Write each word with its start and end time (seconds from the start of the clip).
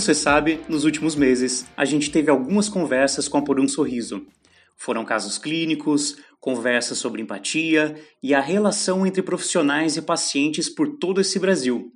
você 0.00 0.14
sabe, 0.14 0.60
nos 0.68 0.84
últimos 0.84 1.16
meses, 1.16 1.66
a 1.76 1.84
gente 1.84 2.08
teve 2.12 2.30
algumas 2.30 2.68
conversas 2.68 3.26
com 3.26 3.38
a 3.38 3.42
Por 3.42 3.58
um 3.58 3.66
Sorriso. 3.66 4.24
Foram 4.76 5.04
casos 5.04 5.38
clínicos, 5.38 6.18
conversas 6.38 6.98
sobre 6.98 7.20
empatia 7.20 8.00
e 8.22 8.32
a 8.32 8.40
relação 8.40 9.04
entre 9.04 9.22
profissionais 9.22 9.96
e 9.96 10.02
pacientes 10.02 10.68
por 10.68 10.98
todo 10.98 11.20
esse 11.20 11.36
Brasil. 11.40 11.92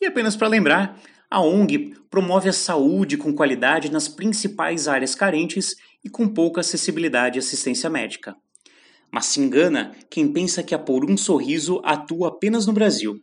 E 0.00 0.06
apenas 0.06 0.36
para 0.36 0.46
lembrar, 0.46 1.02
a 1.28 1.40
ONG 1.40 1.96
promove 2.08 2.48
a 2.48 2.52
saúde 2.52 3.16
com 3.16 3.34
qualidade 3.34 3.90
nas 3.90 4.06
principais 4.06 4.86
áreas 4.86 5.16
carentes 5.16 5.74
e 6.04 6.08
com 6.08 6.28
pouca 6.28 6.60
acessibilidade 6.60 7.40
à 7.40 7.40
assistência 7.40 7.90
médica. 7.90 8.36
Mas 9.10 9.26
se 9.26 9.40
engana 9.40 9.96
quem 10.08 10.32
pensa 10.32 10.62
que 10.62 10.76
a 10.76 10.78
Por 10.78 11.04
um 11.10 11.16
Sorriso 11.16 11.80
atua 11.82 12.28
apenas 12.28 12.68
no 12.68 12.72
Brasil. 12.72 13.20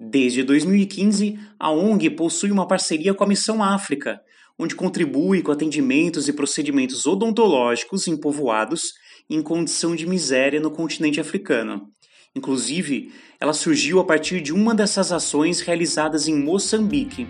Desde 0.00 0.44
2015, 0.44 1.36
a 1.58 1.72
ONG 1.72 2.10
possui 2.10 2.52
uma 2.52 2.68
parceria 2.68 3.12
com 3.12 3.24
a 3.24 3.26
Missão 3.26 3.64
África, 3.64 4.20
onde 4.56 4.76
contribui 4.76 5.42
com 5.42 5.50
atendimentos 5.50 6.28
e 6.28 6.32
procedimentos 6.32 7.04
odontológicos 7.04 8.06
em 8.06 8.16
povoados 8.16 8.92
em 9.28 9.42
condição 9.42 9.96
de 9.96 10.06
miséria 10.06 10.60
no 10.60 10.70
continente 10.70 11.20
africano. 11.20 11.88
Inclusive, 12.34 13.12
ela 13.40 13.52
surgiu 13.52 13.98
a 13.98 14.04
partir 14.04 14.40
de 14.40 14.52
uma 14.52 14.72
dessas 14.72 15.10
ações 15.10 15.60
realizadas 15.60 16.28
em 16.28 16.36
Moçambique. 16.36 17.26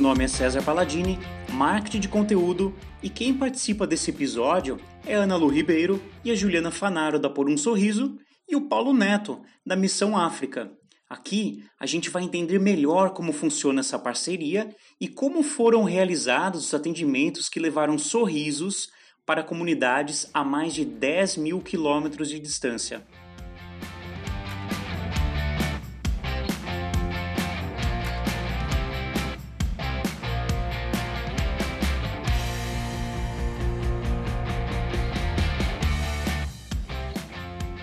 Meu 0.00 0.08
nome 0.08 0.24
é 0.24 0.28
César 0.28 0.62
Palladini, 0.62 1.18
marketing 1.52 2.00
de 2.00 2.08
conteúdo, 2.08 2.74
e 3.02 3.10
quem 3.10 3.36
participa 3.36 3.86
desse 3.86 4.08
episódio 4.08 4.80
é 5.04 5.12
Ana 5.12 5.36
Lu 5.36 5.46
Ribeiro 5.46 6.02
e 6.24 6.30
a 6.30 6.34
Juliana 6.34 6.70
Fanaro 6.70 7.18
da 7.18 7.28
Por 7.28 7.50
um 7.50 7.56
Sorriso 7.58 8.16
e 8.48 8.56
o 8.56 8.66
Paulo 8.66 8.94
Neto 8.94 9.42
da 9.64 9.76
Missão 9.76 10.16
África. 10.16 10.72
Aqui 11.06 11.64
a 11.78 11.84
gente 11.84 12.08
vai 12.08 12.22
entender 12.22 12.58
melhor 12.58 13.10
como 13.10 13.30
funciona 13.30 13.80
essa 13.80 13.98
parceria 13.98 14.74
e 14.98 15.06
como 15.06 15.42
foram 15.42 15.84
realizados 15.84 16.64
os 16.64 16.72
atendimentos 16.72 17.50
que 17.50 17.60
levaram 17.60 17.98
sorrisos 17.98 18.88
para 19.26 19.42
comunidades 19.42 20.30
a 20.32 20.42
mais 20.42 20.72
de 20.72 20.82
10 20.82 21.36
mil 21.36 21.60
quilômetros 21.60 22.30
de 22.30 22.40
distância. 22.40 23.06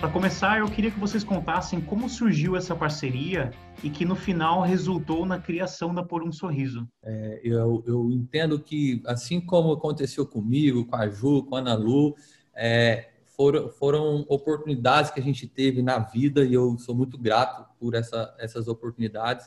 Para 0.08 0.14
começar, 0.14 0.58
eu 0.60 0.70
queria 0.70 0.90
que 0.90 0.98
vocês 0.98 1.22
contassem 1.22 1.82
como 1.82 2.08
surgiu 2.08 2.56
essa 2.56 2.74
parceria 2.74 3.50
e 3.84 3.90
que 3.90 4.06
no 4.06 4.16
final 4.16 4.62
resultou 4.62 5.26
na 5.26 5.38
criação 5.38 5.94
da 5.94 6.02
Por 6.02 6.22
um 6.22 6.32
Sorriso. 6.32 6.88
É, 7.02 7.42
eu, 7.44 7.84
eu, 7.86 8.10
entendo 8.10 8.58
que, 8.58 9.02
assim 9.04 9.38
como 9.38 9.70
aconteceu 9.70 10.24
comigo, 10.24 10.86
com 10.86 10.96
a 10.96 11.10
Ju, 11.10 11.42
com 11.42 11.56
a 11.56 11.58
Ana 11.58 11.74
Lu, 11.74 12.16
é, 12.56 13.10
foram, 13.36 13.68
foram 13.68 14.24
oportunidades 14.30 15.10
que 15.10 15.20
a 15.20 15.22
gente 15.22 15.46
teve 15.46 15.82
na 15.82 15.98
vida 15.98 16.42
e 16.42 16.54
eu 16.54 16.78
sou 16.78 16.94
muito 16.94 17.18
grato 17.18 17.68
por 17.78 17.94
essa, 17.94 18.34
essas 18.38 18.66
oportunidades 18.66 19.46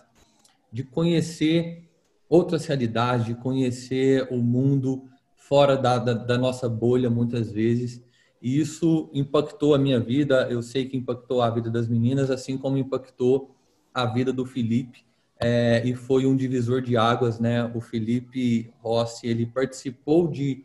de 0.72 0.84
conhecer 0.84 1.90
outras 2.30 2.68
realidades, 2.68 3.26
de 3.26 3.34
conhecer 3.34 4.28
o 4.30 4.38
mundo 4.38 5.06
fora 5.36 5.76
da, 5.76 5.98
da, 5.98 6.14
da 6.14 6.38
nossa 6.38 6.70
bolha, 6.70 7.10
muitas 7.10 7.52
vezes 7.52 8.11
e 8.42 8.60
isso 8.60 9.10
impactou 9.14 9.76
a 9.76 9.78
minha 9.78 10.00
vida, 10.00 10.48
eu 10.50 10.62
sei 10.64 10.86
que 10.86 10.98
impactou 10.98 11.42
a 11.42 11.50
vida 11.50 11.70
das 11.70 11.88
meninas, 11.88 12.32
assim 12.32 12.58
como 12.58 12.78
impactou 12.78 13.56
a 13.94 14.06
vida 14.06 14.34
do 14.34 14.46
Felipe, 14.46 15.06
é, 15.40 15.82
e 15.86 15.94
foi 15.94 16.26
um 16.26 16.36
divisor 16.36 16.82
de 16.82 16.98
águas, 16.98 17.40
né? 17.40 17.64
O 17.76 17.82
Felipe 17.82 18.74
Rossi, 18.80 19.28
ele 19.28 19.46
participou 19.46 20.28
de, 20.28 20.64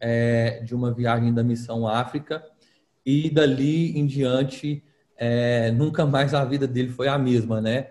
é, 0.00 0.60
de 0.64 0.74
uma 0.74 0.92
viagem 0.92 1.32
da 1.34 1.42
Missão 1.42 1.86
África, 1.86 2.44
e 3.04 3.30
dali 3.30 3.96
em 3.98 4.06
diante, 4.06 4.82
é, 5.16 5.70
nunca 5.72 6.06
mais 6.06 6.34
a 6.34 6.44
vida 6.44 6.66
dele 6.66 6.90
foi 6.90 7.08
a 7.08 7.18
mesma, 7.18 7.60
né? 7.60 7.90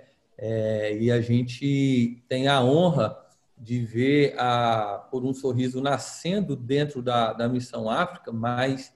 E 1.00 1.10
a 1.10 1.22
gente 1.22 2.22
tem 2.28 2.50
a 2.50 2.62
honra 2.62 3.18
de 3.58 3.80
ver 3.80 4.36
a 4.38 5.08
Por 5.10 5.24
um 5.24 5.34
Sorriso 5.34 5.82
nascendo 5.82 6.58
dentro 6.58 7.02
da, 7.02 7.32
da 7.32 7.48
Missão 7.48 7.90
África, 7.90 8.34
mas 8.34 8.94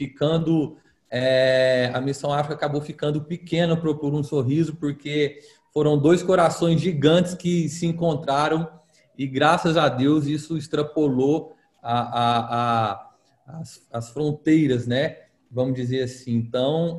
ficando 0.00 0.78
é, 1.10 1.90
a 1.92 2.00
Missão 2.00 2.32
África 2.32 2.54
acabou 2.54 2.80
ficando 2.80 3.20
pequena 3.20 3.76
por 3.76 4.14
um 4.14 4.22
sorriso, 4.22 4.76
porque 4.76 5.40
foram 5.74 5.98
dois 5.98 6.22
corações 6.22 6.80
gigantes 6.80 7.34
que 7.34 7.68
se 7.68 7.84
encontraram 7.84 8.66
e 9.18 9.26
graças 9.26 9.76
a 9.76 9.90
Deus 9.90 10.24
isso 10.26 10.56
extrapolou 10.56 11.54
a, 11.82 12.00
a, 12.00 12.38
a, 12.54 13.10
as, 13.60 13.86
as, 13.92 14.08
fronteiras, 14.08 14.86
né? 14.86 15.18
Vamos 15.50 15.74
dizer 15.74 16.04
assim. 16.04 16.34
Então, 16.34 16.98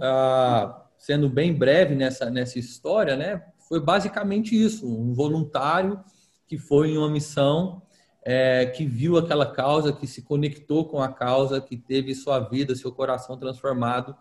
sendo 0.99 1.27
bem 1.27 1.51
breve 1.51 1.95
nessa, 1.95 2.29
nessa 2.29 2.59
história, 2.59 3.15
né? 3.15 3.41
Foi 3.67 3.79
basicamente 3.79 4.53
isso: 4.53 4.87
um 4.87 5.13
voluntário 5.15 5.99
que 6.47 6.57
foi 6.57 6.91
em 6.91 6.97
uma 6.97 7.09
missão 7.09 7.81
é, 8.23 8.65
que 8.67 8.85
viu 8.85 9.17
aquela 9.17 9.45
causa, 9.45 9.91
que 9.91 10.05
se 10.05 10.21
conectou 10.21 10.85
com 10.85 11.01
a 11.01 11.07
causa, 11.07 11.59
que 11.59 11.75
teve 11.75 12.13
sua 12.13 12.39
vida, 12.39 12.75
seu 12.75 12.91
coração 12.91 13.37
transformado. 13.37 14.15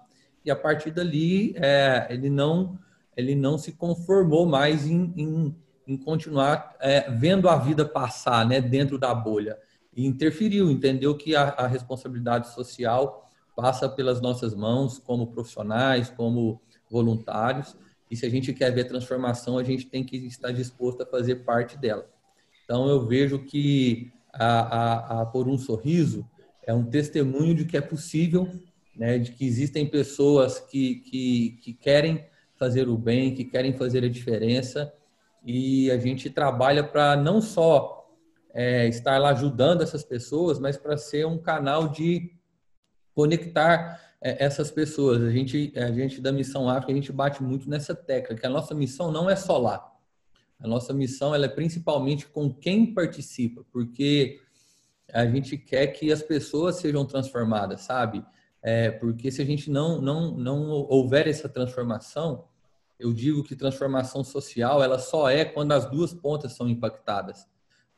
E 0.44 0.50
a 0.50 0.56
partir 0.56 0.90
dali 0.90 1.54
é, 1.56 2.06
ele 2.10 2.30
não 2.30 2.78
ele 3.16 3.34
não 3.34 3.58
se 3.58 3.72
conformou 3.72 4.46
mais 4.46 4.86
em, 4.86 5.12
em, 5.16 5.54
em 5.86 5.96
continuar 5.96 6.74
é, 6.80 7.10
vendo 7.10 7.48
a 7.48 7.56
vida 7.56 7.84
passar, 7.84 8.46
né, 8.46 8.60
dentro 8.60 8.98
da 8.98 9.12
bolha. 9.14 9.58
E 9.94 10.06
interferiu, 10.06 10.70
entendeu 10.70 11.14
que 11.16 11.36
a, 11.36 11.48
a 11.50 11.66
responsabilidade 11.66 12.48
social 12.54 13.30
passa 13.54 13.88
pelas 13.88 14.20
nossas 14.20 14.54
mãos 14.54 14.98
como 14.98 15.26
profissionais, 15.26 16.08
como 16.08 16.62
voluntários. 16.88 17.76
E 18.10 18.16
se 18.16 18.24
a 18.24 18.30
gente 18.30 18.54
quer 18.54 18.70
ver 18.70 18.84
transformação, 18.84 19.58
a 19.58 19.62
gente 19.62 19.86
tem 19.86 20.02
que 20.02 20.16
estar 20.16 20.50
disposto 20.50 21.02
a 21.02 21.06
fazer 21.06 21.44
parte 21.44 21.76
dela. 21.76 22.08
Então, 22.70 22.88
eu 22.88 23.04
vejo 23.04 23.40
que 23.40 24.12
a, 24.32 24.60
a, 24.60 25.22
a 25.22 25.26
Por 25.26 25.48
um 25.48 25.58
Sorriso 25.58 26.24
é 26.64 26.72
um 26.72 26.84
testemunho 26.84 27.52
de 27.52 27.64
que 27.64 27.76
é 27.76 27.80
possível, 27.80 28.48
né, 28.94 29.18
de 29.18 29.32
que 29.32 29.44
existem 29.44 29.84
pessoas 29.84 30.60
que, 30.60 31.00
que, 31.00 31.58
que 31.62 31.72
querem 31.74 32.24
fazer 32.54 32.88
o 32.88 32.96
bem, 32.96 33.34
que 33.34 33.44
querem 33.44 33.72
fazer 33.72 34.04
a 34.04 34.08
diferença, 34.08 34.94
e 35.44 35.90
a 35.90 35.98
gente 35.98 36.30
trabalha 36.30 36.84
para 36.84 37.16
não 37.16 37.40
só 37.42 38.08
é, 38.54 38.86
estar 38.86 39.18
lá 39.18 39.30
ajudando 39.30 39.82
essas 39.82 40.04
pessoas, 40.04 40.60
mas 40.60 40.76
para 40.76 40.96
ser 40.96 41.26
um 41.26 41.38
canal 41.38 41.88
de 41.88 42.30
conectar 43.16 44.00
é, 44.20 44.44
essas 44.44 44.70
pessoas. 44.70 45.20
A 45.22 45.30
gente, 45.32 45.72
a 45.74 45.90
gente 45.90 46.20
da 46.20 46.30
Missão 46.30 46.68
África, 46.68 46.92
a 46.92 46.94
gente 46.94 47.10
bate 47.10 47.42
muito 47.42 47.68
nessa 47.68 47.96
tecla, 47.96 48.36
que 48.36 48.46
a 48.46 48.50
nossa 48.50 48.76
missão 48.76 49.10
não 49.10 49.28
é 49.28 49.34
só 49.34 49.58
lá. 49.58 49.90
A 50.60 50.68
nossa 50.68 50.92
missão 50.92 51.34
ela 51.34 51.46
é 51.46 51.48
principalmente 51.48 52.26
com 52.26 52.52
quem 52.52 52.92
participa, 52.92 53.64
porque 53.72 54.40
a 55.12 55.26
gente 55.26 55.56
quer 55.56 55.88
que 55.88 56.12
as 56.12 56.22
pessoas 56.22 56.76
sejam 56.76 57.04
transformadas, 57.04 57.80
sabe? 57.80 58.24
É, 58.62 58.90
porque 58.90 59.30
se 59.30 59.40
a 59.40 59.44
gente 59.44 59.70
não, 59.70 60.00
não, 60.00 60.36
não 60.36 60.70
houver 60.88 61.26
essa 61.26 61.48
transformação, 61.48 62.44
eu 62.98 63.12
digo 63.12 63.42
que 63.42 63.56
transformação 63.56 64.22
social 64.22 64.82
ela 64.82 64.98
só 64.98 65.30
é 65.30 65.44
quando 65.44 65.72
as 65.72 65.90
duas 65.90 66.12
pontas 66.12 66.52
são 66.52 66.68
impactadas, 66.68 67.48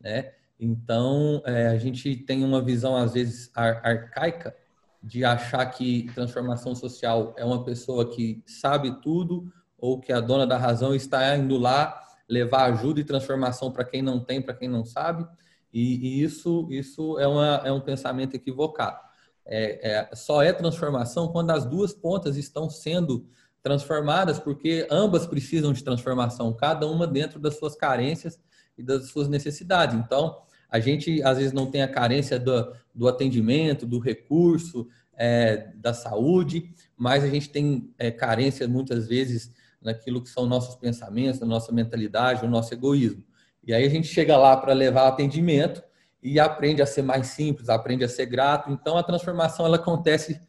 né? 0.01 0.33
Então 0.59 1.43
é, 1.45 1.67
a 1.67 1.77
gente 1.77 2.15
tem 2.17 2.45
uma 2.45 2.63
visão 2.63 2.97
às 2.97 3.15
vezes 3.15 3.51
ar 3.55 3.85
arcaica 3.85 4.55
de 5.03 5.25
achar 5.25 5.67
que 5.67 6.05
transformação 6.15 6.77
social 6.77 7.35
é 7.37 7.45
uma 7.45 7.65
pessoa 7.65 8.09
que 8.09 8.41
sabe 8.47 9.01
tudo 9.03 9.53
ou 9.77 9.99
que 9.99 10.13
a 10.13 10.21
dona 10.21 10.47
da 10.47 10.57
razão 10.57 10.95
está 10.95 11.37
indo 11.37 11.59
lá 11.59 12.01
levar 12.33 12.73
ajuda 12.73 12.99
e 12.99 13.05
transformação 13.05 13.71
para 13.71 13.85
quem 13.85 14.01
não 14.01 14.19
tem, 14.19 14.41
para 14.41 14.55
quem 14.55 14.67
não 14.67 14.87
sabe, 14.87 15.27
e, 15.71 16.21
e, 16.21 16.23
isso, 16.23 16.67
isso 16.71 17.19
é, 17.19 17.27
uma, 17.27 17.61
é 17.63 17.71
um 17.71 17.81
pensamento 17.81 18.35
equivocado. 18.35 18.99
É, 19.45 19.91
é, 19.91 20.15
só 20.15 20.43
é 20.43 20.51
transformação 20.51 21.29
quando 21.29 21.51
as 21.51 21.67
duas 21.67 21.93
pontas 21.93 22.39
estão 22.39 22.71
sendo 22.71 23.27
transformadas, 23.63 24.39
porque 24.39 24.87
ambas 24.91 25.27
precisam 25.27 25.75
de 25.75 25.85
transformação, 25.85 26.55
cada 26.55 26.87
uma 26.87 27.07
dentro 27.07 27.39
das 27.39 27.59
suas 27.59 27.77
carências 27.77 28.41
e 28.79 28.83
das 28.83 29.09
suas 29.09 29.29
necessidades. 29.29 29.95
Então, 29.97 30.41
a 30.71 30.81
gente 30.81 31.23
às 31.23 31.37
vezes 31.37 31.53
não 31.53 31.71
tem 31.71 31.83
a 31.83 31.89
carência 31.89 32.39
do, 32.39 32.73
do 32.95 33.09
atendimento, 33.09 33.87
do 33.87 33.99
recurso, 33.99 34.89
é, 35.15 35.71
da 35.77 35.93
saúde, 35.93 36.73
mas 36.97 37.23
a 37.25 37.29
gente 37.29 37.51
tem 37.51 37.93
é, 37.99 38.11
carência 38.11 38.67
muitas 38.67 39.07
vezes 39.07 39.51
naquilo 39.83 40.23
que 40.23 40.29
são 40.29 40.47
nossos 40.47 40.75
pensamentos, 40.75 41.41
na 41.41 41.47
nossa 41.47 41.73
mentalidade, 41.73 42.45
o 42.45 42.49
nosso 42.49 42.73
egoísmo. 42.73 43.25
E 43.65 43.73
aí 43.73 43.85
a 43.85 43.89
gente 43.89 44.09
chega 44.09 44.37
lá 44.37 44.57
para 44.57 44.73
levar 44.73 45.09
atendimento 45.09 45.83
e 46.23 46.39
aprende 46.39 46.83
a 46.83 46.87
ser 46.87 47.03
mais 47.03 47.29
simples, 47.29 47.69
aprende 47.69 48.05
a 48.05 48.09
ser 48.09 48.27
grato. 48.27 48.71
Então 48.71 48.97
a 48.97 49.03
transformação 49.03 49.67
ela 49.67 49.77
acontece 49.77 50.41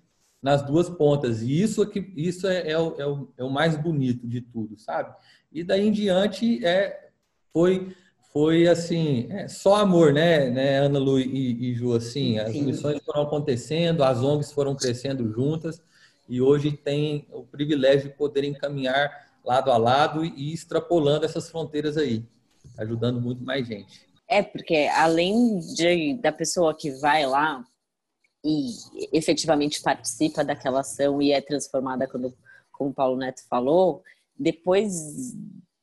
nas 0.41 0.62
duas 0.62 0.89
pontas 0.89 1.41
e 1.41 1.62
isso 1.62 1.81
aqui, 1.81 2.12
isso 2.18 2.47
é, 2.47 2.71
é, 2.71 2.77
o, 2.77 2.95
é, 3.00 3.07
o, 3.07 3.30
é 3.38 3.44
o 3.44 3.50
mais 3.50 3.77
bonito 3.77 4.27
de 4.27 4.41
tudo, 4.41 4.77
sabe? 4.77 5.15
E 5.51 5.63
daí 5.63 5.88
em 5.88 5.91
diante 5.91 6.63
é 6.65 7.09
foi 7.51 7.95
foi 8.33 8.68
assim 8.68 9.27
é, 9.30 9.47
só 9.47 9.75
amor, 9.75 10.12
né, 10.12 10.50
né, 10.50 10.80
Ana 10.80 11.00
Lu 11.00 11.19
e, 11.19 11.69
e 11.69 11.75
Ju 11.75 11.94
assim, 11.94 12.39
as 12.39 12.51
Sim. 12.51 12.63
missões 12.63 13.00
foram 13.06 13.21
acontecendo, 13.21 14.03
as 14.03 14.21
ONGs 14.21 14.51
foram 14.51 14.75
crescendo 14.75 15.31
juntas 15.31 15.81
e 16.33 16.41
hoje 16.41 16.71
tem 16.71 17.27
o 17.31 17.44
privilégio 17.44 18.09
de 18.09 18.18
poder 18.18 18.44
encaminhar 18.44 19.38
lado 19.45 19.71
a 19.71 19.77
lado 19.77 20.25
e 20.25 20.51
extrapolando 20.51 21.25
essas 21.25 21.47
fronteiras 21.47 21.95
aí, 21.95 22.25
ajudando 22.75 23.21
muito 23.21 23.44
mais 23.44 23.68
gente. 23.68 24.07
É, 24.27 24.41
porque 24.41 24.89
além 24.95 25.59
de, 25.59 26.15
da 26.15 26.31
pessoa 26.31 26.75
que 26.75 26.89
vai 26.89 27.24
lá 27.27 27.63
e 28.44 28.71
efetivamente 29.15 29.80
participa 29.83 30.44
daquela 30.44 30.80
ação 30.80 31.21
e 31.21 31.31
é 31.31 31.39
transformada, 31.39 32.07
quando, 32.07 32.35
como 32.71 32.89
o 32.89 32.94
Paulo 32.95 33.15
Neto 33.15 33.47
falou, 33.47 34.01
depois 34.35 35.35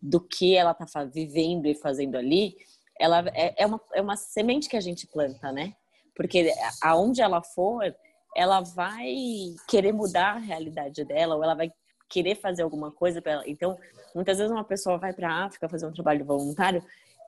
do 0.03 0.21
que 0.21 0.57
ela 0.57 0.73
está 0.73 1.05
vivendo 1.05 1.67
e 1.67 1.77
fazendo 1.77 2.17
ali, 2.17 2.57
ela 2.99 3.25
é, 3.37 3.55
é, 3.57 3.67
uma, 3.67 3.81
é 3.95 4.03
uma 4.03 4.17
semente 4.17 4.69
que 4.69 4.77
a 4.77 4.81
gente 4.81 5.07
planta, 5.07 5.53
né? 5.53 5.77
Porque 6.13 6.53
aonde 6.83 7.23
ela 7.23 7.41
for, 7.41 7.95
ela 8.37 8.61
vai 8.61 9.15
querer 9.69 9.93
mudar 9.93 10.37
a 10.37 10.39
realidade 10.39 11.05
dela, 11.05 11.37
ou 11.37 11.45
ela 11.45 11.55
vai 11.55 11.73
querer 12.09 12.35
fazer 12.37 12.63
alguma 12.63 12.91
coisa 12.91 13.23
para 13.23 13.33
ela. 13.33 13.45
Então, 13.47 13.79
muitas 14.15 14.39
vezes 14.39 14.53
uma 14.53 14.65
pessoa 14.65 14.99
vai 14.99 15.13
para 15.13 15.31
a 15.31 15.45
África 15.45 15.69
fazer 15.69 15.87
um 15.87 15.93
trabalho 15.93 16.25
voluntário, 16.25 16.85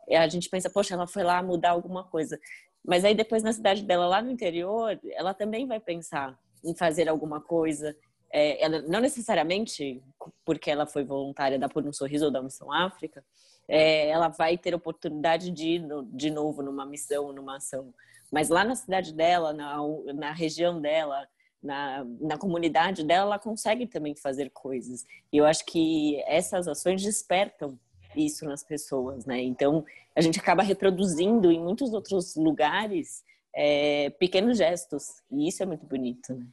e 0.08 0.16
a 0.16 0.28
gente 0.28 0.48
pensa, 0.48 0.68
poxa, 0.68 0.94
ela 0.94 1.06
foi 1.06 1.22
lá 1.22 1.42
mudar 1.42 1.70
alguma 1.70 2.04
coisa. 2.04 2.38
Mas 2.84 3.04
aí 3.04 3.14
depois 3.14 3.42
na 3.42 3.52
cidade 3.52 3.84
dela 3.84 4.06
lá 4.06 4.20
no 4.20 4.30
interior, 4.30 4.98
ela 5.12 5.32
também 5.32 5.66
vai 5.66 5.78
pensar 5.78 6.36
em 6.64 6.74
fazer 6.74 7.08
alguma 7.08 7.40
coisa. 7.40 7.96
É, 8.32 8.62
ela 8.64 8.82
não 8.82 9.00
necessariamente 9.00 10.02
porque 10.44 10.70
ela 10.70 10.86
foi 10.86 11.04
voluntária 11.04 11.58
da 11.58 11.68
Por 11.68 11.86
um 11.86 11.92
Sorriso 11.92 12.26
ou 12.26 12.30
da 12.30 12.42
Missão 12.42 12.72
África, 12.72 13.24
é, 13.68 14.08
ela 14.08 14.28
vai 14.28 14.58
ter 14.58 14.74
oportunidade 14.74 15.50
de 15.50 15.68
ir 15.68 15.78
no, 15.78 16.04
de 16.04 16.30
novo 16.30 16.62
numa 16.62 16.84
missão, 16.84 17.32
numa 17.32 17.56
ação. 17.56 17.94
Mas 18.32 18.48
lá 18.48 18.64
na 18.64 18.74
cidade 18.74 19.12
dela, 19.12 19.52
na, 19.52 19.76
na 20.14 20.32
região 20.32 20.80
dela, 20.80 21.28
na, 21.62 22.04
na 22.18 22.38
comunidade 22.38 23.04
dela, 23.04 23.26
ela 23.26 23.38
consegue 23.38 23.86
também 23.86 24.14
fazer 24.14 24.50
coisas. 24.50 25.04
E 25.30 25.36
eu 25.36 25.44
acho 25.44 25.66
que 25.66 26.20
essas 26.26 26.66
ações 26.66 27.02
despertam 27.02 27.78
isso 28.16 28.46
nas 28.46 28.64
pessoas, 28.64 29.26
né? 29.26 29.40
Então, 29.42 29.84
a 30.16 30.20
gente 30.22 30.40
acaba 30.40 30.62
reproduzindo 30.62 31.52
em 31.52 31.60
muitos 31.60 31.92
outros 31.92 32.34
lugares 32.34 33.22
é, 33.54 34.10
pequenos 34.18 34.56
gestos. 34.56 35.22
E 35.30 35.46
isso 35.46 35.62
é 35.62 35.66
muito 35.66 35.86
bonito, 35.86 36.34
né? 36.34 36.46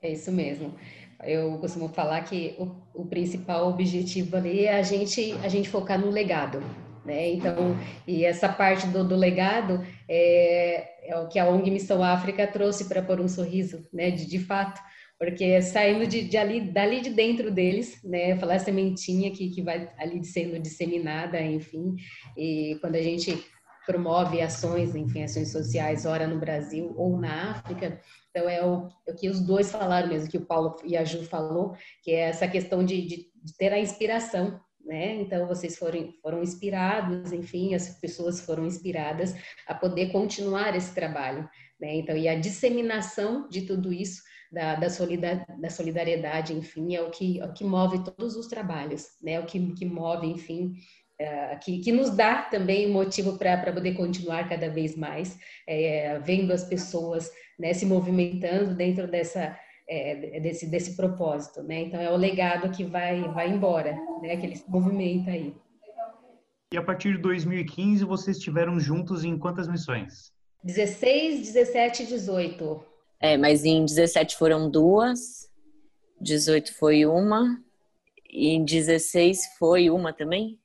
É 0.00 0.12
isso 0.12 0.32
mesmo. 0.32 0.74
Eu 1.22 1.58
costumo 1.58 1.88
falar 1.88 2.22
que 2.22 2.54
o, 2.58 3.02
o 3.02 3.06
principal 3.06 3.68
objetivo 3.68 4.36
ali 4.36 4.64
é 4.64 4.78
a 4.78 4.82
gente, 4.82 5.32
a 5.44 5.48
gente 5.48 5.68
focar 5.68 5.98
no 5.98 6.10
legado, 6.10 6.62
né? 7.06 7.30
Então, 7.30 7.76
e 8.06 8.24
essa 8.24 8.48
parte 8.48 8.86
do, 8.88 9.02
do 9.02 9.16
legado 9.16 9.86
é, 10.08 11.10
é, 11.10 11.16
o 11.18 11.28
que 11.28 11.38
a 11.38 11.48
ONG 11.48 11.70
Missão 11.70 12.02
África 12.02 12.46
trouxe 12.46 12.86
para 12.86 13.00
pôr 13.00 13.20
um 13.20 13.28
sorriso, 13.28 13.86
né? 13.92 14.10
De, 14.10 14.26
de 14.26 14.38
fato, 14.38 14.80
porque 15.18 15.62
saindo 15.62 16.06
de, 16.06 16.24
de, 16.24 16.36
ali, 16.36 16.60
dali 16.60 17.00
de 17.00 17.10
dentro 17.10 17.50
deles, 17.50 18.02
né? 18.04 18.36
Falar 18.36 18.56
a 18.56 18.58
sementinha 18.58 19.30
que, 19.30 19.48
que 19.48 19.62
vai 19.62 19.88
ali 19.96 20.22
sendo 20.24 20.58
disseminada, 20.58 21.40
enfim, 21.40 21.94
e 22.36 22.76
quando 22.80 22.96
a 22.96 23.02
gente 23.02 23.42
promove 23.86 24.42
ações, 24.42 24.96
enfim, 24.96 25.22
ações 25.22 25.52
sociais, 25.52 26.04
ora 26.04 26.26
no 26.26 26.40
Brasil 26.40 26.92
ou 26.96 27.16
na 27.18 27.52
África, 27.52 28.00
então 28.30 28.50
é 28.50 28.62
o, 28.66 28.88
é 29.06 29.12
o 29.12 29.14
que 29.14 29.28
os 29.28 29.40
dois 29.40 29.70
falaram 29.70 30.08
mesmo, 30.08 30.28
que 30.28 30.36
o 30.36 30.44
Paulo 30.44 30.76
e 30.84 30.96
a 30.96 31.04
Ju 31.04 31.22
falou, 31.22 31.74
que 32.02 32.10
é 32.10 32.28
essa 32.28 32.48
questão 32.48 32.84
de, 32.84 33.00
de, 33.02 33.16
de 33.42 33.56
ter 33.56 33.72
a 33.72 33.78
inspiração, 33.78 34.60
né? 34.86 35.16
Então 35.16 35.46
vocês 35.46 35.76
foram, 35.76 36.12
foram 36.22 36.42
inspirados, 36.42 37.32
enfim, 37.32 37.74
as 37.74 37.98
pessoas 37.98 38.40
foram 38.40 38.64
inspiradas 38.64 39.34
a 39.66 39.74
poder 39.74 40.12
continuar 40.12 40.74
esse 40.76 40.94
trabalho, 40.94 41.48
né? 41.78 41.96
Então, 41.96 42.16
e 42.16 42.28
a 42.28 42.38
disseminação 42.38 43.48
de 43.48 43.62
tudo 43.62 43.92
isso 43.92 44.22
da, 44.50 44.76
da, 44.76 44.86
da 45.58 45.70
solidariedade, 45.70 46.54
enfim, 46.54 46.94
é 46.94 47.02
o 47.02 47.10
que, 47.10 47.40
é 47.40 47.44
o 47.44 47.52
que 47.52 47.64
move 47.64 48.04
todos 48.04 48.36
os 48.36 48.46
trabalhos, 48.46 49.08
né? 49.22 49.32
É 49.32 49.40
o 49.40 49.46
que, 49.46 49.74
que 49.74 49.84
move, 49.84 50.26
enfim, 50.26 50.74
é, 51.18 51.56
que, 51.56 51.80
que 51.80 51.92
nos 51.92 52.10
dá 52.10 52.42
também 52.42 52.90
motivo 52.90 53.38
para 53.38 53.72
poder 53.72 53.94
continuar 53.94 54.48
cada 54.48 54.68
vez 54.68 54.94
mais, 54.96 55.38
é, 55.66 56.18
vendo 56.20 56.52
as 56.52 56.64
pessoas 56.64 57.30
né, 57.58 57.72
se 57.72 57.86
movimentando 57.86 58.74
dentro 58.74 59.08
dessa, 59.08 59.58
é, 59.88 60.40
desse, 60.40 60.66
desse 60.66 60.96
propósito, 60.96 61.62
né? 61.62 61.82
Então 61.82 62.00
é 62.00 62.10
o 62.10 62.16
legado 62.16 62.70
que 62.70 62.84
vai, 62.84 63.22
vai 63.32 63.50
embora, 63.50 63.92
né? 64.20 64.36
Que 64.36 64.46
ele 64.46 64.56
se 64.56 64.68
movimenta 64.70 65.30
aí. 65.30 65.54
E 66.72 66.76
a 66.76 66.82
partir 66.82 67.12
de 67.12 67.22
2015 67.22 68.04
vocês 68.04 68.36
estiveram 68.38 68.80
juntos 68.80 69.24
em 69.24 69.38
quantas 69.38 69.68
missões? 69.68 70.32
16, 70.64 71.52
17 71.52 72.02
e 72.02 72.06
18. 72.06 72.84
É, 73.20 73.36
mas 73.36 73.64
em 73.64 73.84
17 73.84 74.36
foram 74.36 74.68
duas, 74.68 75.48
18 76.20 76.74
foi 76.74 77.06
uma, 77.06 77.62
e 78.28 78.48
em 78.48 78.64
16 78.64 79.56
foi 79.58 79.88
uma 79.88 80.12
também? 80.12 80.58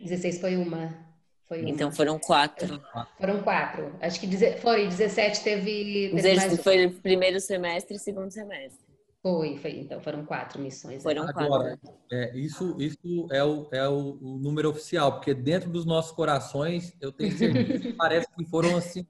16 0.00 0.40
foi 0.40 0.56
uma. 0.56 1.07
Foi. 1.48 1.60
Então 1.66 1.90
foram 1.90 2.18
quatro. 2.18 2.80
Foram 3.18 3.42
quatro. 3.42 3.90
Acho 4.02 4.20
que 4.20 4.28
foi, 4.58 4.86
17 4.86 5.42
teve. 5.42 6.10
teve 6.14 6.36
mais... 6.36 6.60
Foi 6.60 6.90
primeiro 6.90 7.40
semestre 7.40 7.96
e 7.96 7.98
segundo 7.98 8.30
semestre. 8.30 8.86
Foi, 9.22 9.56
foi. 9.56 9.80
Então 9.80 9.98
foram 10.00 10.26
quatro 10.26 10.60
missões. 10.60 11.02
Foram 11.02 11.26
Agora, 11.26 11.78
quatro. 11.78 11.98
É, 12.12 12.36
isso, 12.36 12.76
isso 12.78 13.26
é, 13.32 13.42
o, 13.42 13.66
é 13.72 13.88
o, 13.88 14.18
o, 14.20 14.38
número 14.38 14.68
oficial, 14.68 15.12
porque 15.12 15.32
dentro 15.32 15.70
dos 15.70 15.86
nossos 15.86 16.12
corações, 16.12 16.94
eu 17.00 17.10
tenho 17.10 17.36
certeza 17.36 17.78
que 17.78 17.92
parece 17.96 18.28
que 18.36 18.44
foram 18.44 18.76
assim, 18.76 19.06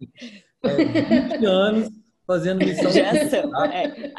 é, 0.63 1.35
20 1.35 1.45
anos 1.45 1.91
fazendo 2.25 2.65
missão. 2.65 2.91
Já 2.91 3.29
são, 3.29 3.65
é, 3.67 4.13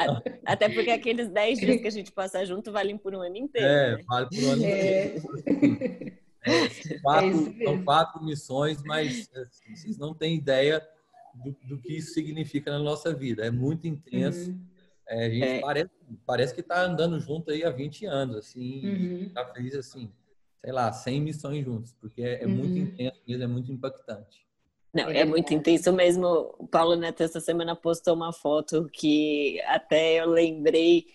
até 0.46 0.68
porque 0.68 0.92
aqueles 0.92 1.30
10 1.30 1.60
dias 1.60 1.82
que 1.82 1.88
a 1.88 1.92
gente 1.92 2.12
passa 2.12 2.46
junto 2.46 2.72
valem 2.72 2.98
por 2.98 3.16
um 3.16 3.22
ano 3.22 3.38
inteiro. 3.38 3.68
É, 3.68 3.96
né? 3.96 4.04
vale 4.06 4.28
por 4.28 4.44
um 4.44 4.52
ano 4.52 4.66
é. 4.66 5.16
inteiro. 5.16 6.20
É, 6.44 6.70
são, 6.70 7.00
quatro, 7.02 7.56
é 7.60 7.64
são 7.64 7.84
quatro 7.84 8.24
missões, 8.24 8.84
mas 8.84 9.30
assim, 9.36 9.76
vocês 9.76 9.98
não 9.98 10.14
têm 10.14 10.36
ideia 10.36 10.86
do, 11.34 11.56
do, 11.64 11.78
que 11.80 11.98
isso 11.98 12.14
significa 12.14 12.72
na 12.72 12.80
nossa 12.80 13.14
vida. 13.14 13.46
É 13.46 13.52
muito 13.52 13.88
intenso. 13.88 14.52
Uhum. 14.52 14.66
É, 15.08 15.26
a 15.26 15.30
gente 15.30 15.44
é. 15.44 15.60
parece, 15.60 15.92
parece 16.26 16.54
que 16.54 16.62
está 16.62 16.84
andando 16.84 17.20
junto 17.20 17.52
aí 17.52 17.64
há 17.64 17.72
20 17.72 18.06
anos, 18.06 18.36
assim, 18.36 18.88
uhum. 18.88 19.32
já 19.34 19.46
fez 19.54 19.76
assim, 19.76 20.12
sei 20.58 20.72
lá, 20.72 20.92
100 20.92 21.22
missões 21.22 21.66
juntos, 21.66 21.94
porque 22.00 22.22
é, 22.22 22.44
é 22.44 22.46
uhum. 22.46 22.54
muito 22.54 22.78
intenso 22.78 23.20
mesmo, 23.28 23.44
é 23.44 23.48
muito 23.48 23.72
impactante. 23.72 24.46
Não, 24.94 25.08
é 25.10 25.24
muito 25.24 25.54
intenso 25.54 25.94
mesmo. 25.94 26.26
O 26.58 26.68
Paulo 26.68 26.96
Neto 26.96 27.22
essa 27.22 27.40
semana 27.40 27.76
postou 27.76 28.16
uma 28.16 28.34
foto 28.34 28.90
que 28.92 29.62
até 29.68 30.20
eu 30.20 30.30
lembrei. 30.30 31.06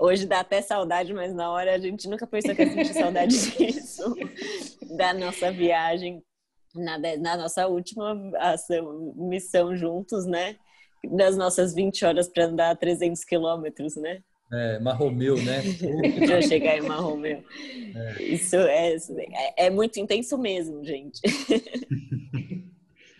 Hoje 0.00 0.26
dá 0.26 0.40
até 0.40 0.62
saudade, 0.62 1.12
mas 1.12 1.34
na 1.34 1.50
hora 1.50 1.74
a 1.74 1.78
gente 1.78 2.08
nunca 2.08 2.26
pensou 2.26 2.54
que 2.54 2.62
ia 2.62 2.72
sentir 2.72 2.94
saudade 2.94 3.34
disso. 3.56 4.14
Da 4.96 5.12
nossa 5.12 5.52
viagem, 5.52 6.22
na, 6.74 6.98
na 6.98 7.36
nossa 7.36 7.66
última 7.66 8.16
ação, 8.38 9.12
missão 9.14 9.76
juntos, 9.76 10.24
né? 10.24 10.56
Das 11.04 11.36
nossas 11.36 11.74
20 11.74 12.04
horas 12.06 12.28
para 12.28 12.46
andar 12.46 12.76
300 12.76 13.24
quilômetros, 13.24 13.94
né? 13.96 14.22
É, 14.50 14.78
Marromeu, 14.78 15.36
né? 15.36 15.60
Já 16.26 16.40
chegar 16.40 16.78
em 16.78 16.80
Marromeu. 16.80 17.44
É. 17.94 18.22
Isso 18.22 18.56
é, 18.56 18.96
é, 18.96 19.66
é 19.66 19.70
muito 19.70 20.00
intenso 20.00 20.38
mesmo, 20.38 20.82
gente. 20.82 21.20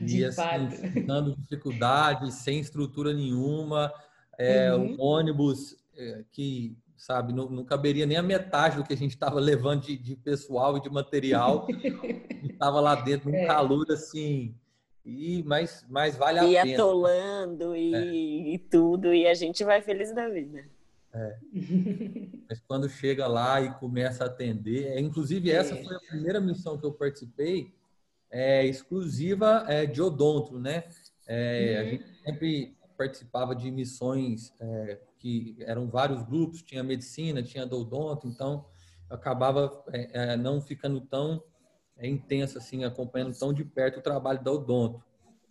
De 0.00 0.20
e 0.20 0.24
assim, 0.24 1.04
dando 1.06 1.36
dificuldade, 1.36 2.32
sem 2.32 2.60
estrutura 2.60 3.12
nenhuma, 3.12 3.92
é, 4.38 4.72
uhum. 4.72 4.94
um 4.94 5.00
ônibus 5.00 5.76
é, 5.96 6.24
que, 6.30 6.76
sabe, 6.96 7.32
não, 7.32 7.48
não, 7.50 7.64
caberia 7.64 8.06
nem 8.06 8.16
a 8.16 8.22
metade 8.22 8.76
do 8.76 8.84
que 8.84 8.94
a 8.94 8.96
gente 8.96 9.12
estava 9.12 9.38
levando 9.40 9.82
de, 9.82 9.96
de, 9.96 10.16
pessoal 10.16 10.76
e 10.76 10.80
de 10.80 10.88
material. 10.88 11.66
estava 12.42 12.80
lá 12.80 12.94
dentro, 12.94 13.30
um 13.30 13.34
é. 13.36 13.46
calor 13.46 13.86
assim. 13.90 14.54
E, 15.04 15.42
mas, 15.44 15.86
mas 15.88 16.16
vale 16.16 16.38
a 16.38 16.44
e 16.44 16.52
pena. 16.52 16.66
E 16.66 16.74
atolando 16.74 17.74
e, 17.74 17.94
é. 17.94 18.54
e 18.54 18.58
tudo, 18.58 19.12
e 19.12 19.26
a 19.26 19.34
gente 19.34 19.64
vai 19.64 19.80
feliz 19.80 20.14
da 20.14 20.28
vida. 20.28 20.64
É. 21.12 21.36
Mas 22.48 22.60
quando 22.66 22.88
chega 22.88 23.26
lá 23.26 23.60
e 23.60 23.72
começa 23.74 24.24
a 24.24 24.26
atender, 24.26 24.88
é, 24.88 25.00
inclusive 25.00 25.50
essa 25.50 25.74
é. 25.74 25.82
foi 25.82 25.96
a 25.96 26.00
primeira 26.00 26.40
missão 26.40 26.78
que 26.78 26.84
eu 26.84 26.92
participei, 26.92 27.72
é, 28.30 28.64
exclusiva 28.66 29.64
é, 29.68 29.86
de 29.86 30.00
odonto, 30.02 30.58
né? 30.58 30.84
É, 31.26 31.74
uhum. 31.74 31.80
A 31.80 31.90
gente 31.90 32.22
sempre 32.22 32.76
participava 32.96 33.54
de 33.54 33.70
missões 33.70 34.52
é, 34.60 34.98
que 35.18 35.56
eram 35.60 35.88
vários 35.88 36.22
grupos, 36.22 36.62
tinha 36.62 36.82
medicina, 36.82 37.42
tinha 37.42 37.66
do 37.66 37.80
odonto, 37.80 38.26
então 38.26 38.66
acabava 39.08 39.84
é, 39.92 40.32
é, 40.32 40.36
não 40.36 40.60
ficando 40.60 41.00
tão 41.00 41.42
intenso 42.00 42.58
assim, 42.58 42.84
acompanhando 42.84 43.36
tão 43.36 43.52
de 43.52 43.64
perto 43.64 43.98
o 43.98 44.02
trabalho 44.02 44.42
da 44.42 44.52
odonto. 44.52 45.02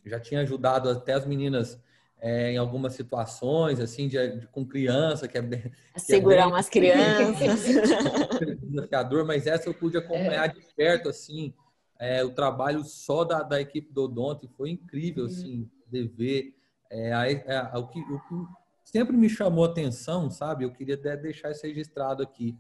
já 0.06 0.20
tinha 0.20 0.42
ajudado 0.42 0.90
até 0.90 1.14
as 1.14 1.26
meninas 1.26 1.82
é, 2.20 2.52
em 2.52 2.58
algumas 2.58 2.94
situações, 2.94 3.80
assim, 3.80 4.08
de, 4.08 4.40
de 4.40 4.48
com 4.48 4.66
criança, 4.66 5.28
que 5.28 5.38
é 5.38 5.42
bem. 5.42 5.72
Que 5.94 6.00
Segurar 6.00 6.36
é 6.36 6.44
bem, 6.44 6.54
umas 6.54 6.70
crianças. 6.70 7.66
mas 9.28 9.46
essa 9.46 9.70
eu 9.70 9.74
pude 9.74 9.98
acompanhar 9.98 10.46
é. 10.46 10.54
de 10.54 10.62
perto, 10.76 11.10
assim, 11.10 11.54
é, 12.00 12.24
o 12.24 12.32
trabalho 12.32 12.84
só 12.84 13.24
da, 13.24 13.42
da 13.44 13.60
equipe 13.60 13.92
do 13.92 14.04
Odonto 14.04 14.48
foi 14.56 14.72
incrível, 14.72 15.26
uhum. 15.26 15.30
assim, 15.30 15.70
de 15.88 16.04
ver. 16.08 16.56
É, 16.90 17.12
a, 17.12 17.72
a, 17.74 17.80
o, 17.80 17.88
que, 17.88 18.00
o 18.00 18.20
que 18.28 18.36
sempre 18.84 19.18
me 19.18 19.30
chamou 19.30 19.66
atenção, 19.66 20.30
sabe? 20.30 20.64
Eu 20.64 20.72
queria 20.72 20.96
até 20.96 21.18
deixar 21.18 21.52
isso 21.52 21.66
registrado 21.66 22.24
aqui. 22.24 22.58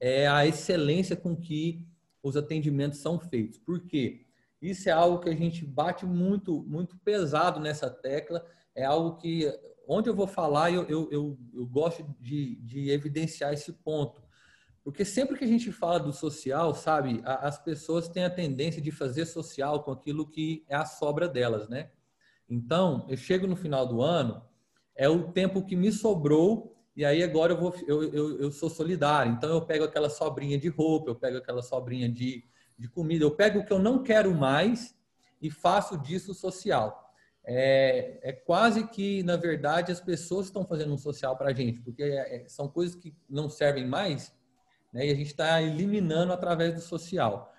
É 0.00 0.26
a 0.28 0.46
excelência 0.46 1.16
com 1.16 1.34
que 1.34 1.82
os 2.22 2.36
atendimentos 2.36 2.98
são 2.98 3.18
feitos. 3.18 3.58
Por 3.58 3.80
quê? 3.80 4.26
Isso 4.60 4.88
é 4.88 4.92
algo 4.92 5.20
que 5.20 5.28
a 5.28 5.34
gente 5.34 5.64
bate 5.64 6.04
muito, 6.04 6.62
muito 6.62 6.96
pesado 6.98 7.60
nessa 7.60 7.90
tecla. 7.90 8.44
É 8.74 8.84
algo 8.84 9.16
que, 9.16 9.50
onde 9.86 10.08
eu 10.08 10.14
vou 10.14 10.26
falar, 10.26 10.70
eu, 10.70 10.84
eu, 10.84 11.08
eu, 11.10 11.38
eu 11.54 11.66
gosto 11.66 12.04
de, 12.20 12.56
de 12.56 12.90
evidenciar 12.90 13.52
esse 13.52 13.72
ponto. 13.72 14.22
Porque 14.86 15.04
sempre 15.04 15.36
que 15.36 15.44
a 15.44 15.48
gente 15.48 15.72
fala 15.72 15.98
do 15.98 16.12
social, 16.12 16.72
sabe, 16.72 17.20
as 17.24 17.58
pessoas 17.58 18.08
têm 18.08 18.24
a 18.24 18.30
tendência 18.30 18.80
de 18.80 18.92
fazer 18.92 19.26
social 19.26 19.82
com 19.82 19.90
aquilo 19.90 20.24
que 20.24 20.64
é 20.68 20.76
a 20.76 20.84
sobra 20.84 21.28
delas, 21.28 21.68
né? 21.68 21.90
Então, 22.48 23.04
eu 23.08 23.16
chego 23.16 23.48
no 23.48 23.56
final 23.56 23.84
do 23.84 24.00
ano, 24.00 24.44
é 24.94 25.08
o 25.08 25.32
tempo 25.32 25.66
que 25.66 25.74
me 25.74 25.90
sobrou 25.90 26.80
e 26.94 27.04
aí 27.04 27.20
agora 27.20 27.52
eu 27.52 27.56
vou 27.56 27.74
eu, 27.84 28.04
eu, 28.14 28.38
eu 28.38 28.52
sou 28.52 28.70
solidário. 28.70 29.32
Então 29.32 29.50
eu 29.50 29.66
pego 29.66 29.82
aquela 29.82 30.08
sobrinha 30.08 30.56
de 30.56 30.68
roupa, 30.68 31.10
eu 31.10 31.16
pego 31.16 31.38
aquela 31.38 31.62
sobrinha 31.62 32.08
de, 32.08 32.44
de 32.78 32.88
comida, 32.88 33.24
eu 33.24 33.34
pego 33.34 33.58
o 33.58 33.64
que 33.64 33.72
eu 33.72 33.80
não 33.80 34.04
quero 34.04 34.32
mais 34.36 34.96
e 35.42 35.50
faço 35.50 35.98
disso 35.98 36.32
social. 36.32 37.12
É, 37.44 38.20
é 38.22 38.32
quase 38.32 38.86
que, 38.86 39.24
na 39.24 39.34
verdade, 39.34 39.90
as 39.90 40.00
pessoas 40.00 40.46
estão 40.46 40.64
fazendo 40.64 40.94
um 40.94 40.98
social 40.98 41.36
para 41.36 41.50
a 41.50 41.52
gente, 41.52 41.80
porque 41.80 42.04
é, 42.04 42.36
é, 42.36 42.48
são 42.48 42.68
coisas 42.68 42.94
que 42.94 43.12
não 43.28 43.50
servem 43.50 43.84
mais 43.84 44.35
né, 44.92 45.06
e 45.06 45.10
a 45.10 45.14
gente 45.14 45.28
está 45.28 45.60
eliminando 45.62 46.32
através 46.32 46.74
do 46.74 46.80
social. 46.80 47.52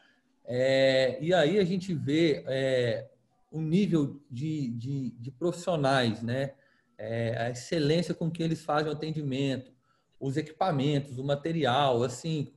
É, 0.46 1.18
e 1.22 1.34
aí 1.34 1.60
a 1.60 1.64
gente 1.66 1.94
vê 1.94 2.44
é, 2.48 3.10
o 3.52 3.62
nível 3.62 4.22
de, 4.30 4.70
de, 4.70 5.12
de 5.12 5.32
profissionais, 5.32 6.22
né? 6.22 6.54
é, 6.98 7.38
a 7.38 7.50
excelência 7.50 8.14
com 8.14 8.32
que 8.32 8.42
eles 8.42 8.64
fazem 8.64 8.90
o 8.90 8.96
atendimento, 8.96 9.72
os 10.20 10.36
equipamentos, 10.36 11.20
o 11.20 11.24
material, 11.24 12.04
assim, 12.04 12.54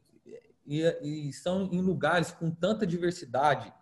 e, 0.67 0.83
e 1.03 1.33
são 1.33 1.69
em 1.71 1.81
lugares 1.81 2.31
com 2.31 2.50
tanta 2.50 2.87
diversidade. 2.87 3.73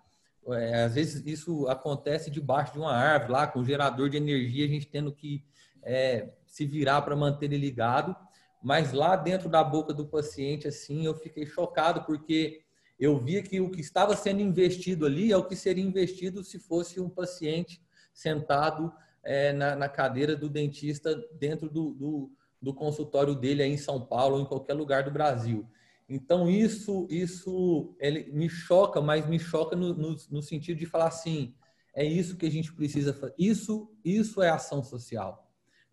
É, 0.48 0.84
às 0.84 0.94
vezes 0.94 1.24
isso 1.26 1.68
acontece 1.68 2.30
debaixo 2.30 2.72
de 2.72 2.78
uma 2.78 2.92
árvore, 2.92 3.32
lá 3.32 3.46
com 3.46 3.60
um 3.60 3.64
gerador 3.64 4.08
de 4.08 4.16
energia, 4.16 4.64
a 4.64 4.68
gente 4.68 4.86
tendo 4.86 5.12
que 5.12 5.44
é, 5.82 6.30
se 6.46 6.66
virar 6.66 7.02
para 7.02 7.14
manter 7.14 7.46
ele 7.46 7.58
ligado. 7.58 8.16
Mas 8.62 8.92
lá 8.92 9.14
dentro 9.16 9.48
da 9.48 9.62
boca 9.62 9.94
do 9.94 10.06
paciente, 10.06 10.66
assim, 10.66 11.06
eu 11.06 11.14
fiquei 11.14 11.46
chocado 11.46 12.04
porque 12.04 12.62
eu 12.98 13.16
via 13.16 13.42
que 13.42 13.60
o 13.60 13.70
que 13.70 13.80
estava 13.80 14.16
sendo 14.16 14.40
investido 14.40 15.06
ali 15.06 15.30
é 15.32 15.36
o 15.36 15.44
que 15.44 15.54
seria 15.54 15.84
investido 15.84 16.42
se 16.42 16.58
fosse 16.58 17.00
um 17.00 17.08
paciente 17.08 17.80
sentado 18.12 18.92
é, 19.22 19.52
na, 19.52 19.76
na, 19.76 19.88
cadeira 19.88 20.34
do 20.34 20.48
dentista 20.48 21.14
dentro 21.38 21.70
do, 21.70 21.92
do, 21.92 22.32
do, 22.60 22.74
consultório 22.74 23.34
dele 23.34 23.62
aí 23.62 23.70
em 23.70 23.76
São 23.76 24.04
Paulo 24.04 24.36
ou 24.36 24.42
em 24.42 24.46
qualquer 24.46 24.74
lugar 24.74 25.04
do 25.04 25.12
Brasil. 25.12 25.68
Então 26.08 26.50
isso 26.50 27.06
isso 27.08 27.94
ele 28.00 28.32
me 28.32 28.48
choca, 28.48 29.00
mas 29.00 29.28
me 29.28 29.38
choca 29.38 29.76
no, 29.76 29.94
no, 29.94 30.16
no 30.30 30.42
sentido 30.42 30.78
de 30.78 30.86
falar 30.86 31.08
assim, 31.08 31.54
é 31.94 32.04
isso 32.04 32.36
que 32.36 32.46
a 32.46 32.50
gente 32.50 32.72
precisa 32.72 33.12
fazer. 33.12 33.34
Isso 33.38 33.92
isso 34.04 34.42
é 34.42 34.48
ação 34.48 34.82
social. 34.82 35.47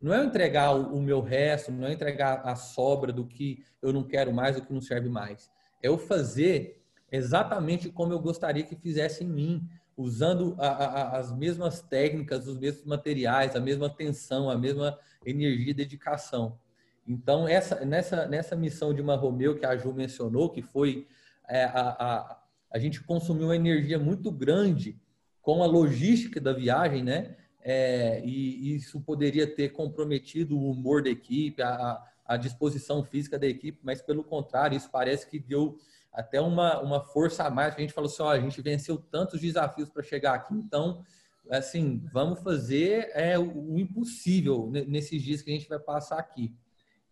Não 0.05 0.13
é 0.13 0.23
entregar 0.23 0.71
o, 0.71 1.01
meu 1.01 1.19
resto, 1.19 1.71
não 1.71 1.87
é 1.87 1.91
entregar 1.91 2.41
a 2.45 2.55
sobra 2.55 3.11
do 3.11 3.25
que 3.25 3.63
eu 3.81 3.91
não 3.91 4.03
quero 4.03 4.31
mais, 4.31 4.55
do 4.55 4.61
que 4.61 4.71
não 4.71 4.79
serve 4.79 5.09
mais. 5.09 5.49
É 5.81 5.87
eu 5.87 5.97
fazer 5.97 6.79
exatamente 7.11 7.89
como 7.89 8.13
eu 8.13 8.19
gostaria 8.19 8.61
que 8.61 8.75
fizesse 8.75 9.23
em 9.23 9.27
mim, 9.27 9.67
usando 9.97 10.55
a, 10.59 10.67
a, 10.67 11.17
as 11.17 11.35
mesmas 11.35 11.81
técnicas, 11.81 12.45
os 12.47 12.55
mesmos 12.59 12.85
materiais, 12.85 13.55
a 13.55 13.59
mesma 13.59 13.87
atenção, 13.87 14.47
a 14.47 14.55
mesma 14.55 14.95
energia 15.25 15.71
e 15.71 15.73
dedicação. 15.73 16.59
Então, 17.07 17.47
essa, 17.47 17.83
nessa, 17.83 18.27
nessa 18.27 18.55
missão 18.55 18.93
de 18.93 19.01
Marromeu 19.01 19.57
que 19.57 19.65
a 19.65 19.75
Ju 19.75 19.91
mencionou, 19.91 20.51
que 20.51 20.61
foi 20.61 21.07
é, 21.49 21.63
a, 21.63 21.81
a, 21.81 22.43
a 22.69 22.77
gente 22.77 23.01
consumiu 23.01 23.47
uma 23.47 23.55
energia 23.55 23.97
muito 23.97 24.31
grande 24.31 25.01
com 25.41 25.63
a 25.63 25.65
logística 25.65 26.39
da 26.39 26.53
viagem, 26.53 27.03
né? 27.03 27.37
É, 27.67 28.21
e, 28.23 28.75
isso 28.75 29.01
poderia 29.01 29.47
ter 29.47 29.69
comprometido 29.69 30.55
o 30.55 30.69
humor 30.69 31.01
da 31.01 31.09
equipe, 31.09 31.63
a, 31.63 31.99
a 32.23 32.37
disposição 32.37 33.03
física 33.03 33.39
da 33.39 33.47
equipe, 33.47 33.79
mas 33.81 34.03
pelo 34.03 34.23
contrário, 34.23 34.77
isso 34.77 34.87
parece 34.91 35.27
que 35.27 35.39
deu 35.39 35.75
até 36.13 36.39
uma, 36.39 36.79
uma 36.79 37.01
força 37.01 37.43
a 37.43 37.49
mais, 37.49 37.73
a 37.73 37.79
gente 37.79 37.91
falou 37.91 38.07
assim, 38.07 38.21
ó, 38.21 38.29
a 38.29 38.39
gente 38.39 38.61
venceu 38.61 38.97
tantos 38.97 39.41
desafios 39.41 39.89
para 39.89 40.03
chegar 40.03 40.35
aqui, 40.35 40.53
então, 40.53 41.03
assim, 41.49 42.03
vamos 42.13 42.39
fazer 42.41 43.09
é, 43.15 43.37
o, 43.39 43.73
o, 43.73 43.79
impossível 43.79 44.69
nesses 44.87 45.23
dias 45.23 45.41
que 45.41 45.49
a 45.49 45.53
gente 45.53 45.67
vai 45.67 45.79
passar 45.79 46.19
aqui. 46.19 46.55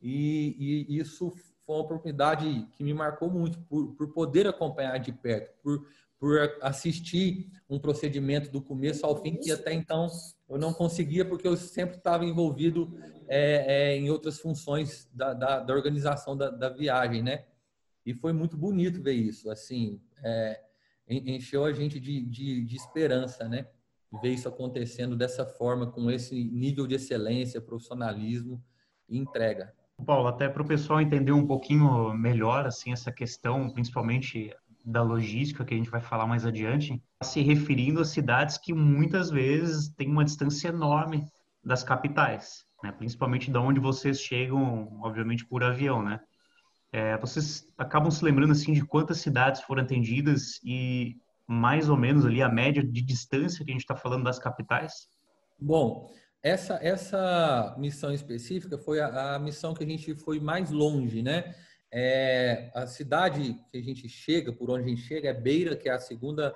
E, 0.04 0.86
e, 0.88 1.00
isso 1.00 1.34
foi 1.66 1.76
uma 1.76 1.84
oportunidade 1.84 2.68
que 2.74 2.84
me 2.84 2.94
marcou 2.94 3.28
muito, 3.28 3.60
por, 3.62 3.96
por 3.96 4.14
poder 4.14 4.46
acompanhar 4.48 5.00
de 5.00 5.12
perto, 5.12 5.52
por, 5.64 5.84
por 6.24 6.39
assistir 6.62 7.51
um 7.70 7.77
procedimento 7.77 8.50
do 8.50 8.62
começo 8.62 9.06
ao 9.06 9.22
fim, 9.22 9.36
que 9.36 9.51
até 9.51 9.74
então 9.74 10.08
eu 10.48 10.58
não 10.58 10.72
conseguia, 10.72 11.25
porque 11.25 11.46
eu 11.46 11.58
sempre 11.58 11.98
estava 11.98 12.24
envolvido 12.24 12.98
é, 13.27 13.92
é, 13.92 13.98
em 13.98 14.10
outras 14.10 14.39
funções 14.39 15.10
da, 15.13 15.34
da, 15.34 15.60
da 15.60 15.74
organização 15.74 16.38
da, 16.38 16.50
da 16.50 16.70
viagem, 16.70 17.22
né? 17.22 17.44
E 18.06 18.13
foi 18.13 18.32
muito 18.32 18.56
bonito 18.56 19.03
ver 19.03 19.15
isso, 19.15 19.51
assim, 19.51 20.00
é, 20.24 20.62
encheu 21.10 21.65
a 21.65 21.74
gente 21.74 22.00
de, 22.00 22.22
de, 22.22 22.63
de, 22.63 22.75
esperança, 22.77 23.50
né? 23.50 23.68
Ver 24.22 24.30
isso 24.30 24.48
acontecendo 24.48 25.18
dessa 25.18 25.46
forma, 25.46 25.92
com 25.92 26.10
esse 26.10 26.42
nível 26.42 26.88
de 26.88 26.96
excelência, 26.96 27.60
profissionalismo 27.60 28.63
e 29.10 29.18
entrega. 29.18 29.74
Paulo, 30.06 30.30
até 30.30 30.48
para 30.48 30.62
o 30.62 30.68
pessoal 30.68 31.01
entender 31.01 31.34
um 31.34 31.46
pouquinho 31.46 32.13
melhor, 32.13 32.65
assim, 32.65 32.94
essa 32.94 33.12
questão, 33.12 33.70
principalmente 33.70 34.56
da 34.84 35.02
logística, 35.02 35.63
que 35.63 35.74
a 35.74 35.78
gente 35.78 35.90
vai 35.90 36.02
falar 36.02 36.28
mais 36.28 36.46
adiante, 36.46 37.02
se 37.24 37.42
referindo 37.42 38.02
a 38.02 38.06
cidades 38.06 38.58
que 38.58 38.74
muitas 38.74 39.30
vezes 39.30 39.90
têm 39.90 40.10
uma 40.10 40.25
distância 40.25 40.68
enorme 40.68 41.25
das 41.63 41.84
capitais, 41.84 42.66
né? 42.84 42.92
principalmente 42.92 43.50
da 43.50 43.62
onde 43.62 43.80
vocês 43.80 44.20
chegam, 44.20 45.00
obviamente, 45.02 45.46
por 45.46 45.63
avião, 45.63 46.04
né? 46.04 46.20
É, 46.92 47.18
vocês 47.18 47.66
acabam 47.75 48.12
se 48.12 48.24
lembrando 48.24 48.52
assim 48.52 48.72
de 48.72 48.86
quantas 48.86 49.18
cidades 49.18 49.62
foram 49.62 49.82
atendidas 49.82 50.60
e 50.63 51.16
mais 51.48 51.90
ou 51.90 51.98
menos 51.98 52.24
ali 52.24 52.42
a 52.42 52.50
média 52.50 52.84
de 52.84 53.02
distância 53.02 53.66
que 53.66 53.72
a 53.72 53.74
gente 53.74 53.82
está 53.82 53.96
falando 53.96 54.25
das 54.25 54.38
capitais? 54.38 55.08
Bom, 55.60 56.12
essa 56.44 56.75
essa 56.84 57.75
missão 57.80 58.13
específica 58.13 58.78
foi 58.78 59.00
a, 59.00 59.36
a 59.36 59.40
missão 59.40 59.74
que 59.74 59.84
a 59.84 59.88
gente 59.88 60.13
foi 60.13 60.40
mais 60.40 60.70
longe, 60.70 61.24
né? 61.24 61.56
É, 61.96 62.72
a 62.74 62.88
cidade 62.88 63.54
que 63.70 63.78
a 63.78 63.82
gente 63.84 64.10
chega, 64.10 64.52
por 64.52 64.72
onde 64.72 64.84
a 64.84 64.88
gente 64.88 65.04
chega, 65.04 65.30
é 65.30 65.34
Beira, 65.34 65.76
que 65.76 65.88
é 65.88 65.92
a 65.92 66.00
segunda 66.00 66.52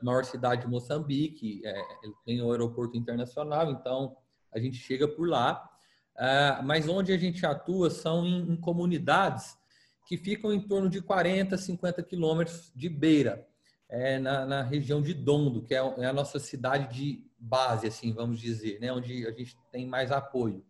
maior 0.00 0.24
cidade 0.24 0.62
de 0.62 0.68
Moçambique. 0.68 1.60
É, 1.64 1.76
ele 2.04 2.14
tem 2.24 2.40
o 2.40 2.52
aeroporto 2.52 2.96
internacional, 2.96 3.72
então 3.72 4.16
a 4.52 4.60
gente 4.60 4.76
chega 4.76 5.08
por 5.08 5.28
lá. 5.28 5.68
É, 6.16 6.62
mas 6.62 6.88
onde 6.88 7.12
a 7.12 7.18
gente 7.18 7.44
atua 7.44 7.90
são 7.90 8.24
em, 8.24 8.52
em 8.52 8.56
comunidades 8.56 9.58
que 10.06 10.16
ficam 10.16 10.52
em 10.52 10.60
torno 10.60 10.88
de 10.88 11.02
40, 11.02 11.58
50 11.58 12.00
quilômetros 12.04 12.72
de 12.72 12.88
Beira, 12.88 13.44
é, 13.88 14.20
na, 14.20 14.46
na, 14.46 14.62
região 14.62 15.02
de 15.02 15.12
Dondo, 15.12 15.64
que 15.64 15.74
é, 15.74 15.78
é 15.78 16.06
a 16.06 16.12
nossa 16.12 16.38
cidade 16.38 16.94
de 16.94 17.26
base, 17.36 17.88
assim, 17.88 18.12
vamos 18.12 18.40
dizer, 18.40 18.78
né, 18.80 18.92
onde 18.92 19.26
a 19.26 19.32
gente 19.32 19.56
tem 19.72 19.84
mais 19.84 20.12
apoio. 20.12 20.64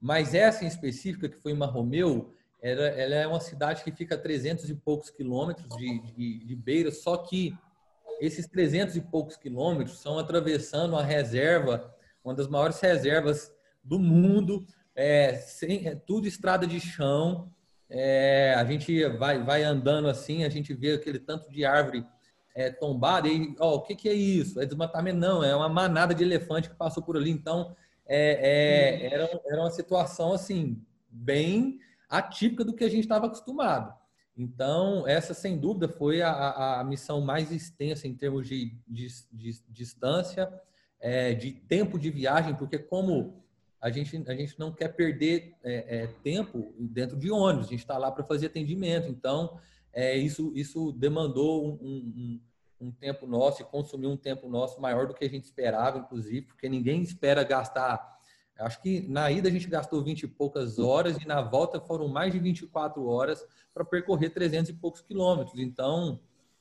Mas 0.00 0.34
essa 0.34 0.64
em 0.64 0.68
específica, 0.68 1.28
que 1.28 1.36
foi 1.36 1.52
em 1.52 1.56
Marromeu, 1.56 2.34
ela, 2.62 2.86
ela 2.86 3.14
é 3.16 3.26
uma 3.26 3.40
cidade 3.40 3.82
que 3.82 3.90
fica 3.90 4.14
a 4.14 4.18
300 4.18 4.70
e 4.70 4.74
poucos 4.74 5.10
quilômetros 5.10 5.68
de, 5.76 6.00
de, 6.12 6.44
de 6.44 6.56
Beira, 6.56 6.92
só 6.92 7.16
que 7.16 7.52
esses 8.20 8.46
300 8.46 8.96
e 8.96 9.00
poucos 9.00 9.36
quilômetros 9.36 9.98
são 9.98 10.16
atravessando 10.16 10.96
a 10.96 11.02
reserva, 11.02 11.92
uma 12.24 12.34
das 12.34 12.46
maiores 12.46 12.78
reservas 12.78 13.52
do 13.82 13.98
mundo, 13.98 14.64
é, 14.94 15.34
sem, 15.34 15.88
é 15.88 15.96
tudo 15.96 16.28
estrada 16.28 16.64
de 16.64 16.78
chão, 16.78 17.50
é, 17.90 18.54
a 18.56 18.64
gente 18.64 19.04
vai, 19.16 19.42
vai 19.42 19.64
andando 19.64 20.08
assim, 20.08 20.44
a 20.44 20.48
gente 20.48 20.72
vê 20.72 20.92
aquele 20.92 21.18
tanto 21.18 21.50
de 21.50 21.64
árvore 21.64 22.06
é, 22.54 22.70
tombada 22.70 23.26
e, 23.26 23.56
ó, 23.58 23.74
o 23.74 23.82
que, 23.82 23.96
que 23.96 24.08
é 24.08 24.14
isso? 24.14 24.60
É 24.60 24.64
desmatamento? 24.64 25.18
Não, 25.18 25.42
é 25.42 25.54
uma 25.56 25.68
manada 25.68 26.14
de 26.14 26.22
elefante 26.22 26.70
que 26.70 26.76
passou 26.76 27.02
por 27.02 27.16
ali. 27.16 27.30
Então, 27.30 27.74
é, 28.06 29.08
é, 29.08 29.14
era, 29.14 29.40
era 29.46 29.60
uma 29.60 29.70
situação, 29.70 30.32
assim, 30.32 30.80
bem 31.10 31.80
atípica 32.12 32.62
do 32.62 32.74
que 32.74 32.84
a 32.84 32.90
gente 32.90 33.04
estava 33.04 33.26
acostumado. 33.26 33.94
Então, 34.36 35.06
essa, 35.08 35.32
sem 35.32 35.58
dúvida, 35.58 35.88
foi 35.88 36.20
a, 36.20 36.80
a, 36.80 36.84
missão 36.84 37.20
mais 37.20 37.50
extensa 37.50 38.06
em 38.06 38.14
termos 38.14 38.46
de, 38.46 38.76
de, 38.86 39.06
de 39.32 39.62
distância, 39.68 40.52
é, 41.00 41.34
de 41.34 41.52
tempo 41.52 41.98
de 41.98 42.10
viagem, 42.10 42.54
porque 42.54 42.78
como 42.78 43.42
a 43.80 43.90
gente, 43.90 44.22
a 44.28 44.34
gente 44.34 44.58
não 44.58 44.72
quer 44.72 44.88
perder 44.88 45.54
é, 45.62 46.02
é, 46.02 46.06
tempo 46.22 46.74
dentro 46.78 47.16
de 47.16 47.30
ônibus, 47.30 47.66
a 47.66 47.70
gente 47.70 47.80
está 47.80 47.98
lá 47.98 48.12
para 48.12 48.24
fazer 48.24 48.46
atendimento, 48.46 49.08
então 49.08 49.58
é, 49.92 50.16
isso, 50.16 50.52
isso 50.54 50.92
demandou 50.92 51.66
um, 51.66 51.72
um, 51.82 52.40
um, 52.80 52.92
tempo 52.92 53.26
nosso 53.26 53.60
e 53.60 53.64
consumiu 53.64 54.10
um 54.10 54.16
tempo 54.16 54.48
nosso 54.48 54.80
maior 54.80 55.06
do 55.06 55.14
que 55.14 55.24
a 55.24 55.28
gente 55.28 55.44
esperava, 55.44 55.98
inclusive, 55.98 56.42
porque 56.42 56.68
ninguém 56.68 57.02
espera 57.02 57.42
gastar. 57.42 58.11
Acho 58.58 58.80
que 58.80 59.00
na 59.08 59.30
ida 59.30 59.48
a 59.48 59.52
gente 59.52 59.68
gastou 59.68 60.02
20 60.02 60.22
e 60.22 60.28
poucas 60.28 60.78
horas 60.78 61.16
e 61.16 61.26
na 61.26 61.40
volta 61.40 61.80
foram 61.80 62.06
mais 62.08 62.32
de 62.32 62.38
24 62.38 63.04
horas 63.06 63.44
para 63.74 63.84
percorrer 63.84 64.30
300 64.30 64.70
e 64.70 64.74
poucos 64.74 65.00
quilômetros. 65.00 65.58
Então, 65.58 66.20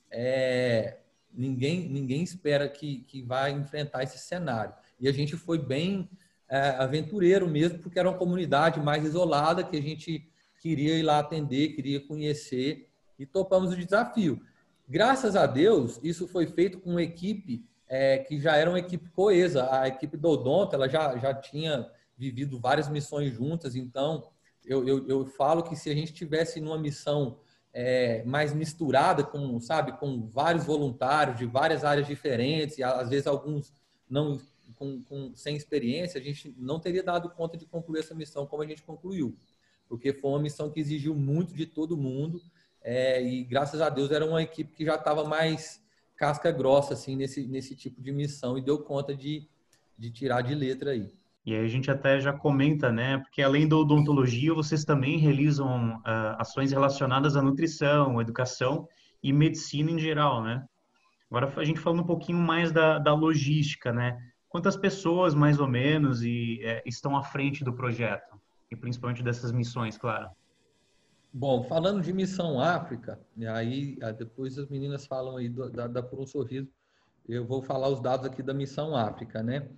é, 0.10 0.98
ninguém, 1.34 1.88
ninguém 1.90 2.24
espera 2.24 2.68
que, 2.68 3.02
que 3.08 3.22
vai 3.22 3.52
enfrentar 3.52 4.04
esse 4.04 4.18
cenário. 4.18 4.74
E 5.00 5.08
a 5.08 5.12
gente 5.12 5.36
foi 5.36 5.58
bem 5.58 6.10
é, 6.50 6.70
aventureiro 6.70 7.48
mesmo, 7.48 7.80
porque 7.80 8.00
era 8.00 8.10
uma 8.10 8.18
comunidade 8.18 8.80
mais 8.80 9.06
isolada 9.06 9.64
que 9.64 9.78
a 9.78 9.82
gente 9.82 10.28
queria 10.62 10.98
ir 10.98 11.04
lá 11.04 11.20
atender, 11.20 11.70
queria 11.70 12.00
conhecer 12.06 12.90
e 13.18 13.26
topamos 13.26 13.74
o 13.74 13.78
desafio. 13.78 14.42
Graças 14.88 15.36
a 15.36 15.46
Deus, 15.46 16.00
isso 16.04 16.28
foi 16.28 16.46
feito 16.46 16.80
com 16.80 16.92
uma 16.92 17.04
equipe 17.04 17.66
é, 17.92 18.20
que 18.20 18.40
já 18.40 18.56
era 18.56 18.70
uma 18.70 18.80
equipe 18.80 19.10
coesa. 19.10 19.68
A 19.70 19.86
equipe 19.86 20.16
do 20.16 20.30
Odonto, 20.30 20.74
ela 20.74 20.88
já, 20.88 21.18
já 21.18 21.34
tinha 21.34 21.92
vivido 22.18 22.58
várias 22.58 22.88
missões 22.88 23.34
juntas, 23.34 23.76
então 23.76 24.30
eu, 24.64 24.88
eu, 24.88 25.08
eu 25.10 25.26
falo 25.26 25.62
que 25.62 25.76
se 25.76 25.90
a 25.90 25.94
gente 25.94 26.14
tivesse 26.14 26.62
numa 26.62 26.78
missão 26.78 27.40
é, 27.74 28.24
mais 28.24 28.54
misturada 28.54 29.26
com, 29.26 29.60
sabe, 29.60 29.92
com 29.94 30.26
vários 30.26 30.64
voluntários 30.64 31.38
de 31.38 31.46
várias 31.46 31.84
áreas 31.84 32.08
diferentes, 32.08 32.78
e 32.78 32.84
às 32.84 33.10
vezes 33.10 33.28
alguns 33.28 33.74
não 34.10 34.40
com, 34.76 35.04
com, 35.04 35.36
sem 35.36 35.58
experiência, 35.58 36.22
a 36.22 36.24
gente 36.24 36.56
não 36.58 36.80
teria 36.80 37.04
dado 37.04 37.30
conta 37.30 37.58
de 37.58 37.66
concluir 37.66 38.00
essa 38.00 38.16
missão 38.16 38.46
como 38.48 38.64
a 38.64 38.68
gente 38.68 38.84
concluiu, 38.84 39.36
porque 39.90 40.14
foi 40.14 40.30
uma 40.32 40.40
missão 40.40 40.70
que 40.70 40.80
exigiu 40.80 41.14
muito 41.14 41.54
de 41.54 41.66
todo 41.66 41.98
mundo 41.98 42.42
é, 42.82 43.22
e 43.22 43.44
graças 43.44 43.82
a 43.82 43.90
Deus 43.90 44.12
era 44.12 44.26
uma 44.26 44.42
equipe 44.42 44.74
que 44.74 44.86
já 44.86 44.96
estava 44.96 45.26
mais 45.26 45.81
casca 46.22 46.52
grossa 46.52 46.94
assim 46.94 47.16
nesse 47.16 47.48
nesse 47.48 47.76
tipo 47.76 48.00
de 48.00 48.12
missão 48.12 48.56
e 48.56 48.62
deu 48.62 48.78
conta 48.78 49.16
de, 49.16 49.50
de 49.98 50.12
tirar 50.12 50.44
de 50.44 50.54
letra 50.54 50.92
aí. 50.92 51.12
E 51.44 51.56
aí 51.56 51.66
a 51.66 51.68
gente 51.68 51.90
até 51.90 52.20
já 52.20 52.32
comenta, 52.32 52.92
né? 52.92 53.18
Porque 53.18 53.42
além 53.42 53.68
da 53.68 53.76
odontologia, 53.76 54.54
vocês 54.54 54.86
também 54.86 55.18
realizam 55.18 55.96
uh, 55.96 56.38
ações 56.38 56.72
relacionadas 56.72 57.36
à 57.36 57.42
nutrição, 57.42 58.22
educação 58.22 58.88
e 59.24 59.34
medicina 59.34 59.90
em 59.90 59.98
geral, 59.98 60.44
né? 60.44 60.64
Agora 61.28 61.52
a 61.58 61.64
gente 61.64 61.80
falando 61.80 62.04
um 62.04 62.06
pouquinho 62.06 62.38
mais 62.38 62.72
da, 62.72 63.00
da 63.00 63.16
logística, 63.16 63.92
né? 63.92 64.16
Quantas 64.48 64.78
pessoas, 64.78 65.34
mais 65.34 65.60
ou 65.60 65.68
menos, 65.68 66.22
e, 66.22 66.60
é, 66.62 66.84
estão 66.86 67.18
à 67.18 67.24
frente 67.24 67.64
do 67.64 67.74
projeto? 67.74 68.40
E 68.70 68.76
principalmente 68.76 69.24
dessas 69.24 69.52
missões, 69.52 69.98
claro. 69.98 70.30
Bom, 71.34 71.64
falando 71.64 72.02
de 72.02 72.12
Missão 72.12 72.60
África, 72.60 73.20
e 73.38 73.48
aí 73.48 73.98
depois 74.18 74.58
as 74.58 74.68
meninas 74.68 75.06
falam 75.06 75.38
aí 75.38 75.48
da, 75.48 75.88
da 75.88 76.04
Por 76.04 76.20
um 76.20 76.26
Sorriso, 76.26 76.68
eu 77.28 77.46
vou 77.46 77.62
falar 77.62 77.88
os 77.88 78.02
dados 78.02 78.26
aqui 78.26 78.44
da 78.44 78.54
Missão 78.54 78.96
África, 78.96 79.42
né? 79.42 79.70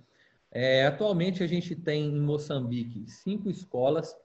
É, 0.50 0.86
atualmente 0.86 1.42
a 1.42 1.46
gente 1.46 1.76
tem 1.76 2.06
em 2.06 2.20
Moçambique 2.20 3.04
cinco 3.08 3.48
escolas 3.50 4.16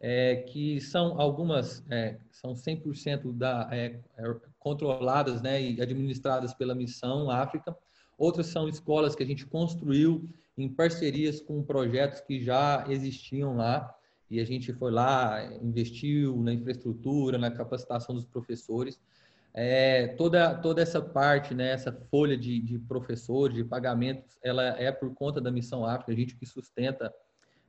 é, 0.00 0.36
que 0.36 0.80
são 0.80 1.20
algumas 1.20 1.82
é, 1.90 2.18
são 2.30 2.54
100% 2.54 3.32
da, 3.32 3.68
é, 3.72 3.98
é, 4.18 4.36
controladas 4.58 5.40
né, 5.40 5.60
e 5.60 5.80
administradas 5.80 6.52
pela 6.54 6.74
Missão 6.74 7.30
África. 7.30 7.76
Outras 8.18 8.46
são 8.46 8.68
escolas 8.68 9.14
que 9.14 9.22
a 9.22 9.26
gente 9.26 9.46
construiu 9.46 10.28
em 10.56 10.68
parcerias 10.68 11.40
com 11.40 11.62
projetos 11.62 12.20
que 12.20 12.42
já 12.42 12.84
existiam 12.88 13.56
lá 13.56 13.94
e 14.30 14.40
a 14.40 14.44
gente 14.44 14.72
foi 14.72 14.90
lá, 14.90 15.44
investiu 15.62 16.36
na 16.42 16.52
infraestrutura, 16.52 17.38
na 17.38 17.50
capacitação 17.50 18.14
dos 18.14 18.26
professores. 18.26 19.00
É, 19.54 20.08
toda, 20.08 20.54
toda 20.54 20.82
essa 20.82 21.00
parte, 21.00 21.54
né, 21.54 21.70
essa 21.70 21.92
folha 22.10 22.36
de, 22.36 22.60
de, 22.60 22.78
professores, 22.78 23.56
de 23.56 23.64
pagamentos, 23.64 24.36
ela 24.42 24.62
é 24.78 24.92
por 24.92 25.14
conta 25.14 25.40
da 25.40 25.50
Missão 25.50 25.84
África, 25.84 26.12
a 26.12 26.14
gente 26.14 26.36
que 26.36 26.44
sustenta 26.44 27.14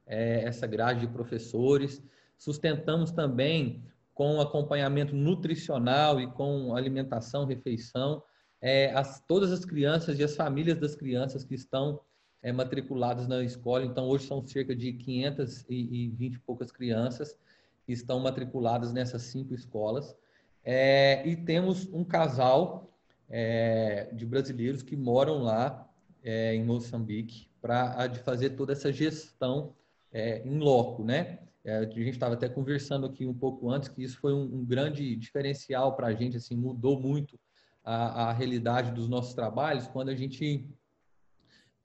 é, 0.06 0.44
essa 0.44 0.68
grade 0.68 1.02
de 1.02 1.08
professores. 1.08 2.04
Sustentamos 2.38 3.12
também 3.12 3.84
com 4.14 4.42
acompanhamento 4.42 5.16
nutricional 5.16 6.20
e 6.20 6.28
com 6.28 6.76
alimentação, 6.76 7.46
refeição, 7.46 8.24
é, 8.60 8.92
as, 8.94 9.24
todas 9.28 9.52
as 9.52 9.64
crianças 9.64 10.18
e 10.20 10.24
as 10.24 10.36
famílias 10.36 10.80
das 10.80 10.96
crianças 10.96 11.44
que 11.44 11.54
estão 11.54 12.02
é, 12.42 12.52
matriculadas 12.52 13.28
na 13.28 13.44
escola. 13.44 13.86
Então, 13.86 14.08
hoje 14.08 14.28
são 14.28 14.46
cerca 14.46 14.76
de 14.76 14.94
520 14.94 16.34
e 16.36 16.40
poucas 16.40 16.72
crianças 16.72 17.38
que 17.86 17.94
estão 17.94 18.20
matriculadas 18.20 18.94
nessas 18.94 19.24
cinco 19.24 19.54
escolas. 19.54 20.16
É, 20.64 21.26
e 21.28 21.36
temos 21.36 21.92
um 21.94 22.04
casal 22.04 22.92
é, 23.30 24.10
de 24.14 24.26
brasileiros 24.26 24.82
que 24.82 24.96
moram 24.96 25.40
lá 25.40 25.90
é, 26.24 26.54
em 26.54 26.64
Moçambique 26.64 27.48
para 27.62 28.14
fazer 28.24 28.52
toda 28.52 28.74
essa 28.74 28.92
gestão 28.92 29.74
é, 30.12 30.46
em 30.46 30.58
loco, 30.60 31.04
né? 31.04 31.40
É, 31.64 31.78
a 31.80 31.84
gente 31.84 32.12
estava 32.12 32.36
até 32.36 32.48
conversando 32.48 33.06
aqui 33.06 33.26
um 33.26 33.34
pouco 33.34 33.70
antes 33.70 33.90
que 33.90 34.02
isso 34.02 34.18
foi 34.20 34.34
um, 34.34 34.44
um 34.44 34.66
grande 34.66 35.16
diferencial 35.16 35.96
para 35.96 36.08
a 36.08 36.14
gente, 36.14 36.38
assim, 36.38 36.56
mudou 36.56 37.00
muito 37.00 37.38
a, 37.84 38.30
a 38.30 38.34
realidade 38.34 38.92
dos 38.92 39.10
nossos 39.10 39.34
trabalhos 39.34 39.88
quando 39.88 40.10
a 40.10 40.16
gente 40.16 40.66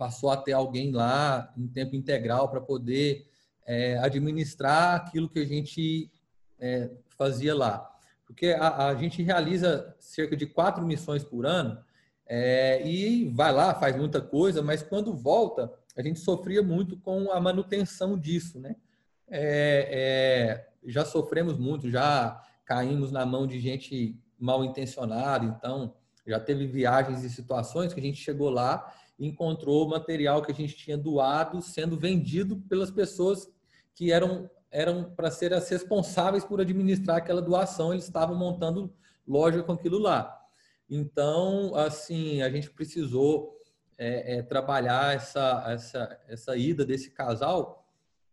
passou 0.03 0.31
a 0.31 0.37
ter 0.37 0.53
alguém 0.53 0.91
lá 0.91 1.53
em 1.57 1.69
tempo 1.69 1.95
integral 1.95 2.49
para 2.49 2.61
poder 2.61 3.29
é, 3.65 3.99
administrar 3.99 4.97
aquilo 4.97 5.29
que 5.29 5.39
a 5.39 5.47
gente 5.47 6.11
é, 6.59 6.91
fazia 7.17 7.55
lá 7.55 7.93
porque 8.33 8.49
a, 8.49 8.87
a 8.89 8.95
gente 8.95 9.23
realiza 9.23 9.95
cerca 10.01 10.35
de 10.35 10.47
quatro 10.47 10.85
missões 10.85 11.23
por 11.23 11.45
ano 11.45 11.79
é, 12.27 12.83
e 12.87 13.29
vai 13.29 13.53
lá, 13.53 13.75
faz 13.75 13.95
muita 13.95 14.23
coisa, 14.23 14.63
mas 14.63 14.83
quando 14.83 15.13
volta, 15.13 15.71
a 15.95 16.03
gente 16.03 16.19
sofria 16.19 16.63
muito 16.63 16.97
com 16.97 17.31
a 17.31 17.39
manutenção 17.39 18.19
disso, 18.19 18.59
né? 18.59 18.77
É, 19.29 20.65
é, 20.83 20.91
já 20.91 21.05
sofremos 21.05 21.59
muito, 21.59 21.91
já 21.91 22.43
caímos 22.65 23.13
na 23.13 23.27
mão 23.27 23.47
de 23.47 23.61
gente 23.61 24.19
mal 24.39 24.65
intencionada, 24.65 25.45
então 25.45 25.95
já 26.27 26.41
teve 26.41 26.67
viagens 26.67 27.23
e 27.25 27.31
situações 27.31 27.93
que 27.93 28.01
a 28.01 28.03
gente 28.03 28.19
chegou 28.19 28.49
lá 28.49 28.93
encontrou 29.27 29.89
material 29.89 30.43
que 30.43 30.53
a 30.53 30.55
gente 30.55 30.77
tinha 30.77 30.97
doado 30.97 31.61
sendo 31.63 31.97
vendido 31.97 32.57
pelas 32.69 32.91
pessoas 32.91 33.49
que 33.95 34.11
eram 34.11 34.51
eram 34.71 35.05
para 35.05 35.31
ser 35.31 35.53
as 35.53 35.69
responsáveis 35.69 36.47
por 36.47 36.59
administrar 36.59 37.19
aquela 37.19 37.43
doação, 37.43 37.93
eles 37.93 38.05
estavam 38.05 38.35
montando 38.35 38.91
loja 39.29 39.63
com 39.63 39.73
aquilo 39.73 39.99
lá. 39.99 40.35
Então, 40.89 41.75
assim, 41.75 42.41
a 42.41 42.49
gente 42.49 42.71
precisou 42.71 43.55
é, 43.99 44.39
é, 44.39 44.43
trabalhar 44.43 45.15
essa, 45.15 45.65
essa, 45.69 46.21
essa 46.27 46.57
ida 46.57 46.87
desse 46.87 47.11
casal 47.11 47.87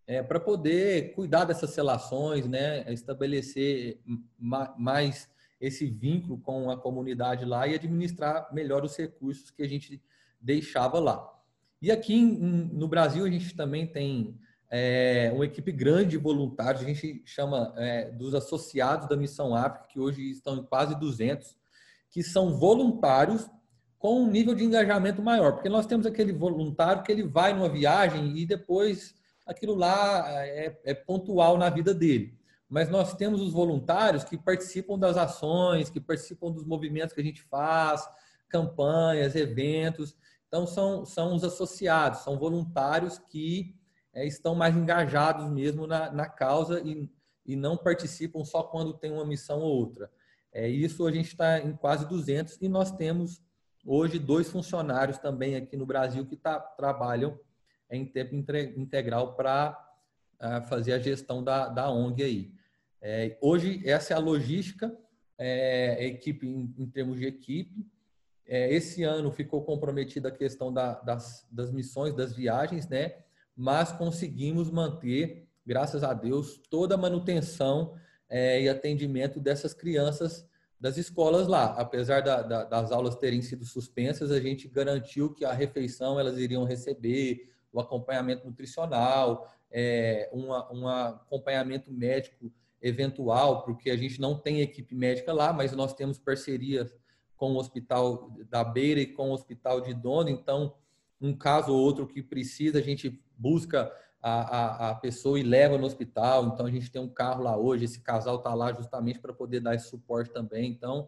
é, 0.07 0.23
para 0.23 0.39
poder 0.39 1.13
cuidar 1.13 1.43
dessas 1.43 1.75
relações, 1.75 2.47
né, 2.47 2.91
estabelecer 2.91 4.01
mais 4.39 5.29
esse 5.59 5.85
vínculo 5.87 6.39
com 6.39 6.71
a 6.71 6.77
comunidade 6.77 7.43
lá 7.43 7.67
e 7.67 7.75
administrar 7.75 8.51
melhor 8.53 8.83
os 8.85 8.95
recursos 8.95 9.51
que 9.51 9.61
a 9.61 9.67
gente 9.67 10.01
deixava 10.39 10.99
lá. 10.99 11.27
E 11.81 11.91
aqui 11.91 12.21
no 12.21 12.87
Brasil 12.87 13.25
a 13.25 13.29
gente 13.29 13.55
também 13.55 13.87
tem 13.87 14.37
é, 14.69 15.31
uma 15.33 15.45
equipe 15.45 15.71
grande 15.71 16.11
de 16.11 16.17
voluntários, 16.17 16.83
a 16.83 16.85
gente 16.85 17.23
chama 17.25 17.73
é, 17.77 18.11
dos 18.11 18.35
associados 18.35 19.07
da 19.07 19.17
Missão 19.17 19.55
África, 19.55 19.87
que 19.87 19.99
hoje 19.99 20.29
estão 20.29 20.57
em 20.57 20.63
quase 20.63 20.97
200, 20.99 21.57
que 22.11 22.21
são 22.21 22.57
voluntários 22.57 23.49
com 23.97 24.21
um 24.21 24.29
nível 24.29 24.55
de 24.55 24.63
engajamento 24.63 25.21
maior, 25.21 25.53
porque 25.53 25.69
nós 25.69 25.85
temos 25.85 26.05
aquele 26.05 26.31
voluntário 26.31 27.03
que 27.03 27.11
ele 27.11 27.23
vai 27.23 27.53
numa 27.53 27.67
viagem 27.67 28.37
e 28.37 28.45
depois 28.45 29.13
aquilo 29.45 29.75
lá 29.75 30.25
é, 30.45 30.79
é 30.85 30.93
pontual 30.93 31.57
na 31.57 31.69
vida 31.69 31.93
dele. 31.93 32.37
Mas 32.69 32.87
nós 32.87 33.15
temos 33.15 33.41
os 33.41 33.51
voluntários 33.51 34.23
que 34.23 34.37
participam 34.37 34.97
das 34.97 35.17
ações, 35.17 35.89
que 35.89 35.99
participam 35.99 36.51
dos 36.51 36.63
movimentos 36.63 37.13
que 37.13 37.19
a 37.19 37.23
gente 37.23 37.41
faz, 37.41 38.07
campanhas, 38.47 39.35
eventos. 39.35 40.15
Então, 40.49 40.67
são, 40.67 41.05
são 41.05 41.35
os 41.35 41.43
associados, 41.43 42.21
são 42.21 42.37
voluntários 42.37 43.17
que 43.17 43.75
é, 44.11 44.25
estão 44.25 44.55
mais 44.55 44.75
engajados 44.75 45.47
mesmo 45.47 45.85
na, 45.85 46.11
na 46.11 46.27
causa 46.27 46.81
e, 46.81 47.09
e 47.45 47.55
não 47.55 47.77
participam 47.77 48.43
só 48.43 48.63
quando 48.63 48.93
tem 48.93 49.11
uma 49.11 49.25
missão 49.25 49.59
ou 49.59 49.77
outra. 49.77 50.11
É, 50.51 50.67
isso 50.67 51.05
a 51.05 51.11
gente 51.11 51.27
está 51.27 51.59
em 51.59 51.73
quase 51.73 52.07
200 52.07 52.57
e 52.59 52.67
nós 52.67 52.91
temos 52.91 53.39
hoje 53.85 54.17
dois 54.17 54.49
funcionários 54.49 55.19
também 55.19 55.55
aqui 55.55 55.77
no 55.77 55.85
Brasil 55.85 56.25
que 56.25 56.35
tá, 56.35 56.59
trabalham 56.59 57.39
em 57.91 58.05
tempo 58.05 58.35
integral 58.35 59.35
para 59.35 59.77
uh, 60.41 60.67
fazer 60.67 60.93
a 60.93 60.99
gestão 60.99 61.43
da, 61.43 61.67
da 61.67 61.91
ONG 61.91 62.23
aí. 62.23 62.51
É, 63.01 63.37
hoje, 63.41 63.81
essa 63.87 64.13
é 64.13 64.17
a 64.17 64.19
logística, 64.19 64.95
é, 65.37 65.97
a 65.99 66.03
equipe 66.03 66.47
em, 66.47 66.73
em 66.77 66.87
termos 66.87 67.17
de 67.17 67.25
equipe. 67.25 67.87
É, 68.51 68.73
esse 68.73 69.03
ano 69.03 69.31
ficou 69.31 69.63
comprometida 69.63 70.29
a 70.29 70.31
questão 70.31 70.73
da, 70.73 70.93
das, 71.01 71.47
das 71.51 71.71
missões, 71.71 72.15
das 72.15 72.33
viagens, 72.33 72.87
né? 72.87 73.17
Mas 73.55 73.91
conseguimos 73.91 74.71
manter, 74.71 75.47
graças 75.63 76.03
a 76.03 76.15
Deus, 76.15 76.59
toda 76.67 76.95
a 76.95 76.97
manutenção 76.97 77.93
é, 78.27 78.59
e 78.59 78.67
atendimento 78.67 79.39
dessas 79.39 79.71
crianças 79.71 80.49
das 80.79 80.97
escolas 80.97 81.47
lá. 81.47 81.73
Apesar 81.73 82.21
da, 82.21 82.41
da, 82.41 82.63
das 82.63 82.91
aulas 82.91 83.15
terem 83.17 83.43
sido 83.43 83.63
suspensas, 83.65 84.31
a 84.31 84.39
gente 84.39 84.67
garantiu 84.67 85.31
que 85.31 85.45
a 85.45 85.53
refeição 85.53 86.19
elas 86.19 86.39
iriam 86.39 86.63
receber, 86.63 87.51
o 87.71 87.79
acompanhamento 87.79 88.47
nutricional, 88.47 89.47
é, 89.69 90.27
um 90.33 90.87
acompanhamento 90.87 91.91
médico 91.91 92.51
eventual, 92.81 93.61
porque 93.63 93.91
a 93.91 93.95
gente 93.95 94.19
não 94.19 94.35
tem 94.35 94.61
equipe 94.61 94.95
médica 94.95 95.31
lá, 95.33 95.53
mas 95.53 95.71
nós 95.73 95.93
temos 95.93 96.17
parcerias 96.17 96.97
com 97.39 97.53
o 97.53 97.57
Hospital 97.57 98.29
da 98.49 98.65
Beira 98.65 98.99
e 98.99 99.07
com 99.07 99.29
o 99.29 99.33
Hospital 99.33 99.79
de 99.79 99.93
Dono, 99.93 100.29
então, 100.29 100.75
um 101.21 101.33
caso 101.33 101.71
ou 101.71 101.79
outro 101.79 102.05
que 102.05 102.21
precisa, 102.21 102.79
a 102.79 102.81
gente 102.81 103.17
busca 103.37 103.89
a, 104.21 104.31
a, 104.31 104.89
a, 104.89 104.95
pessoa 104.95 105.39
e 105.39 105.43
leva 105.43 105.77
no 105.77 105.85
hospital. 105.85 106.47
Então, 106.47 106.65
a 106.65 106.69
gente 106.69 106.91
tem 106.91 107.01
um 107.01 107.07
carro 107.07 107.41
lá 107.41 107.57
hoje, 107.57 107.85
esse 107.85 108.01
casal 108.01 108.35
está 108.35 108.53
lá 108.53 108.73
justamente 108.73 109.19
para 109.19 109.33
poder 109.33 109.61
dar 109.61 109.73
esse 109.73 109.87
suporte 109.87 110.31
também. 110.31 110.69
Então, 110.69 111.07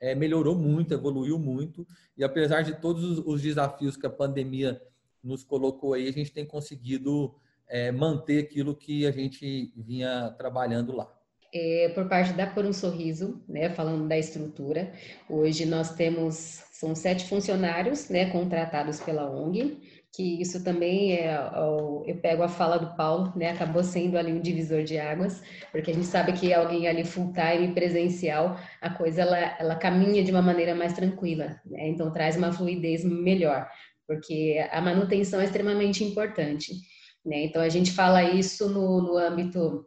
é, 0.00 0.14
melhorou 0.14 0.54
muito, 0.54 0.94
evoluiu 0.94 1.38
muito. 1.38 1.86
E 2.16 2.24
apesar 2.24 2.62
de 2.62 2.80
todos 2.80 3.18
os 3.18 3.42
desafios 3.42 3.98
que 3.98 4.06
a 4.06 4.10
pandemia 4.10 4.80
nos 5.22 5.44
colocou 5.44 5.92
aí, 5.92 6.08
a 6.08 6.12
gente 6.12 6.32
tem 6.32 6.46
conseguido 6.46 7.34
é, 7.68 7.92
manter 7.92 8.44
aquilo 8.44 8.74
que 8.74 9.06
a 9.06 9.10
gente 9.10 9.74
vinha 9.76 10.30
trabalhando 10.38 10.96
lá. 10.96 11.15
É, 11.58 11.88
por 11.94 12.06
parte 12.06 12.34
da 12.34 12.46
Por 12.46 12.66
um 12.66 12.72
Sorriso, 12.72 13.42
né, 13.48 13.70
falando 13.70 14.06
da 14.06 14.18
estrutura, 14.18 14.92
hoje 15.26 15.64
nós 15.64 15.94
temos, 15.94 16.62
são 16.70 16.94
sete 16.94 17.24
funcionários, 17.24 18.10
né, 18.10 18.28
contratados 18.28 19.00
pela 19.00 19.30
ONG, 19.30 19.80
que 20.14 20.38
isso 20.38 20.62
também 20.62 21.14
é, 21.14 21.34
eu 21.34 22.18
pego 22.20 22.42
a 22.42 22.48
fala 22.48 22.76
do 22.76 22.94
Paulo, 22.94 23.32
né, 23.34 23.52
acabou 23.52 23.82
sendo 23.82 24.18
ali 24.18 24.34
um 24.34 24.40
divisor 24.40 24.84
de 24.84 24.98
águas, 24.98 25.42
porque 25.72 25.92
a 25.92 25.94
gente 25.94 26.06
sabe 26.06 26.34
que 26.34 26.52
alguém 26.52 26.88
ali 26.88 27.06
full 27.06 27.32
time 27.32 27.72
presencial, 27.72 28.60
a 28.82 28.90
coisa 28.90 29.22
ela, 29.22 29.56
ela 29.58 29.76
caminha 29.76 30.22
de 30.22 30.30
uma 30.30 30.42
maneira 30.42 30.74
mais 30.74 30.92
tranquila, 30.92 31.58
né, 31.64 31.88
então 31.88 32.12
traz 32.12 32.36
uma 32.36 32.52
fluidez 32.52 33.02
melhor, 33.02 33.66
porque 34.06 34.62
a 34.70 34.80
manutenção 34.82 35.40
é 35.40 35.44
extremamente 35.44 36.04
importante. 36.04 36.74
Né? 37.24 37.44
Então, 37.44 37.60
a 37.60 37.68
gente 37.68 37.90
fala 37.90 38.22
isso 38.22 38.68
no, 38.68 39.02
no 39.02 39.18
âmbito 39.18 39.84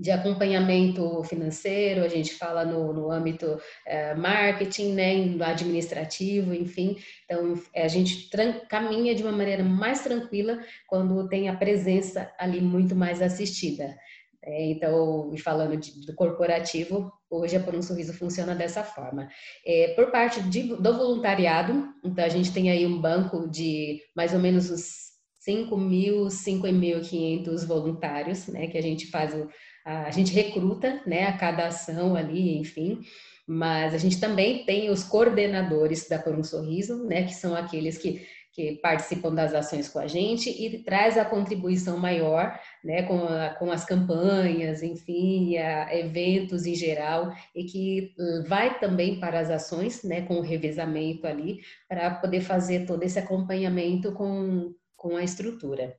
de 0.00 0.10
acompanhamento 0.10 1.22
financeiro, 1.24 2.02
a 2.02 2.08
gente 2.08 2.32
fala 2.32 2.64
no, 2.64 2.92
no 2.92 3.10
âmbito 3.10 3.60
é, 3.86 4.14
marketing, 4.14 4.94
né, 4.94 5.14
no 5.16 5.44
administrativo, 5.44 6.54
enfim. 6.54 6.96
Então, 7.26 7.54
a 7.76 7.86
gente 7.86 8.30
caminha 8.68 9.14
de 9.14 9.22
uma 9.22 9.32
maneira 9.32 9.62
mais 9.62 10.00
tranquila 10.00 10.58
quando 10.88 11.28
tem 11.28 11.50
a 11.50 11.56
presença 11.56 12.32
ali 12.38 12.62
muito 12.62 12.96
mais 12.96 13.20
assistida. 13.20 13.94
É, 14.42 14.70
então, 14.70 15.30
falando 15.44 15.76
de, 15.76 16.06
do 16.06 16.14
corporativo, 16.14 17.12
hoje 17.28 17.56
a 17.56 17.60
Por 17.60 17.74
um 17.74 17.82
Sorriso 17.82 18.14
funciona 18.14 18.54
dessa 18.54 18.82
forma. 18.82 19.28
É, 19.66 19.92
por 19.94 20.10
parte 20.10 20.40
de, 20.44 20.62
do 20.76 20.96
voluntariado, 20.96 21.92
então 22.02 22.24
a 22.24 22.28
gente 22.30 22.54
tem 22.54 22.70
aí 22.70 22.86
um 22.86 22.98
banco 22.98 23.46
de 23.50 24.00
mais 24.16 24.32
ou 24.32 24.40
menos 24.40 24.70
os 24.70 25.10
5 25.40 25.76
mil, 25.76 26.26
5.500 26.26 27.66
voluntários, 27.66 28.46
né, 28.46 28.66
que 28.66 28.78
a 28.78 28.82
gente 28.82 29.06
faz, 29.08 29.34
o, 29.34 29.48
a, 29.84 30.10
gente 30.10 30.32
recruta, 30.32 31.02
né, 31.06 31.26
a 31.26 31.36
cada 31.36 31.66
ação 31.66 32.14
ali, 32.16 32.58
enfim, 32.58 33.00
mas 33.46 33.94
a 33.94 33.98
gente 33.98 34.20
também 34.20 34.64
tem 34.64 34.90
os 34.90 35.02
coordenadores 35.02 36.08
da 36.08 36.18
Por 36.18 36.34
um 36.34 36.44
Sorriso, 36.44 37.04
né, 37.04 37.24
que 37.24 37.34
são 37.34 37.54
aqueles 37.54 37.98
que, 37.98 38.26
que 38.52 38.76
participam 38.82 39.34
das 39.34 39.54
ações 39.54 39.88
com 39.88 39.98
a 39.98 40.06
gente 40.06 40.50
e 40.50 40.82
traz 40.84 41.18
a 41.18 41.24
contribuição 41.24 41.98
maior, 41.98 42.58
né, 42.84 43.02
com, 43.02 43.24
a, 43.24 43.50
com 43.50 43.70
as 43.70 43.84
campanhas, 43.84 44.82
enfim, 44.82 45.56
a, 45.58 45.94
eventos 45.96 46.66
em 46.66 46.74
geral, 46.74 47.32
e 47.54 47.64
que 47.64 48.14
vai 48.46 48.78
também 48.78 49.18
para 49.18 49.40
as 49.40 49.50
ações, 49.50 50.02
né, 50.04 50.22
com 50.22 50.34
o 50.34 50.42
revezamento 50.42 51.26
ali, 51.26 51.60
para 51.88 52.10
poder 52.10 52.40
fazer 52.40 52.86
todo 52.86 53.02
esse 53.02 53.18
acompanhamento 53.18 54.12
com 54.12 54.72
com 55.00 55.16
a 55.16 55.24
estrutura. 55.24 55.96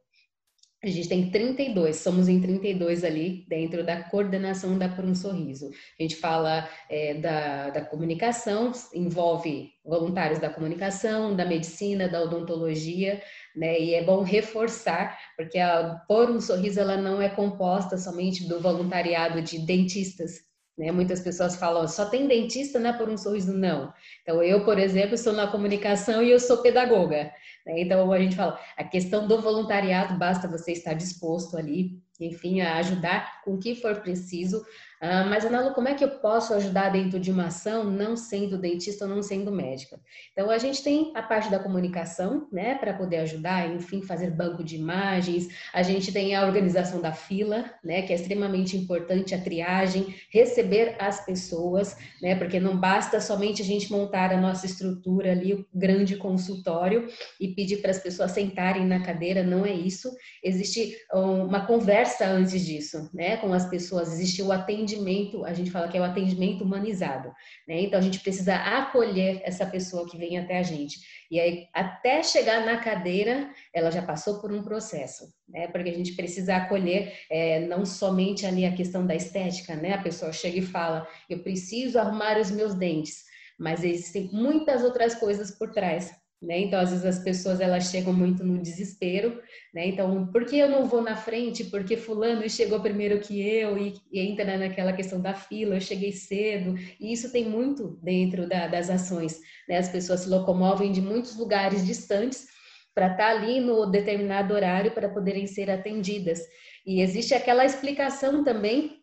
A 0.84 0.88
gente 0.88 1.08
tem 1.08 1.30
32, 1.30 1.98
somos 1.98 2.28
em 2.28 2.42
32 2.42 3.04
ali 3.04 3.46
dentro 3.48 3.86
da 3.86 4.02
coordenação 4.02 4.80
da 4.80 4.90
Por 4.90 5.06
um 5.06 5.14
Sorriso. 5.14 5.70
A 6.00 6.02
gente 6.02 6.16
fala 6.16 6.68
é, 6.90 7.14
da, 7.14 7.70
da 7.70 7.82
comunicação, 7.86 8.72
envolve 8.92 9.70
voluntários 9.86 10.40
da 10.40 10.50
comunicação, 10.50 11.36
da 11.36 11.46
medicina, 11.46 12.10
da 12.10 12.24
odontologia, 12.24 13.22
né? 13.56 13.80
E 13.80 13.94
é 13.94 14.04
bom 14.04 14.24
reforçar, 14.24 15.16
porque 15.38 15.60
a 15.60 16.02
Por 16.08 16.32
um 16.32 16.42
Sorriso 16.42 16.80
ela 16.80 16.98
não 16.98 17.22
é 17.22 17.30
composta 17.30 17.96
somente 17.96 18.48
do 18.48 18.60
voluntariado 18.60 19.40
de 19.40 19.60
dentistas, 19.60 20.52
né? 20.82 20.92
Muitas 20.92 21.20
pessoas 21.20 21.56
falam, 21.56 21.88
só 21.88 22.06
tem 22.06 22.28
dentista, 22.28 22.80
né? 22.80 22.92
Por 22.94 23.08
um 23.08 23.18
sorriso, 23.18 23.54
não. 23.54 23.94
Então, 24.24 24.42
eu, 24.42 24.66
por 24.66 24.80
exemplo, 24.80 25.16
sou 25.16 25.34
na 25.34 25.46
comunicação 25.46 26.24
e 26.24 26.32
eu 26.32 26.40
sou 26.40 26.58
pedagoga. 26.64 27.32
Né? 27.66 27.82
Então, 27.82 28.12
a 28.12 28.20
gente 28.20 28.36
fala, 28.36 28.60
a 28.78 28.84
questão 28.84 29.28
do 29.28 29.42
voluntariado, 29.42 30.18
basta 30.18 30.48
você 30.48 30.72
estar 30.72 30.94
disposto 30.94 31.58
ali, 31.58 32.02
enfim, 32.20 32.62
a 32.62 32.78
ajudar 32.78 33.42
com 33.44 33.56
o 33.56 33.60
que 33.60 33.76
for 33.76 34.02
preciso, 34.02 34.64
ah, 35.04 35.24
mas, 35.24 35.44
Analo, 35.44 35.74
como 35.74 35.88
é 35.88 35.96
que 35.96 36.04
eu 36.04 36.12
posso 36.20 36.54
ajudar 36.54 36.90
dentro 36.90 37.20
de 37.20 37.32
uma 37.32 37.48
ação 37.48 37.86
não 37.86 38.16
sendo 38.16 38.56
dentista 38.56 39.06
ou 39.06 39.10
não 39.10 39.24
sendo 39.24 39.52
médica? 39.52 40.00
Então, 40.32 40.52
a 40.52 40.60
gente 40.60 40.84
tem 40.84 41.12
a 41.16 41.24
parte 41.24 41.50
da 41.50 41.58
comunicação, 41.58 42.48
né, 42.52 42.76
para 42.76 42.94
poder 42.94 43.18
ajudar, 43.18 43.68
enfim, 43.74 44.04
fazer 44.04 44.30
banco 44.30 44.64
de 44.64 44.76
imagens, 44.76 45.48
a 45.74 45.82
gente 45.82 46.12
tem 46.12 46.36
a 46.36 46.46
organização 46.46 47.02
da 47.02 47.12
fila, 47.12 47.66
né, 47.84 48.04
que 48.04 48.14
é 48.14 48.16
extremamente 48.16 48.78
importante, 48.78 49.34
a 49.34 49.42
triagem, 49.42 50.14
receber 50.30 50.96
as 51.00 51.26
pessoas, 51.26 51.98
né, 52.22 52.36
porque 52.36 52.60
não 52.60 52.78
basta 52.78 53.20
somente 53.20 53.64
a 53.64 53.66
gente 53.66 53.92
montar 53.92 54.32
a 54.32 54.40
nossa 54.40 54.68
estrutura 54.68 55.32
ali, 55.32 55.56
o 55.56 55.66
grande 55.74 56.16
consultório, 56.16 57.08
e 57.40 57.48
pedir 57.48 57.78
para 57.78 57.90
as 57.90 57.98
pessoas 57.98 58.34
sentarem 58.34 58.86
na 58.86 59.00
cadeira, 59.00 59.42
não 59.42 59.66
é 59.66 59.72
isso. 59.72 60.16
Existe 60.44 60.96
uma 61.12 61.66
conversa 61.66 62.28
antes 62.28 62.64
disso, 62.64 63.10
né, 63.12 63.38
com 63.38 63.52
as 63.52 63.66
pessoas, 63.68 64.14
existe 64.14 64.44
o 64.44 64.52
atendimento 64.52 64.91
atendimento, 64.92 65.46
a 65.46 65.54
gente 65.54 65.72
fala 65.72 65.88
que 65.88 65.98
é 65.98 66.02
o 66.02 66.04
atendimento 66.04 66.64
humanizado, 66.64 67.30
né? 67.68 67.82
Então 67.82 68.00
a 68.00 68.02
gente 68.02 68.20
precisa 68.20 68.56
acolher 68.56 69.42
essa 69.44 69.66
pessoa 69.66 70.08
que 70.08 70.18
vem 70.18 70.38
até 70.38 70.58
a 70.58 70.64
gente. 70.64 71.00
E 71.30 71.40
aí, 71.40 71.68
até 71.74 72.22
chegar 72.22 72.66
na 72.66 72.78
cadeira, 72.78 73.50
ela 73.74 73.90
já 73.90 74.02
passou 74.02 74.40
por 74.42 74.52
um 74.52 74.62
processo, 74.62 75.34
né? 75.48 75.68
Porque 75.68 75.90
a 75.90 75.94
gente 75.94 76.14
precisa 76.14 76.56
acolher 76.56 77.14
é, 77.30 77.60
não 77.62 77.86
somente 77.86 78.46
ali 78.46 78.66
a 78.66 78.76
questão 78.76 79.06
da 79.06 79.16
estética, 79.16 79.76
né? 79.76 79.94
A 79.94 80.02
pessoa 80.02 80.34
chega 80.34 80.60
e 80.60 80.62
fala, 80.62 81.08
eu 81.30 81.40
preciso 81.40 81.98
arrumar 82.00 82.40
os 82.40 82.52
meus 82.52 82.76
dentes, 82.76 83.24
mas 83.58 83.84
existem 83.84 84.30
muitas 84.34 84.84
outras 84.84 85.16
coisas 85.16 85.52
por 85.52 85.72
trás 85.72 86.21
né? 86.42 86.60
Então, 86.62 86.80
às 86.80 86.90
vezes 86.90 87.06
as 87.06 87.20
pessoas 87.20 87.62
elas 87.62 87.92
chegam 87.92 88.12
muito 88.12 88.44
no 88.44 88.58
desespero, 88.58 89.40
né? 89.74 89.88
Então, 89.88 90.26
por 90.32 90.46
que 90.46 90.58
eu 90.58 90.68
não 90.68 90.88
vou 90.88 91.02
na 91.02 91.16
frente? 91.16 91.66
Porque 91.66 91.96
fulano 91.96 92.50
chegou 92.50 92.80
primeiro 92.80 93.20
que 93.20 93.40
eu 93.40 93.78
e, 93.78 93.94
e 94.12 94.20
entra 94.20 94.58
naquela 94.58 94.92
questão 94.92 95.22
da 95.22 95.36
fila, 95.36 95.76
eu 95.76 95.82
cheguei 95.82 96.12
cedo. 96.12 96.76
E 97.00 97.14
isso 97.14 97.32
tem 97.32 97.48
muito 97.48 98.00
dentro 98.02 98.50
da, 98.50 98.68
das 98.68 98.90
ações, 98.90 99.40
né? 99.70 99.78
As 99.78 99.90
pessoas 99.90 100.22
se 100.22 100.30
locomovem 100.30 100.92
de 100.92 101.02
muitos 101.02 101.38
lugares 101.38 101.86
distantes 101.86 102.48
para 102.94 103.12
estar 103.12 103.18
tá 103.18 103.30
ali 103.30 103.60
no 103.60 103.86
determinado 103.86 104.54
horário 104.54 104.92
para 104.92 105.10
poderem 105.10 105.46
ser 105.46 105.70
atendidas. 105.70 106.40
E 106.86 107.02
existe 107.02 107.34
aquela 107.36 107.64
explicação 107.66 108.44
também 108.44 109.01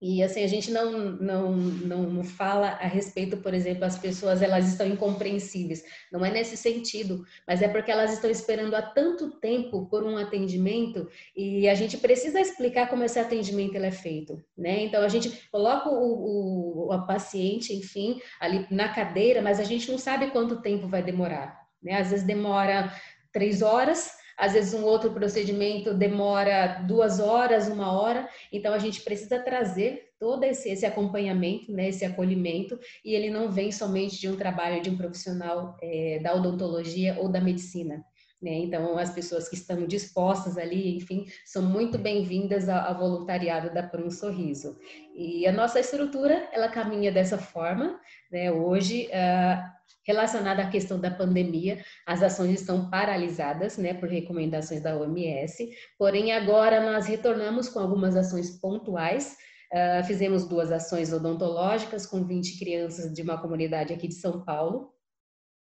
e 0.00 0.22
assim, 0.22 0.42
a 0.42 0.46
gente 0.46 0.70
não, 0.70 0.92
não, 0.92 1.52
não, 1.52 2.24
fala 2.24 2.68
a 2.68 2.86
respeito, 2.86 3.36
por 3.36 3.52
exemplo, 3.52 3.84
as 3.84 3.98
pessoas 3.98 4.40
elas 4.40 4.66
estão 4.66 4.86
incompreensíveis. 4.86 5.84
Não 6.10 6.24
é 6.24 6.30
nesse 6.30 6.56
sentido, 6.56 7.22
mas 7.46 7.60
é 7.60 7.68
porque 7.68 7.90
elas 7.90 8.12
estão 8.14 8.30
esperando 8.30 8.74
há 8.74 8.80
tanto 8.80 9.38
tempo 9.38 9.86
por 9.90 10.02
um 10.02 10.16
atendimento 10.16 11.06
e 11.36 11.68
a 11.68 11.74
gente 11.74 11.98
precisa 11.98 12.40
explicar 12.40 12.88
como 12.88 13.04
esse 13.04 13.18
atendimento 13.18 13.74
ele 13.74 13.86
é 13.86 13.92
feito. 13.92 14.42
Né? 14.56 14.84
Então 14.84 15.02
a 15.02 15.08
gente 15.08 15.48
coloca 15.50 15.90
o, 15.90 16.86
o, 16.86 16.92
a 16.92 17.00
paciente, 17.00 17.74
enfim, 17.74 18.22
ali 18.40 18.66
na 18.70 18.88
cadeira, 18.88 19.42
mas 19.42 19.60
a 19.60 19.64
gente 19.64 19.90
não 19.90 19.98
sabe 19.98 20.30
quanto 20.30 20.62
tempo 20.62 20.88
vai 20.88 21.02
demorar. 21.02 21.60
Né? 21.82 22.00
Às 22.00 22.10
vezes 22.10 22.26
demora 22.26 22.90
três 23.30 23.60
horas, 23.60 24.12
às 24.40 24.54
vezes 24.54 24.72
um 24.72 24.84
outro 24.84 25.10
procedimento 25.12 25.92
demora 25.92 26.82
duas 26.86 27.20
horas, 27.20 27.68
uma 27.68 27.92
hora, 27.92 28.26
então 28.50 28.72
a 28.72 28.78
gente 28.78 29.02
precisa 29.02 29.38
trazer 29.38 30.10
todo 30.18 30.44
esse, 30.44 30.70
esse 30.70 30.86
acompanhamento, 30.86 31.70
né, 31.70 31.88
esse 31.88 32.04
acolhimento, 32.04 32.78
e 33.04 33.14
ele 33.14 33.30
não 33.30 33.50
vem 33.50 33.70
somente 33.70 34.18
de 34.18 34.28
um 34.28 34.36
trabalho 34.36 34.82
de 34.82 34.90
um 34.90 34.96
profissional 34.96 35.76
é, 35.82 36.18
da 36.22 36.34
odontologia 36.34 37.16
ou 37.20 37.28
da 37.28 37.40
medicina. 37.40 38.04
Né? 38.40 38.52
Então, 38.52 38.96
as 38.96 39.10
pessoas 39.10 39.48
que 39.48 39.54
estão 39.54 39.86
dispostas 39.86 40.56
ali, 40.56 40.96
enfim, 40.96 41.26
são 41.44 41.62
muito 41.62 41.98
bem-vindas 41.98 42.70
ao, 42.70 42.98
voluntariado 42.98 43.72
da 43.72 43.82
Por 43.82 44.00
um 44.00 44.10
Sorriso. 44.10 44.78
E 45.14 45.46
a 45.46 45.52
nossa 45.52 45.78
estrutura, 45.78 46.48
ela 46.50 46.68
caminha 46.68 47.12
dessa 47.12 47.36
forma. 47.36 48.00
Né? 48.32 48.50
Hoje, 48.50 49.08
uh, 49.08 49.79
relacionada 50.06 50.62
à 50.62 50.70
questão 50.70 50.98
da 51.00 51.10
pandemia, 51.10 51.82
as 52.06 52.22
ações 52.22 52.60
estão 52.60 52.90
paralisadas, 52.90 53.76
né, 53.78 53.94
por 53.94 54.08
recomendações 54.08 54.80
da 54.80 54.96
OMS. 54.96 55.70
Porém, 55.98 56.32
agora 56.32 56.80
nós 56.80 57.06
retornamos 57.06 57.68
com 57.68 57.78
algumas 57.80 58.16
ações 58.16 58.50
pontuais. 58.60 59.36
Uh, 59.72 60.04
fizemos 60.04 60.48
duas 60.48 60.72
ações 60.72 61.12
odontológicas 61.12 62.04
com 62.04 62.24
20 62.24 62.58
crianças 62.58 63.12
de 63.12 63.22
uma 63.22 63.40
comunidade 63.40 63.92
aqui 63.92 64.08
de 64.08 64.14
São 64.14 64.44
Paulo, 64.44 64.90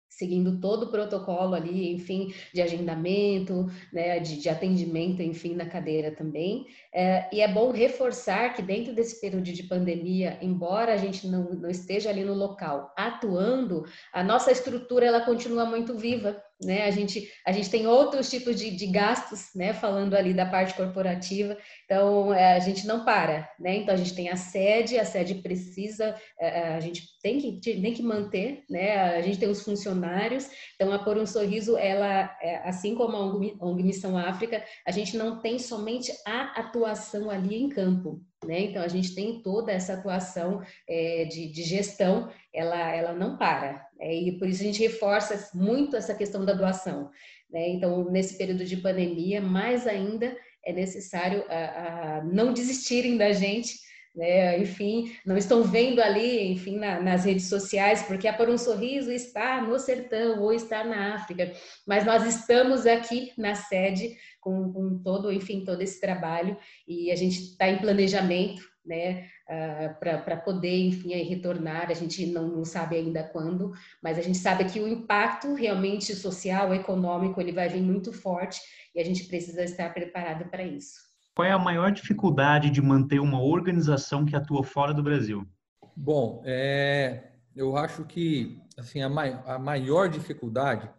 seguindo 0.09 0.59
todo 0.59 0.83
o 0.83 0.91
protocolo 0.91 1.53
ali, 1.53 1.93
enfim, 1.93 2.33
de 2.53 2.61
agendamento, 2.61 3.67
né, 3.93 4.19
de, 4.19 4.41
de 4.41 4.49
atendimento, 4.49 5.21
enfim, 5.21 5.55
na 5.55 5.65
cadeira 5.65 6.11
também. 6.11 6.65
É, 6.93 7.29
e 7.33 7.41
é 7.41 7.47
bom 7.47 7.71
reforçar 7.71 8.53
que 8.53 8.61
dentro 8.61 8.93
desse 8.93 9.21
período 9.21 9.43
de 9.43 9.63
pandemia, 9.63 10.37
embora 10.41 10.93
a 10.93 10.97
gente 10.97 11.27
não, 11.27 11.53
não 11.53 11.69
esteja 11.69 12.09
ali 12.09 12.23
no 12.23 12.33
local 12.33 12.93
atuando, 12.97 13.85
a 14.11 14.23
nossa 14.23 14.51
estrutura 14.51 15.05
ela 15.05 15.21
continua 15.21 15.65
muito 15.65 15.95
viva, 15.95 16.43
né? 16.61 16.85
A 16.85 16.91
gente, 16.91 17.31
a 17.45 17.51
gente 17.51 17.69
tem 17.69 17.87
outros 17.87 18.29
tipos 18.29 18.55
de, 18.55 18.71
de 18.71 18.87
gastos, 18.87 19.49
né? 19.55 19.73
Falando 19.73 20.15
ali 20.15 20.33
da 20.33 20.45
parte 20.45 20.73
corporativa, 20.73 21.57
então 21.85 22.33
é, 22.33 22.55
a 22.55 22.59
gente 22.59 22.85
não 22.85 23.05
para, 23.05 23.49
né? 23.59 23.77
Então 23.77 23.93
a 23.93 23.97
gente 23.97 24.13
tem 24.13 24.29
a 24.29 24.35
sede, 24.35 24.97
a 24.97 25.05
sede 25.05 25.35
precisa, 25.35 26.15
é, 26.39 26.47
é 26.47 26.75
a 26.75 26.79
gente 26.79 27.03
tem 27.21 27.39
que, 27.39 27.59
tem 27.59 27.93
que 27.93 28.03
manter, 28.03 28.63
né? 28.69 29.17
A 29.17 29.21
gente 29.21 29.39
tem 29.39 29.49
os 29.49 29.61
funcionários, 29.61 30.49
então 30.75 30.91
a 30.91 30.99
Por 30.99 31.17
um 31.17 31.25
Sorriso, 31.25 31.77
ela, 31.77 32.29
assim 32.63 32.93
como 32.95 33.15
a 33.15 33.25
ONG, 33.25 33.57
ONG 33.61 33.83
Missão 33.83 34.17
África, 34.17 34.63
a 34.85 34.91
gente 34.91 35.17
não 35.17 35.39
tem 35.39 35.57
somente 35.57 36.11
a 36.25 36.59
atuação 36.59 37.29
ali 37.29 37.55
em 37.55 37.69
campo, 37.69 38.21
né? 38.45 38.61
Então, 38.61 38.81
a 38.81 38.87
gente 38.87 39.13
tem 39.13 39.41
toda 39.41 39.71
essa 39.71 39.93
atuação 39.93 40.61
é, 40.87 41.25
de, 41.25 41.51
de, 41.51 41.63
gestão, 41.63 42.29
ela, 42.53 42.95
ela 42.95 43.13
não 43.13 43.37
para. 43.37 43.85
É, 43.99 44.13
e 44.15 44.31
por 44.39 44.47
isso 44.47 44.61
a 44.61 44.65
gente 44.65 44.81
reforça 44.81 45.49
muito 45.53 45.95
essa 45.95 46.13
questão 46.13 46.45
da 46.45 46.53
doação. 46.53 47.09
Né? 47.49 47.69
Então, 47.69 48.09
nesse 48.09 48.37
período 48.37 48.63
de 48.63 48.77
pandemia, 48.77 49.41
mais 49.41 49.85
ainda 49.85 50.35
é 50.65 50.71
necessário 50.71 51.43
a, 51.49 52.17
a 52.17 52.23
não 52.23 52.53
desistirem 52.53 53.17
da 53.17 53.31
gente, 53.33 53.73
né? 54.15 54.57
enfim, 54.59 55.13
não 55.25 55.37
estão 55.37 55.63
vendo 55.63 56.01
ali, 56.01 56.51
enfim, 56.51 56.77
na, 56.77 57.01
nas 57.01 57.25
redes 57.25 57.47
sociais, 57.47 58.03
porque 58.03 58.27
a 58.27 58.33
Por 58.33 58.49
um 58.49 58.57
Sorriso 58.57 59.11
está 59.11 59.61
no 59.61 59.77
sertão 59.79 60.41
ou 60.41 60.53
está 60.53 60.83
na 60.83 61.15
África, 61.15 61.51
mas 61.85 62.05
nós 62.05 62.25
estamos 62.25 62.85
aqui 62.85 63.31
na 63.37 63.55
sede 63.55 64.17
com, 64.39 64.71
com 64.71 64.99
todo, 64.99 65.31
enfim, 65.31 65.63
todo 65.63 65.81
esse 65.81 65.99
trabalho 65.99 66.57
e 66.87 67.11
a 67.11 67.15
gente 67.15 67.39
está 67.41 67.67
em 67.69 67.79
planejamento, 67.79 68.61
né, 68.89 69.27
uh, 69.47 69.85
ah, 69.85 70.19
para 70.23 70.35
poder, 70.35 70.87
enfim, 70.87 71.13
retornar. 71.13 71.89
A 71.89 71.93
gente 71.93 72.25
não, 72.25 72.47
não, 72.47 72.65
sabe 72.65 72.97
ainda 72.97 73.23
quando, 73.23 73.71
mas 74.03 74.17
a 74.17 74.21
gente 74.21 74.39
sabe 74.39 74.65
que 74.65 74.79
o 74.79 74.87
impacto 74.87 75.53
realmente 75.53 76.15
social, 76.15 76.73
econômico, 76.73 77.39
ele 77.39 77.51
vai 77.51 77.69
vir 77.69 77.81
muito 77.81 78.11
forte 78.11 78.59
e 78.95 78.99
a 78.99 79.05
gente 79.05 79.25
precisa 79.25 79.63
estar 79.63 79.93
preparado 79.93 80.49
para 80.49 80.63
isso. 80.63 81.07
Qual 81.35 81.47
é 81.47 81.51
a 81.51 81.59
maior 81.59 81.91
dificuldade 81.91 82.69
de 82.69 82.81
manter 82.81 83.19
uma 83.19 83.41
organização 83.41 84.25
que 84.25 84.35
atua 84.35 84.63
fora 84.63 84.93
do 84.93 85.03
Brasil? 85.03 85.47
Bom, 85.95 86.41
é, 86.43 87.29
eu 87.55 87.77
acho 87.77 88.03
que 88.05 88.59
assim 88.77 89.01
a, 89.01 89.09
mai, 89.09 89.39
a 89.45 89.59
maior 89.59 90.09
dificuldade 90.09 90.89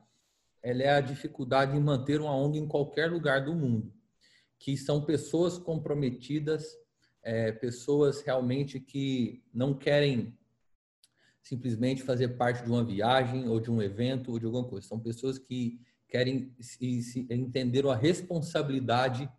ela 0.62 0.82
é 0.82 0.90
a 0.90 1.00
dificuldade 1.00 1.76
em 1.76 1.80
manter 1.80 2.20
uma 2.20 2.36
ONG 2.36 2.58
em 2.58 2.68
qualquer 2.68 3.10
lugar 3.10 3.44
do 3.44 3.54
mundo, 3.54 3.92
que 4.58 4.76
são 4.76 5.04
pessoas 5.04 5.56
comprometidas, 5.56 6.64
é, 7.22 7.52
pessoas 7.52 8.22
realmente 8.22 8.80
que 8.80 9.42
não 9.52 9.74
querem 9.74 10.36
simplesmente 11.42 12.02
fazer 12.02 12.28
parte 12.36 12.62
de 12.62 12.70
uma 12.70 12.84
viagem 12.84 13.48
ou 13.48 13.60
de 13.60 13.70
um 13.70 13.82
evento 13.82 14.30
ou 14.32 14.38
de 14.38 14.46
alguma 14.46 14.64
coisa. 14.64 14.86
São 14.86 15.00
pessoas 15.00 15.38
que 15.38 15.80
querem 16.08 16.54
se, 16.60 17.02
se 17.02 17.26
entender 17.30 17.86
a 17.86 17.94
responsabilidade 17.94 19.30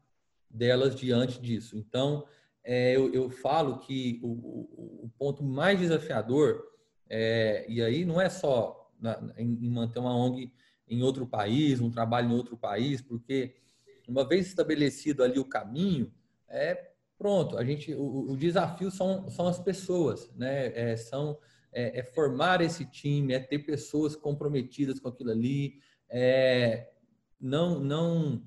delas 0.50 0.96
diante 0.96 1.40
disso. 1.40 1.78
Então, 1.78 2.26
é, 2.64 2.96
eu, 2.96 3.14
eu, 3.14 3.30
falo 3.30 3.80
que 3.80 4.20
o, 4.24 4.28
o, 4.28 5.06
o, 5.06 5.12
ponto 5.18 5.44
mais 5.44 5.80
desafiador, 5.80 6.64
é, 7.10 7.66
e 7.68 7.82
aí 7.82 8.06
não 8.06 8.22
é 8.22 8.30
só 8.30 8.92
na, 9.00 9.34
em 9.38 9.70
manter 9.70 10.00
uma 10.00 10.16
ONG 10.16 10.54
em 10.88 11.02
outro 11.02 11.26
país, 11.26 11.80
um 11.80 11.90
trabalho 11.90 12.30
em 12.30 12.36
outro 12.36 12.58
país, 12.58 13.02
porque 13.02 13.56
uma 14.08 14.28
vez 14.28 14.48
estabelecido 14.48 15.24
ali 15.24 15.40
o 15.40 15.46
caminho, 15.46 16.14
é 16.48 16.91
pronto. 17.22 17.56
A 17.56 17.64
gente, 17.64 17.94
o, 17.94 18.32
o 18.32 18.36
desafio 18.36 18.90
são, 18.90 19.30
são 19.30 19.46
as 19.46 19.60
pessoas, 19.60 20.28
né? 20.36 20.74
É, 20.74 20.98
são 20.98 21.38
é, 21.72 22.00
é, 22.00 22.04
formar 22.04 22.62
esse 22.62 22.84
time, 22.84 23.34
é 23.34 23.40
ter 23.40 23.60
pessoas 23.60 24.16
comprometidas 24.16 25.00
com 25.00 25.08
aquilo 25.08 25.30
ali, 25.30 25.76
é, 26.10 26.90
não, 27.40 27.80
não 27.80 28.42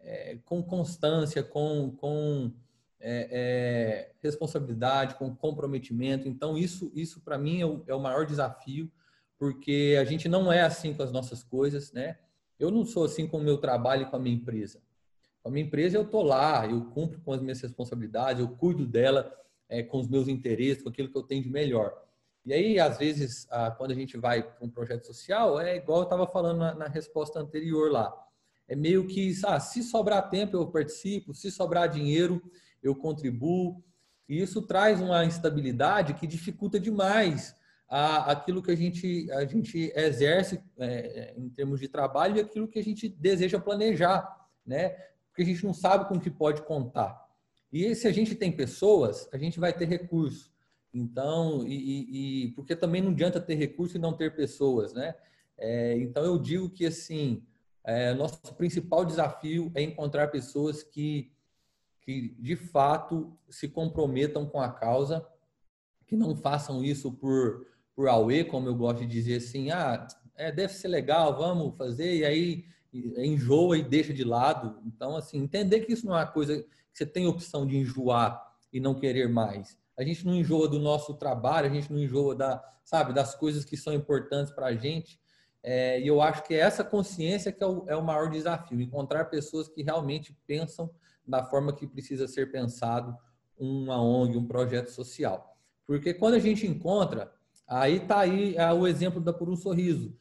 é, 0.00 0.38
com 0.44 0.62
constância, 0.62 1.42
com, 1.42 1.90
com 1.96 2.52
é, 3.00 3.28
é, 3.32 4.12
responsabilidade, 4.22 5.16
com 5.16 5.34
comprometimento. 5.34 6.28
Então 6.28 6.56
isso, 6.56 6.92
isso 6.94 7.20
para 7.22 7.36
mim 7.36 7.60
é 7.60 7.66
o, 7.66 7.82
é 7.88 7.94
o 7.94 8.00
maior 8.00 8.24
desafio 8.24 8.88
porque 9.36 9.96
a 10.00 10.04
gente 10.04 10.28
não 10.28 10.52
é 10.52 10.60
assim 10.60 10.94
com 10.94 11.02
as 11.02 11.10
nossas 11.10 11.42
coisas, 11.42 11.92
né? 11.92 12.18
Eu 12.60 12.70
não 12.70 12.84
sou 12.84 13.06
assim 13.06 13.26
com 13.26 13.38
o 13.38 13.42
meu 13.42 13.58
trabalho 13.58 14.02
e 14.02 14.06
com 14.06 14.14
a 14.14 14.20
minha 14.20 14.36
empresa. 14.36 14.80
A 15.44 15.50
minha 15.50 15.64
empresa 15.64 15.96
eu 15.96 16.04
tô 16.04 16.22
lá, 16.22 16.66
eu 16.66 16.84
cumpro 16.86 17.20
com 17.20 17.32
as 17.32 17.40
minhas 17.40 17.60
responsabilidades, 17.60 18.40
eu 18.40 18.48
cuido 18.48 18.86
dela 18.86 19.32
é, 19.68 19.82
com 19.82 19.98
os 19.98 20.08
meus 20.08 20.28
interesses, 20.28 20.82
com 20.82 20.88
aquilo 20.88 21.10
que 21.10 21.16
eu 21.16 21.22
tenho 21.22 21.42
de 21.42 21.50
melhor. 21.50 21.94
E 22.44 22.52
aí, 22.52 22.80
às 22.80 22.98
vezes, 22.98 23.46
ah, 23.50 23.70
quando 23.70 23.92
a 23.92 23.94
gente 23.94 24.16
vai 24.16 24.42
para 24.42 24.64
um 24.64 24.70
projeto 24.70 25.06
social, 25.06 25.60
é 25.60 25.76
igual 25.76 25.98
eu 25.98 26.04
estava 26.04 26.26
falando 26.26 26.58
na, 26.58 26.74
na, 26.74 26.88
resposta 26.88 27.38
anterior 27.38 27.90
lá. 27.90 28.12
É 28.66 28.74
meio 28.74 29.06
que, 29.06 29.32
ah, 29.44 29.60
se 29.60 29.82
sobrar 29.82 30.30
tempo 30.30 30.56
eu 30.56 30.66
participo, 30.66 31.34
se 31.34 31.50
sobrar 31.50 31.88
dinheiro 31.88 32.42
eu 32.82 32.94
contribuo. 32.94 33.82
E 34.28 34.40
isso 34.40 34.62
traz 34.62 35.00
uma 35.00 35.24
instabilidade 35.24 36.14
que 36.14 36.26
dificulta 36.26 36.80
demais 36.80 37.54
a, 37.88 38.30
aquilo 38.30 38.62
que 38.62 38.70
a 38.70 38.76
gente, 38.76 39.30
a 39.32 39.44
gente 39.44 39.92
exerce 39.94 40.62
é, 40.78 41.34
em 41.36 41.48
termos 41.50 41.80
de 41.80 41.88
trabalho 41.88 42.36
e 42.36 42.40
aquilo 42.40 42.68
que 42.68 42.78
a 42.78 42.84
gente 42.84 43.08
deseja 43.08 43.58
planejar, 43.58 44.48
né? 44.64 44.96
Porque 45.40 45.50
a 45.50 45.54
gente 45.54 45.64
não 45.64 45.72
sabe 45.72 46.06
com 46.06 46.20
que 46.20 46.28
pode 46.28 46.60
contar. 46.60 47.26
E 47.72 47.94
se 47.94 48.06
a 48.06 48.12
gente 48.12 48.34
tem 48.34 48.52
pessoas, 48.52 49.26
a 49.32 49.38
gente 49.38 49.58
vai 49.58 49.72
ter 49.72 49.88
recurso. 49.88 50.52
Então, 50.92 51.66
e, 51.66 52.44
e 52.44 52.52
porque 52.52 52.76
também 52.76 53.00
não 53.00 53.12
adianta 53.12 53.40
ter 53.40 53.54
recurso 53.54 53.96
e 53.96 54.00
não 54.00 54.12
ter 54.12 54.36
pessoas, 54.36 54.92
né? 54.92 55.14
É, 55.56 55.96
então, 55.96 56.22
eu 56.22 56.38
digo 56.38 56.68
que, 56.68 56.84
assim, 56.84 57.42
é, 57.82 58.12
nosso 58.12 58.54
principal 58.54 59.02
desafio 59.02 59.72
é 59.74 59.80
encontrar 59.80 60.28
pessoas 60.28 60.82
que, 60.82 61.32
que, 62.02 62.36
de 62.38 62.54
fato, 62.54 63.34
se 63.48 63.66
comprometam 63.66 64.44
com 64.44 64.60
a 64.60 64.70
causa, 64.70 65.26
que 66.06 66.16
não 66.16 66.36
façam 66.36 66.84
isso 66.84 67.10
por 67.12 67.66
por 67.96 68.08
Aue, 68.08 68.44
como 68.44 68.68
eu 68.68 68.74
gosto 68.74 69.00
de 69.00 69.06
dizer 69.06 69.36
assim, 69.36 69.70
ah, 69.70 70.06
é, 70.34 70.50
deve 70.50 70.72
ser 70.72 70.88
legal, 70.88 71.36
vamos 71.36 71.76
fazer, 71.76 72.16
e 72.16 72.24
aí 72.24 72.64
enjoa 72.92 73.78
e 73.78 73.82
deixa 73.82 74.12
de 74.12 74.24
lado. 74.24 74.80
Então, 74.84 75.16
assim, 75.16 75.38
entender 75.38 75.80
que 75.80 75.92
isso 75.92 76.06
não 76.06 76.14
é 76.14 76.20
uma 76.20 76.26
coisa 76.26 76.62
que 76.62 76.68
você 76.92 77.06
tem 77.06 77.26
opção 77.26 77.66
de 77.66 77.76
enjoar 77.76 78.40
e 78.72 78.80
não 78.80 78.94
querer 78.94 79.28
mais. 79.28 79.78
A 79.96 80.02
gente 80.02 80.24
não 80.24 80.34
enjoa 80.34 80.68
do 80.68 80.78
nosso 80.78 81.14
trabalho, 81.14 81.68
a 81.68 81.72
gente 81.72 81.92
não 81.92 82.00
enjoa 82.00 82.34
da, 82.34 82.62
sabe, 82.84 83.12
das 83.12 83.34
coisas 83.34 83.64
que 83.64 83.76
são 83.76 83.92
importantes 83.92 84.52
para 84.52 84.66
a 84.66 84.74
gente. 84.74 85.20
É, 85.62 86.00
e 86.00 86.06
eu 86.06 86.22
acho 86.22 86.42
que 86.44 86.54
é 86.54 86.58
essa 86.58 86.82
consciência 86.82 87.52
que 87.52 87.62
é 87.62 87.66
o, 87.66 87.84
é 87.86 87.94
o 87.94 88.02
maior 88.02 88.30
desafio, 88.30 88.80
encontrar 88.80 89.26
pessoas 89.26 89.68
que 89.68 89.82
realmente 89.82 90.36
pensam 90.46 90.90
da 91.26 91.44
forma 91.44 91.74
que 91.74 91.86
precisa 91.86 92.26
ser 92.26 92.50
pensado 92.50 93.16
uma 93.58 94.02
ONG, 94.02 94.38
um 94.38 94.46
projeto 94.46 94.88
social. 94.88 95.54
Porque 95.86 96.14
quando 96.14 96.34
a 96.34 96.38
gente 96.38 96.66
encontra 96.66 97.30
Aí 97.70 98.00
tá 98.00 98.18
aí 98.18 98.56
é, 98.56 98.72
o 98.72 98.84
exemplo 98.84 99.20
da 99.20 99.32
Por 99.32 99.48
um 99.48 99.54
Sorriso, 99.54 100.12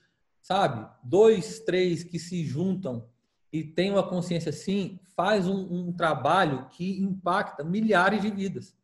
sabe? 0.41 0.89
Dois, 1.03 1.59
três 1.59 2.03
que 2.03 2.19
se 2.19 2.43
juntam 2.43 3.07
e 3.51 3.63
têm 3.63 3.91
uma 3.91 4.07
consciência 4.07 4.49
assim, 4.49 4.99
faz 5.15 5.47
um, 5.47 5.57
um 5.71 5.91
trabalho 5.91 6.67
que 6.69 7.01
impacta 7.01 7.63
milhares 7.63 8.21
de 8.21 8.29
vidas. 8.29 8.77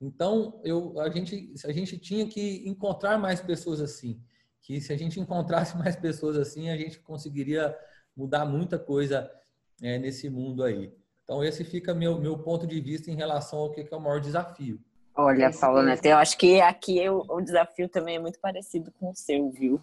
Então, 0.00 0.60
eu, 0.64 0.98
a, 0.98 1.10
gente, 1.10 1.52
a 1.64 1.72
gente 1.72 1.98
tinha 1.98 2.26
que 2.26 2.62
encontrar 2.66 3.18
mais 3.18 3.40
pessoas 3.40 3.80
assim. 3.80 4.20
Que 4.62 4.80
se 4.80 4.92
a 4.92 4.96
gente 4.96 5.20
encontrasse 5.20 5.76
mais 5.76 5.94
pessoas 5.94 6.36
assim, 6.36 6.70
a 6.70 6.76
gente 6.76 6.98
conseguiria 6.98 7.76
mudar 8.16 8.44
muita 8.44 8.78
coisa 8.78 9.30
é, 9.82 9.98
nesse 9.98 10.28
mundo 10.30 10.64
aí. 10.64 10.92
Então, 11.24 11.44
esse 11.44 11.64
fica 11.64 11.94
meu, 11.94 12.18
meu 12.18 12.38
ponto 12.38 12.66
de 12.66 12.80
vista 12.80 13.10
em 13.10 13.14
relação 13.14 13.60
ao 13.60 13.70
que 13.70 13.86
é 13.88 13.96
o 13.96 14.00
maior 14.00 14.20
desafio. 14.20 14.80
Olha, 15.14 15.50
Paulo 15.52 15.82
Neto, 15.82 16.04
eu 16.06 16.16
acho 16.16 16.36
que 16.38 16.60
aqui 16.60 16.98
eu, 16.98 17.24
o 17.28 17.40
desafio 17.40 17.88
também 17.88 18.16
é 18.16 18.18
muito 18.18 18.38
parecido 18.38 18.90
com 18.98 19.10
o 19.10 19.14
seu, 19.14 19.50
viu? 19.50 19.80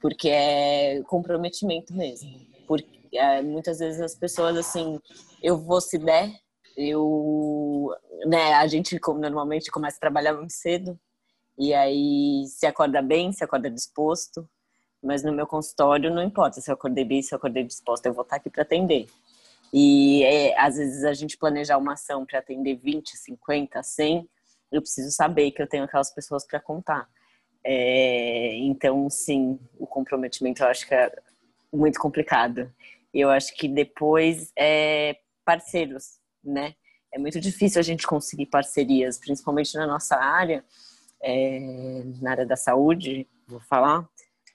Porque 0.00 0.28
é 0.28 1.02
comprometimento 1.04 1.94
mesmo. 1.94 2.30
Porque 2.66 2.86
É, 3.14 3.40
muitas 3.40 3.78
vezes 3.78 4.00
as 4.00 4.14
pessoas, 4.14 4.56
assim, 4.56 5.00
eu 5.42 5.56
vou 5.56 5.80
se 5.80 5.96
der, 5.98 6.30
eu, 6.76 7.90
né, 8.26 8.52
a 8.54 8.66
gente 8.66 8.98
como 8.98 9.18
normalmente 9.20 9.70
começa 9.70 9.96
a 9.96 10.00
trabalhar 10.00 10.34
muito 10.34 10.52
cedo, 10.52 10.98
e 11.58 11.72
aí 11.72 12.44
se 12.48 12.66
acorda 12.66 13.00
bem, 13.00 13.32
se 13.32 13.42
acorda 13.44 13.70
disposto, 13.70 14.46
mas 15.02 15.22
no 15.22 15.32
meu 15.32 15.46
consultório 15.46 16.12
não 16.12 16.22
importa 16.22 16.60
se 16.60 16.70
eu 16.70 16.74
acordei 16.74 17.04
bem, 17.04 17.22
se 17.22 17.32
eu 17.32 17.38
acordei 17.38 17.64
disposto, 17.64 18.06
eu 18.06 18.12
vou 18.12 18.22
estar 18.22 18.36
aqui 18.36 18.50
para 18.50 18.62
atender. 18.62 19.06
E 19.72 20.22
é, 20.24 20.58
às 20.58 20.76
vezes 20.76 21.04
a 21.04 21.14
gente 21.14 21.38
planejar 21.38 21.78
uma 21.78 21.94
ação 21.94 22.26
para 22.26 22.40
atender 22.40 22.74
20, 22.76 23.16
50, 23.16 23.82
100, 23.82 24.28
eu 24.72 24.82
preciso 24.82 25.10
saber 25.10 25.52
que 25.52 25.62
eu 25.62 25.68
tenho 25.68 25.84
aquelas 25.84 26.12
pessoas 26.12 26.46
para 26.46 26.60
contar. 26.60 27.08
É, 27.68 28.54
então, 28.58 29.10
sim, 29.10 29.58
o 29.76 29.88
comprometimento 29.88 30.62
eu 30.62 30.68
acho 30.68 30.86
que 30.86 30.94
é 30.94 31.12
muito 31.72 31.98
complicado. 31.98 32.72
Eu 33.12 33.28
acho 33.28 33.52
que 33.56 33.66
depois 33.66 34.52
é 34.56 35.16
parceiros, 35.44 36.20
né? 36.44 36.76
É 37.12 37.18
muito 37.18 37.40
difícil 37.40 37.80
a 37.80 37.82
gente 37.82 38.06
conseguir 38.06 38.46
parcerias, 38.46 39.18
principalmente 39.18 39.74
na 39.74 39.84
nossa 39.84 40.16
área, 40.16 40.64
é, 41.20 42.02
na 42.20 42.30
área 42.30 42.46
da 42.46 42.56
saúde, 42.56 43.26
vou 43.48 43.58
falar, 43.58 44.08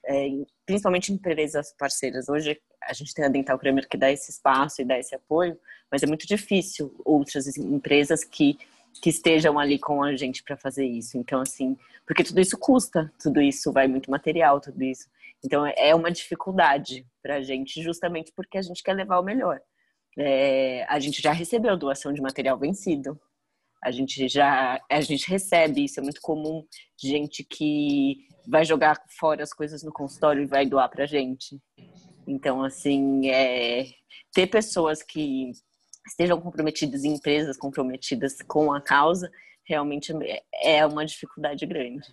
é, 0.06 0.30
principalmente 0.66 1.12
empresas 1.12 1.74
parceiras. 1.78 2.30
Hoje 2.30 2.62
a 2.82 2.94
gente 2.94 3.14
tem 3.14 3.26
a 3.26 3.30
Dental 3.30 3.60
Kramer 3.60 3.90
que 3.90 3.98
dá 3.98 4.10
esse 4.10 4.32
espaço 4.32 4.82
e 4.82 4.86
dá 4.86 4.98
esse 4.98 5.14
apoio, 5.14 5.60
mas 5.92 6.02
é 6.02 6.08
muito 6.08 6.26
difícil 6.26 6.96
outras 7.04 7.58
empresas 7.58 8.24
que, 8.24 8.58
que 9.02 9.10
estejam 9.10 9.60
ali 9.60 9.80
com 9.80 10.04
a 10.04 10.16
gente 10.16 10.44
para 10.44 10.58
fazer 10.58 10.86
isso. 10.86 11.18
Então, 11.18 11.42
assim, 11.42 11.78
porque 12.06 12.24
tudo 12.24 12.40
isso 12.40 12.58
custa, 12.58 13.12
tudo 13.22 13.42
isso 13.42 13.72
vai 13.72 13.88
muito 13.88 14.10
material, 14.12 14.60
tudo 14.60 14.82
isso. 14.84 15.08
Então, 15.44 15.66
é 15.66 15.94
uma 15.96 16.12
dificuldade 16.12 17.06
para 17.22 17.36
a 17.36 17.42
gente, 17.42 17.82
justamente 17.82 18.32
porque 18.36 18.58
a 18.58 18.62
gente 18.62 18.84
quer 18.84 18.94
levar 18.94 19.20
o 19.20 19.24
melhor. 19.24 19.60
É, 20.18 20.86
a 20.90 21.00
gente 21.00 21.22
já 21.22 21.32
recebeu 21.32 21.78
doação 21.78 22.14
de 22.14 22.22
material 22.22 22.58
vencido. 22.58 23.20
A 23.84 23.90
gente 23.90 24.28
já 24.28 24.80
a 24.90 25.02
gente 25.02 25.28
recebe, 25.28 25.86
isso 25.86 26.00
é 26.00 26.04
muito 26.04 26.22
comum, 26.22 26.64
gente 27.02 27.44
que 27.44 28.28
vai 28.48 28.64
jogar 28.64 29.02
fora 29.20 29.42
as 29.42 29.54
coisas 29.54 29.82
no 29.82 29.92
consultório 29.92 30.44
e 30.44 30.48
vai 30.48 30.66
doar 30.66 30.90
pra 30.90 31.08
gente. 31.08 31.60
Então, 32.28 32.64
assim, 32.64 33.30
é, 33.30 33.88
ter 34.34 34.48
pessoas 34.48 35.02
que 35.02 35.52
estejam 36.06 36.40
comprometidas, 36.40 37.04
empresas 37.04 37.58
comprometidas 37.58 38.38
com 38.48 38.74
a 38.74 38.82
causa, 38.82 39.32
realmente 39.64 40.14
é 40.64 40.86
uma 40.86 41.06
dificuldade 41.06 41.66
grande. 41.66 42.08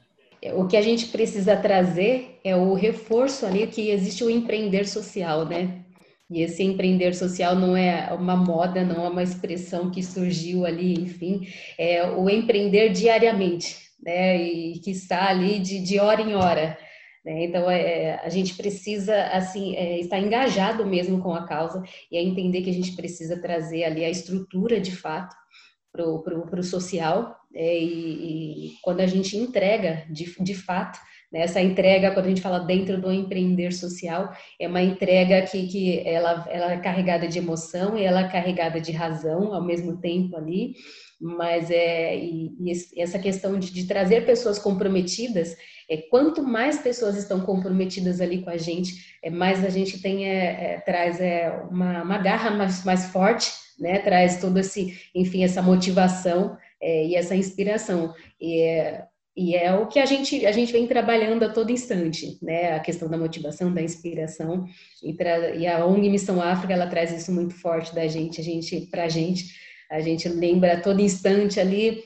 O 0.55 0.66
que 0.66 0.77
a 0.77 0.83
gente 0.83 1.07
precisa 1.07 1.57
trazer 1.57 2.38
é 2.44 2.55
o 2.55 2.74
reforço 2.74 3.44
ali 3.44 3.66
que 3.66 3.90
existe 3.90 4.22
o 4.22 4.31
empreender 4.31 4.87
social, 4.87 5.44
né? 5.44 5.85
E 6.31 6.42
esse 6.42 6.62
empreender 6.62 7.14
social 7.14 7.57
não 7.57 7.77
é 7.77 8.12
uma 8.12 8.37
moda, 8.37 8.85
não 8.85 9.05
é 9.05 9.09
uma 9.09 9.22
expressão 9.22 9.90
que 9.90 10.03
surgiu 10.03 10.66
ali, 10.66 10.92
enfim, 10.94 11.48
é 11.79 12.07
o 12.07 12.29
empreender 12.29 12.90
diariamente, 12.90 13.77
né? 14.01 14.40
E 14.40 14.79
que 14.79 14.90
está 14.90 15.29
ali 15.29 15.59
de, 15.59 15.81
de 15.81 15.98
hora 15.98 16.20
em 16.20 16.35
hora. 16.35 16.79
Né? 17.24 17.44
Então, 17.44 17.70
é, 17.70 18.20
a 18.24 18.28
gente 18.28 18.54
precisa, 18.54 19.24
assim, 19.28 19.74
é, 19.76 19.98
estar 19.98 20.18
engajado 20.18 20.87
mesmo 20.87 21.20
com 21.20 21.35
a 21.35 21.46
causa 21.46 21.83
e 22.11 22.16
é 22.16 22.22
entender 22.22 22.62
que 22.62 22.70
a 22.70 22.74
gente 22.74 22.94
precisa 22.96 23.40
trazer 23.40 23.85
ali 23.85 24.04
a 24.04 24.11
estrutura 24.11 24.81
de 24.81 24.94
fato 24.94 25.35
para 25.92 26.61
o 26.61 26.62
social 26.62 27.37
é, 27.54 27.78
e, 27.78 28.66
e, 28.68 28.72
quando 28.83 29.00
a 29.00 29.07
gente 29.07 29.37
entrega 29.37 30.04
de, 30.11 30.33
de 30.40 30.54
fato, 30.54 30.98
né, 31.33 31.40
essa 31.40 31.61
entrega, 31.61 32.12
quando 32.12 32.26
a 32.26 32.28
gente 32.28 32.40
fala 32.40 32.61
dentro 32.61 33.00
do 33.00 33.11
empreender 33.11 33.72
social, 33.72 34.33
é 34.61 34.68
uma 34.68 34.83
entrega 34.83 35.42
que, 35.42 35.66
que 35.66 36.00
ela, 36.07 36.46
ela 36.50 36.72
é 36.72 36.78
carregada 36.78 37.26
de 37.26 37.38
emoção 37.38 37.98
e 37.98 38.04
ela 38.04 38.20
é 38.20 38.28
carregada 38.28 38.81
de 38.81 38.92
razão 38.92 39.52
ao 39.52 39.64
mesmo 39.64 39.98
tempo 39.98 40.37
ali, 40.37 40.74
mas 41.20 41.70
é 41.70 42.16
e, 42.16 42.57
e 42.61 43.02
essa 43.02 43.18
questão 43.18 43.59
de, 43.59 43.72
de 43.72 43.87
trazer 43.87 44.24
pessoas 44.24 44.59
comprometidas 44.59 45.57
é, 45.88 45.96
quanto 45.96 46.42
mais 46.42 46.78
pessoas 46.78 47.16
estão 47.16 47.40
comprometidas 47.40 48.20
ali 48.20 48.42
com 48.42 48.50
a 48.50 48.59
gente, 48.59 49.16
é, 49.22 49.31
mais 49.31 49.64
a 49.64 49.70
gente 49.70 50.02
tem 50.02 50.28
é, 50.28 50.74
é, 50.74 50.81
traz 50.81 51.18
é, 51.18 51.50
uma, 51.70 52.02
uma 52.02 52.18
garra 52.18 52.50
mais, 52.50 52.85
mais 52.85 53.07
forte, 53.07 53.50
né? 53.78 53.98
Traz 54.00 54.38
todo 54.38 54.59
esse, 54.59 54.98
enfim, 55.14 55.42
essa 55.42 55.62
motivação 55.62 56.59
é, 56.81 57.07
e 57.07 57.14
essa 57.14 57.35
inspiração. 57.35 58.14
E 58.38 58.61
é, 58.61 59.04
e 59.35 59.54
é 59.54 59.72
o 59.72 59.87
que 59.87 60.00
a 60.00 60.04
gente, 60.04 60.44
a 60.44 60.50
gente 60.50 60.72
vem 60.72 60.88
trabalhando 60.88 61.44
a 61.44 61.48
todo 61.48 61.70
instante, 61.70 62.37
né? 62.42 62.74
A 62.74 62.81
questão 62.81 63.09
da 63.09 63.16
motivação, 63.16 63.72
da 63.72 63.81
inspiração. 63.81 64.66
E, 65.02 65.16
e 65.59 65.66
a 65.66 65.87
ONG 65.87 66.11
Missão 66.11 66.42
África, 66.42 66.74
ela 66.74 66.88
traz 66.88 67.12
isso 67.12 67.33
muito 67.33 67.54
forte 67.54 67.94
da 67.94 68.07
gente, 68.09 68.40
a 68.40 68.44
gente, 68.44 68.81
pra 68.90 69.09
gente. 69.09 69.54
A 69.90 70.01
gente 70.01 70.29
lembra 70.29 70.81
todo 70.81 71.01
instante 71.01 71.59
ali 71.59 72.03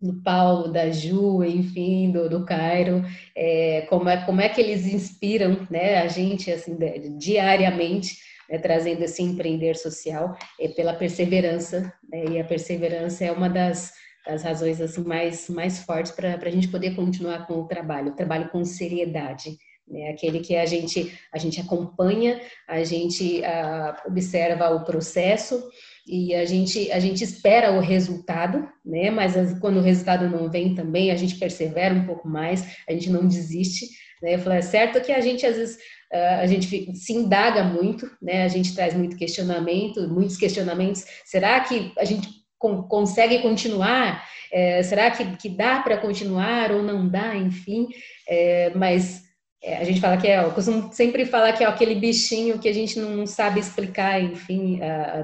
do 0.00 0.22
Paulo, 0.22 0.68
da 0.68 0.90
Ju, 0.90 1.42
enfim, 1.42 2.10
do, 2.10 2.28
do 2.28 2.44
Cairo, 2.44 3.02
é, 3.34 3.86
como, 3.88 4.08
é, 4.08 4.24
como 4.24 4.40
é 4.40 4.48
que 4.48 4.60
eles 4.60 4.86
inspiram 4.86 5.66
né, 5.70 5.98
a 5.98 6.08
gente 6.08 6.50
assim, 6.52 6.76
diariamente, 7.18 8.16
né, 8.48 8.58
trazendo 8.58 9.02
esse 9.02 9.22
empreender 9.22 9.74
social 9.74 10.36
é, 10.60 10.68
pela 10.68 10.94
perseverança, 10.94 11.92
né, 12.10 12.24
e 12.30 12.40
a 12.40 12.44
perseverança 12.44 13.24
é 13.24 13.32
uma 13.32 13.48
das, 13.48 13.92
das 14.26 14.42
razões 14.42 14.80
assim, 14.80 15.02
mais, 15.02 15.48
mais 15.48 15.82
fortes 15.82 16.12
para 16.12 16.34
a 16.34 16.50
gente 16.50 16.68
poder 16.68 16.94
continuar 16.94 17.46
com 17.46 17.54
o 17.54 17.66
trabalho, 17.66 18.12
o 18.12 18.16
trabalho 18.16 18.50
com 18.50 18.64
seriedade. 18.64 19.56
Né, 19.88 20.10
aquele 20.10 20.40
que 20.40 20.56
a 20.56 20.66
gente, 20.66 21.16
a 21.32 21.38
gente 21.38 21.60
acompanha, 21.60 22.40
a 22.68 22.82
gente 22.82 23.42
ah, 23.44 24.02
observa 24.04 24.70
o 24.70 24.84
processo, 24.84 25.62
e 26.06 26.34
a 26.34 26.44
gente, 26.44 26.90
a 26.92 27.00
gente 27.00 27.24
espera 27.24 27.72
o 27.72 27.80
resultado, 27.80 28.68
né? 28.84 29.10
Mas 29.10 29.34
quando 29.58 29.78
o 29.78 29.82
resultado 29.82 30.28
não 30.28 30.50
vem 30.50 30.74
também, 30.74 31.10
a 31.10 31.16
gente 31.16 31.36
persevera 31.36 31.94
um 31.94 32.06
pouco 32.06 32.28
mais, 32.28 32.76
a 32.88 32.92
gente 32.92 33.10
não 33.10 33.26
desiste, 33.26 33.86
né? 34.22 34.34
Eu 34.34 34.38
falei, 34.38 34.58
é 34.58 34.62
certo 34.62 35.00
que 35.00 35.12
a 35.12 35.20
gente 35.20 35.44
às 35.44 35.56
vezes 35.56 35.78
a 36.12 36.46
gente 36.46 36.94
se 36.94 37.12
indaga 37.12 37.64
muito, 37.64 38.08
né? 38.22 38.44
A 38.44 38.48
gente 38.48 38.74
traz 38.74 38.94
muito 38.94 39.16
questionamento, 39.16 40.08
muitos 40.08 40.36
questionamentos. 40.36 41.04
Será 41.24 41.60
que 41.60 41.92
a 41.98 42.04
gente 42.04 42.28
consegue 42.58 43.40
continuar? 43.40 44.24
É, 44.52 44.82
será 44.82 45.10
que, 45.10 45.36
que 45.36 45.48
dá 45.48 45.80
para 45.80 45.98
continuar 45.98 46.70
ou 46.70 46.82
não 46.82 47.08
dá? 47.08 47.34
Enfim, 47.34 47.88
é, 48.28 48.70
mas 48.74 49.25
a 49.74 49.84
gente 49.84 50.00
fala 50.00 50.16
que 50.16 50.26
é, 50.26 50.44
eu 50.44 50.52
costumo 50.52 50.92
sempre 50.92 51.26
falar 51.26 51.52
que 51.52 51.64
é 51.64 51.66
aquele 51.66 51.94
bichinho 51.96 52.58
que 52.58 52.68
a 52.68 52.72
gente 52.72 52.98
não 53.00 53.26
sabe 53.26 53.58
explicar, 53.58 54.22
enfim, 54.22 54.78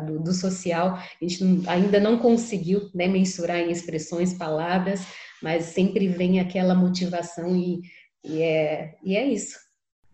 do, 0.07 0.19
do, 0.19 0.33
social, 0.33 0.95
a 0.95 1.25
gente 1.25 1.45
não, 1.45 1.71
ainda 1.71 2.01
não 2.01 2.19
conseguiu 2.19 2.91
né, 2.95 3.07
mensurar 3.07 3.59
em 3.59 3.71
expressões, 3.71 4.35
palavras, 4.35 5.07
mas 5.43 5.67
sempre 5.67 6.09
vem 6.09 6.41
aquela 6.41 6.75
motivação 6.75 7.55
e, 7.57 7.83
e, 8.25 8.43
é, 8.43 8.95
e 9.05 9.17
é 9.17 9.27
isso. 9.27 9.59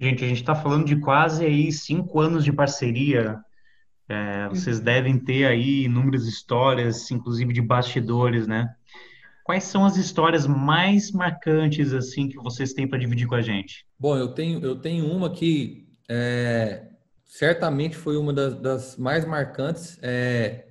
Gente, 0.00 0.24
a 0.24 0.28
gente 0.28 0.40
está 0.40 0.54
falando 0.54 0.86
de 0.86 0.96
quase 0.96 1.44
aí 1.44 1.72
cinco 1.72 2.20
anos 2.20 2.44
de 2.44 2.52
parceria. 2.52 3.38
É, 4.08 4.48
vocês 4.48 4.80
devem 4.80 5.18
ter 5.18 5.44
aí 5.44 5.84
inúmeras 5.84 6.26
histórias, 6.26 7.10
inclusive 7.10 7.52
de 7.52 7.60
bastidores, 7.60 8.46
né? 8.46 8.72
Quais 9.48 9.64
são 9.64 9.86
as 9.86 9.96
histórias 9.96 10.46
mais 10.46 11.10
marcantes 11.10 11.94
assim 11.94 12.28
que 12.28 12.36
vocês 12.36 12.74
têm 12.74 12.86
para 12.86 12.98
dividir 12.98 13.26
com 13.26 13.34
a 13.34 13.40
gente? 13.40 13.86
Bom, 13.98 14.14
eu 14.14 14.28
tenho 14.28 14.62
eu 14.62 14.76
tenho 14.76 15.10
uma 15.10 15.30
que 15.30 15.88
é, 16.06 16.90
certamente 17.24 17.96
foi 17.96 18.18
uma 18.18 18.30
das, 18.30 18.60
das 18.60 18.98
mais 18.98 19.24
marcantes. 19.24 19.98
É, 20.02 20.66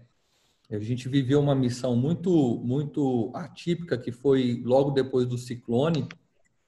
a 0.70 0.78
gente 0.78 1.10
viveu 1.10 1.40
uma 1.40 1.56
missão 1.56 1.96
muito 1.96 2.62
muito 2.64 3.32
atípica 3.34 3.98
que 3.98 4.12
foi 4.12 4.62
logo 4.64 4.92
depois 4.92 5.26
do 5.26 5.40
ciclone 5.40 6.08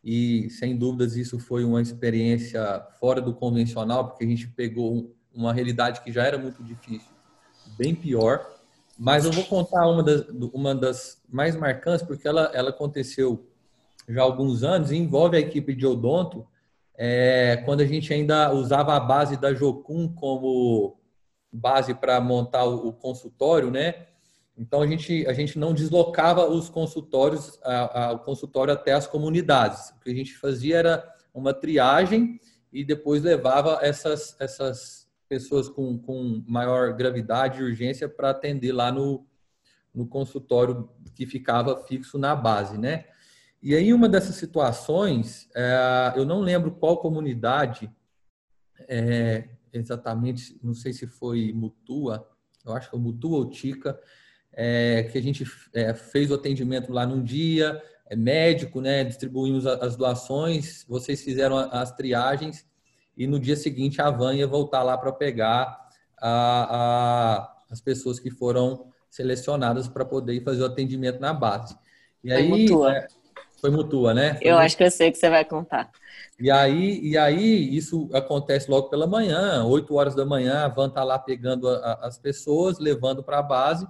e 0.04 0.50
sem 0.50 0.76
dúvidas 0.76 1.16
isso 1.16 1.38
foi 1.38 1.64
uma 1.64 1.80
experiência 1.80 2.88
fora 3.00 3.22
do 3.22 3.36
convencional 3.36 4.08
porque 4.08 4.24
a 4.24 4.28
gente 4.28 4.48
pegou 4.48 5.16
uma 5.32 5.54
realidade 5.54 6.02
que 6.02 6.12
já 6.12 6.24
era 6.24 6.40
muito 6.40 6.64
difícil, 6.64 7.12
bem 7.78 7.94
pior 7.94 8.59
mas 9.00 9.24
eu 9.24 9.32
vou 9.32 9.46
contar 9.46 9.88
uma 9.88 10.04
das, 10.04 10.28
uma 10.54 10.76
das 10.76 11.24
mais 11.30 11.56
marcantes, 11.56 12.06
porque 12.06 12.28
ela, 12.28 12.52
ela 12.54 12.70
aconteceu 12.70 13.48
já 14.10 14.20
há 14.20 14.26
alguns 14.26 14.62
anos 14.62 14.92
e 14.92 14.98
envolve 14.98 15.38
a 15.38 15.40
equipe 15.40 15.74
de 15.74 15.88
odonto, 15.88 16.46
é, 16.98 17.62
quando 17.64 17.80
a 17.80 17.86
gente 17.86 18.14
ainda 18.14 18.52
usava 18.52 18.94
a 18.94 19.00
base 19.00 19.38
da 19.38 19.54
Jocum 19.54 20.14
como 20.14 21.00
base 21.50 21.94
para 21.94 22.20
montar 22.20 22.66
o, 22.66 22.90
o, 22.90 22.94
consultório, 22.94 23.72
né? 23.72 24.08
Então 24.58 24.82
a 24.82 24.88
gente, 24.88 25.26
a 25.28 25.32
gente 25.32 25.58
não 25.58 25.74
deslocava 25.74 26.46
os 26.50 26.68
consultórios, 26.68 27.58
a, 27.64 28.08
a, 28.08 28.12
o 28.12 28.20
consultório 28.20 28.74
até 28.74 28.92
as 28.92 29.08
comunidades. 29.08 29.92
O 29.92 30.00
que 30.02 30.12
a 30.12 30.14
gente 30.14 30.36
fazia 30.36 30.78
era 30.78 31.16
uma 31.34 31.54
triagem 31.54 32.38
e 32.74 32.84
depois 32.84 33.24
levava 33.24 33.80
essas, 33.82 34.36
essas 34.42 34.99
pessoas 35.30 35.70
com, 35.70 35.98
com 36.00 36.44
maior 36.48 36.92
gravidade 36.94 37.60
e 37.60 37.64
urgência 37.64 38.10
para 38.10 38.32
atender 38.32 38.72
lá 38.72 38.92
no, 38.92 39.26
no 39.94 40.08
consultório 40.08 40.90
que 41.14 41.28
ficava 41.28 41.86
fixo 41.86 42.18
na 42.18 42.36
base, 42.36 42.78
né? 42.78 43.06
E 43.62 43.76
aí, 43.76 43.94
uma 43.94 44.10
dessas 44.10 44.36
situações, 44.36 45.48
é, 45.56 46.14
eu 46.16 46.26
não 46.26 46.40
lembro 46.40 46.72
qual 46.72 46.98
comunidade, 46.98 47.92
é, 48.88 49.50
exatamente, 49.72 50.58
não 50.64 50.74
sei 50.74 50.94
se 50.94 51.06
foi 51.06 51.52
Mutua, 51.54 52.28
eu 52.66 52.74
acho 52.74 52.88
que 52.88 52.92
foi 52.92 53.00
Mutua 53.00 53.38
ou 53.38 53.50
Tica, 53.50 54.00
é, 54.54 55.04
que 55.04 55.18
a 55.18 55.22
gente 55.22 55.46
é, 55.74 55.94
fez 55.94 56.32
o 56.32 56.36
atendimento 56.36 56.92
lá 56.92 57.06
num 57.06 57.22
dia, 57.22 57.82
é 58.08 58.16
médico, 58.16 58.82
né? 58.82 59.04
Distribuímos 59.04 59.68
as 59.68 59.96
doações, 59.96 60.86
vocês 60.88 61.22
fizeram 61.22 61.58
as 61.58 61.92
triagens 61.92 62.69
e 63.20 63.28
no 63.28 63.38
dia 63.38 63.58
seguinte 63.58 64.02
a 64.02 64.10
van 64.10 64.34
ia 64.34 64.48
voltar 64.48 64.82
lá 64.82 64.98
para 64.98 65.12
pegar 65.12 65.78
a, 66.18 66.78
a, 66.78 67.56
as 67.70 67.82
pessoas 67.82 68.18
que 68.18 68.32
foram 68.32 68.88
selecionadas 69.10 69.90
para 69.90 70.06
poder 70.06 70.42
fazer 70.42 70.62
o 70.62 70.66
atendimento 70.66 71.20
na 71.20 71.34
base. 71.34 71.78
E 72.24 72.32
aí, 72.32 72.48
foi 72.48 72.60
mutua. 72.60 72.96
É, 72.96 73.08
foi 73.60 73.70
mutua, 73.72 74.14
né? 74.14 74.36
Foi 74.36 74.48
eu 74.48 74.52
mutua. 74.52 74.66
acho 74.66 74.78
que 74.78 74.84
eu 74.86 74.92
sei 74.92 75.12
que 75.12 75.18
você 75.18 75.30
vai 75.30 75.44
contar. 75.44 75.92
E 76.40 76.50
aí, 76.50 77.02
e 77.02 77.18
aí 77.18 77.76
isso 77.76 78.10
acontece 78.14 78.72
logo 78.72 78.88
pela 78.88 79.06
manhã, 79.06 79.66
8 79.66 79.94
horas 79.94 80.16
da 80.16 80.26
manhã, 80.26 80.64
a 80.64 80.70
van 80.70 80.88
está 80.88 81.04
lá 81.04 81.20
pegando 81.20 81.68
a, 81.68 82.00
as 82.02 82.18
pessoas, 82.18 82.80
levando 82.80 83.22
para 83.22 83.40
a 83.40 83.44
base. 83.44 83.86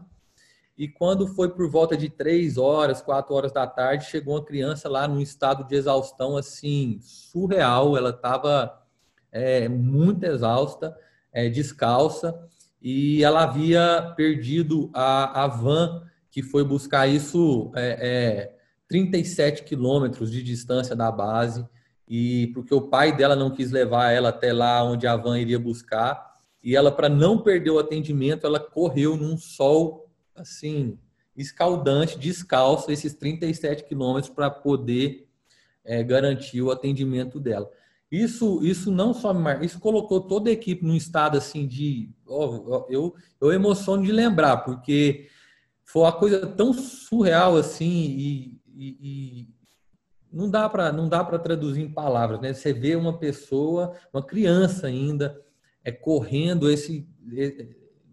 E 0.76 0.88
quando 0.88 1.28
foi 1.28 1.50
por 1.50 1.70
volta 1.70 1.96
de 1.96 2.10
3 2.10 2.58
horas, 2.58 3.00
4 3.00 3.36
horas 3.36 3.52
da 3.52 3.68
tarde, 3.68 4.06
chegou 4.06 4.34
uma 4.34 4.44
criança 4.44 4.90
lá 4.90 5.08
num 5.08 5.22
estado 5.22 5.68
de 5.68 5.76
exaustão 5.76 6.36
assim, 6.36 7.00
surreal. 7.02 7.96
Ela 7.96 8.10
estava 8.10 8.79
é, 9.32 9.68
muito 9.68 10.24
exausta, 10.24 10.96
é, 11.32 11.50
descalça, 11.50 12.38
e 12.82 13.24
ela 13.24 13.44
havia 13.44 14.14
perdido 14.16 14.90
a, 14.94 15.44
a 15.44 15.48
van 15.48 16.04
que 16.32 16.44
foi 16.44 16.64
buscar 16.64 17.08
isso 17.08 17.72
é, 17.76 17.98
é, 18.02 18.56
37 18.88 19.64
quilômetros 19.64 20.32
de 20.32 20.42
distância 20.44 20.96
da 20.96 21.12
base, 21.12 21.66
e 22.08 22.48
porque 22.54 22.74
o 22.74 22.82
pai 22.82 23.16
dela 23.16 23.36
não 23.36 23.52
quis 23.52 23.72
levar 23.72 24.12
ela 24.12 24.30
até 24.30 24.52
lá 24.52 24.84
onde 24.84 25.06
a 25.06 25.16
van 25.16 25.40
iria 25.40 25.60
buscar, 25.60 26.30
e 26.62 26.76
ela, 26.76 26.92
para 26.92 27.08
não 27.08 27.38
perder 27.42 27.72
o 27.72 27.80
atendimento, 27.80 28.46
ela 28.46 28.60
correu 28.60 29.16
num 29.16 29.38
sol 29.38 30.10
assim 30.36 30.98
escaldante, 31.36 32.20
descalço, 32.20 32.92
esses 32.92 33.14
37 33.14 33.86
quilômetros 33.86 34.34
para 34.34 34.50
poder 34.50 35.26
é, 35.86 36.04
garantir 36.04 36.62
o 36.62 36.70
atendimento 36.70 37.40
dela. 37.40 37.70
Isso, 38.12 38.64
isso 38.64 38.92
não 38.92 39.14
só 39.14 39.34
me 39.34 39.42
mar... 39.42 39.64
isso 39.64 39.80
colocou 39.80 40.22
toda 40.22 40.50
a 40.50 40.54
equipe 40.54 40.84
num 40.84 40.96
estado 40.96 41.38
assim 41.38 41.68
de, 41.68 42.10
oh, 42.26 42.86
eu, 42.90 43.16
eu 43.40 43.54
emociono 43.54 44.04
de 44.04 44.12
lembrar, 44.12 44.58
porque 44.58 45.28
foi 45.84 46.02
uma 46.04 46.12
coisa 46.12 46.48
tão 46.48 46.74
surreal 46.74 47.56
assim 47.56 47.86
e, 47.88 48.62
e, 48.68 48.98
e 49.02 49.48
não 50.32 50.50
dá 50.50 50.68
para 50.70 50.92
não 50.92 51.08
dá 51.08 51.24
para 51.24 51.40
traduzir 51.40 51.82
em 51.82 51.92
palavras, 51.92 52.40
né? 52.40 52.54
Você 52.54 52.74
vê 52.74 52.96
uma 52.96 53.18
pessoa, 53.18 53.96
uma 54.14 54.24
criança 54.24 54.88
ainda, 54.88 55.40
é 55.84 55.92
correndo 55.92 56.70
esse, 56.70 57.08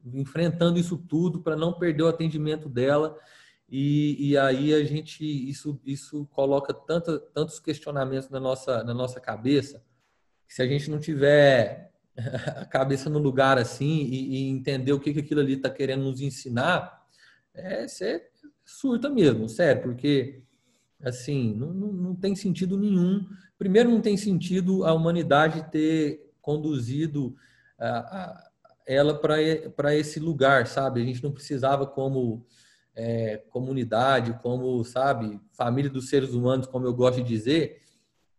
enfrentando 0.05 0.79
isso 0.79 0.97
tudo 0.97 1.41
para 1.41 1.57
não 1.57 1.73
perder 1.73 2.03
o 2.03 2.09
atendimento 2.09 2.69
dela. 2.69 3.17
E, 3.69 4.31
e, 4.31 4.39
aí 4.39 4.73
a 4.73 4.85
gente 4.85 5.25
isso 5.25 5.81
isso 5.85 6.25
coloca 6.27 6.73
tanta, 6.73 7.19
tantos 7.19 7.59
questionamentos 7.59 8.29
na 8.29 8.39
nossa 8.39 8.85
na 8.85 8.95
nossa 8.95 9.21
cabeça 9.21 9.83
que 10.47 10.55
se 10.55 10.63
a 10.63 10.67
gente 10.69 10.89
não 10.89 11.01
tiver 11.01 11.91
a 12.17 12.65
cabeça 12.65 13.11
no 13.11 13.19
lugar 13.19 13.59
assim 13.59 14.05
e, 14.05 14.37
e 14.37 14.49
entender 14.49 14.93
o 14.93 15.01
que, 15.01 15.13
que 15.13 15.19
aquilo 15.19 15.41
ali 15.41 15.55
está 15.55 15.69
querendo 15.69 16.05
nos 16.05 16.21
ensinar 16.21 17.05
é 17.53 17.89
você 17.89 18.29
surta 18.65 19.11
mesmo 19.11 19.49
sério 19.49 19.83
porque 19.83 20.43
assim 21.03 21.53
não, 21.55 21.75
não, 21.75 21.93
não 21.93 22.15
tem 22.15 22.37
sentido 22.37 22.79
nenhum. 22.79 23.27
Primeiro 23.59 23.91
não 23.91 24.01
tem 24.01 24.17
sentido 24.17 24.85
a 24.85 24.95
humanidade 24.95 25.69
ter 25.73 26.31
conduzido 26.41 27.35
a, 27.77 27.89
a, 27.99 28.51
ela 28.87 29.19
para 29.19 29.97
esse 29.97 30.21
lugar 30.21 30.69
sabe? 30.69 31.03
A 31.03 31.05
gente 31.05 31.23
não 31.25 31.33
precisava 31.33 31.85
como 31.85 32.47
é, 32.97 33.37
comunidade, 33.51 34.39
como, 34.43 34.83
sabe, 34.83 35.39
família 35.53 35.91
dos 35.91 36.09
seres 36.09 36.33
humanos, 36.33 36.67
como 36.67 36.87
eu 36.87 36.95
gosto 36.95 37.23
de 37.23 37.29
dizer, 37.29 37.83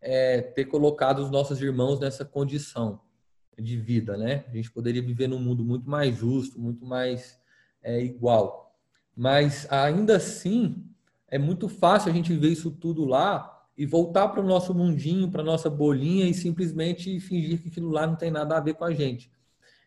é, 0.00 0.42
ter 0.42 0.64
colocado 0.64 1.20
os 1.20 1.30
nossos 1.30 1.62
irmãos 1.62 2.00
nessa 2.00 2.24
condição 2.24 3.00
de 3.56 3.76
vida, 3.76 4.16
né? 4.16 4.44
A 4.48 4.56
gente 4.56 4.70
poderia 4.70 5.02
viver 5.02 5.28
num 5.28 5.38
mundo 5.38 5.64
muito 5.64 5.88
mais 5.88 6.16
justo, 6.16 6.60
muito 6.60 6.84
mais 6.84 7.38
é, 7.82 8.00
igual. 8.00 8.76
Mas 9.16 9.70
ainda 9.70 10.16
assim, 10.16 10.84
é 11.28 11.38
muito 11.38 11.68
fácil 11.68 12.10
a 12.10 12.14
gente 12.14 12.34
ver 12.34 12.48
isso 12.48 12.70
tudo 12.70 13.04
lá 13.04 13.64
e 13.76 13.86
voltar 13.86 14.28
para 14.28 14.40
o 14.40 14.46
nosso 14.46 14.74
mundinho, 14.74 15.30
para 15.30 15.42
nossa 15.42 15.70
bolinha 15.70 16.26
e 16.26 16.34
simplesmente 16.34 17.20
fingir 17.20 17.62
que 17.62 17.68
aquilo 17.68 17.90
lá 17.90 18.06
não 18.06 18.16
tem 18.16 18.30
nada 18.30 18.56
a 18.56 18.60
ver 18.60 18.74
com 18.74 18.84
a 18.84 18.92
gente. 18.92 19.30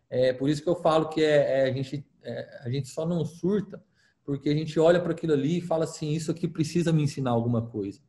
É 0.10 0.32
por 0.32 0.50
isso 0.50 0.64
que 0.64 0.70
eu 0.70 0.76
falo 0.76 1.10
que 1.10 1.22
é, 1.22 1.60
é 1.60 1.70
a, 1.70 1.74
gente, 1.74 2.06
é, 2.24 2.62
a 2.64 2.70
gente 2.70 2.88
só 2.88 3.06
não 3.06 3.24
surta 3.26 3.82
porque 4.26 4.50
a 4.50 4.54
gente 4.54 4.80
olha 4.80 5.00
para 5.00 5.12
aquilo 5.12 5.34
ali 5.34 5.58
e 5.58 5.62
fala 5.62 5.84
assim: 5.86 6.12
isso 6.12 6.32
aqui 6.32 6.48
precisa 6.48 6.92
me 6.92 7.04
ensinar 7.04 7.32
alguma 7.32 7.62
coisa. 7.62 8.00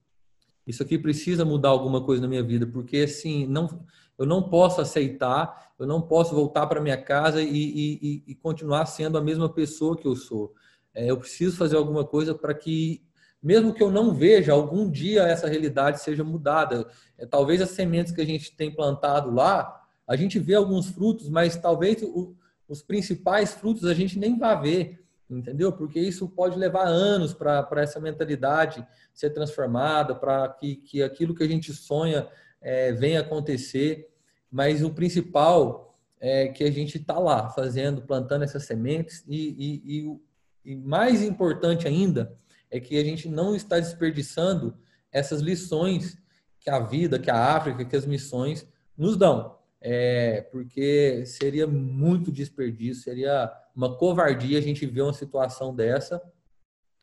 Isso 0.66 0.82
aqui 0.82 0.98
precisa 0.98 1.44
mudar 1.44 1.70
alguma 1.70 2.04
coisa 2.04 2.22
na 2.22 2.28
minha 2.28 2.42
vida, 2.42 2.66
porque 2.66 2.98
assim, 2.98 3.46
não, 3.46 3.84
eu 4.16 4.24
não 4.24 4.48
posso 4.48 4.80
aceitar, 4.80 5.72
eu 5.78 5.86
não 5.86 6.00
posso 6.00 6.34
voltar 6.34 6.66
para 6.66 6.80
minha 6.80 6.96
casa 6.96 7.42
e, 7.42 7.48
e, 7.48 8.24
e, 8.28 8.34
continuar 8.36 8.86
sendo 8.86 9.18
a 9.18 9.20
mesma 9.20 9.48
pessoa 9.48 9.96
que 9.96 10.06
eu 10.06 10.14
sou. 10.14 10.54
É, 10.94 11.10
eu 11.10 11.16
preciso 11.16 11.56
fazer 11.56 11.76
alguma 11.76 12.04
coisa 12.04 12.32
para 12.32 12.54
que, 12.54 13.02
mesmo 13.42 13.74
que 13.74 13.82
eu 13.82 13.90
não 13.90 14.14
veja, 14.14 14.52
algum 14.52 14.88
dia 14.88 15.22
essa 15.22 15.48
realidade 15.48 16.00
seja 16.00 16.22
mudada. 16.22 16.86
É, 17.18 17.26
talvez 17.26 17.60
as 17.60 17.70
sementes 17.70 18.12
que 18.12 18.20
a 18.20 18.26
gente 18.26 18.54
tem 18.54 18.72
plantado 18.72 19.34
lá, 19.34 19.82
a 20.06 20.14
gente 20.14 20.38
vê 20.38 20.54
alguns 20.54 20.90
frutos, 20.90 21.28
mas 21.28 21.56
talvez 21.56 22.00
o, 22.02 22.36
os 22.68 22.82
principais 22.82 23.52
frutos 23.52 23.84
a 23.84 23.94
gente 23.94 24.16
nem 24.16 24.38
vá 24.38 24.54
ver 24.54 25.01
entendeu? 25.38 25.72
Porque 25.72 26.00
isso 26.00 26.28
pode 26.28 26.58
levar 26.58 26.86
anos 26.86 27.32
para 27.34 27.68
essa 27.76 28.00
mentalidade 28.00 28.86
ser 29.12 29.30
transformada, 29.30 30.14
para 30.14 30.48
que, 30.48 30.76
que 30.76 31.02
aquilo 31.02 31.34
que 31.34 31.42
a 31.42 31.48
gente 31.48 31.72
sonha 31.72 32.28
é, 32.60 32.92
venha 32.92 33.20
acontecer. 33.20 34.08
Mas 34.50 34.82
o 34.82 34.90
principal 34.90 35.98
é 36.20 36.48
que 36.48 36.64
a 36.64 36.70
gente 36.70 36.98
está 36.98 37.18
lá 37.18 37.48
fazendo, 37.50 38.02
plantando 38.02 38.44
essas 38.44 38.64
sementes 38.64 39.24
e, 39.26 39.56
e, 39.58 39.98
e, 39.98 40.72
e 40.72 40.76
mais 40.76 41.22
importante 41.22 41.88
ainda 41.88 42.36
é 42.70 42.80
que 42.80 42.98
a 42.98 43.04
gente 43.04 43.28
não 43.28 43.54
está 43.54 43.78
desperdiçando 43.78 44.78
essas 45.10 45.40
lições 45.40 46.16
que 46.58 46.70
a 46.70 46.78
vida, 46.78 47.18
que 47.18 47.30
a 47.30 47.56
África, 47.56 47.84
que 47.84 47.96
as 47.96 48.06
missões 48.06 48.66
nos 48.96 49.16
dão. 49.16 49.58
É, 49.84 50.42
porque 50.52 51.26
seria 51.26 51.66
muito 51.66 52.30
desperdício, 52.30 53.02
seria 53.02 53.52
uma 53.74 53.96
covardia 53.96 54.56
a 54.58 54.62
gente 54.62 54.86
ver 54.86 55.02
uma 55.02 55.12
situação 55.12 55.74
dessa 55.74 56.22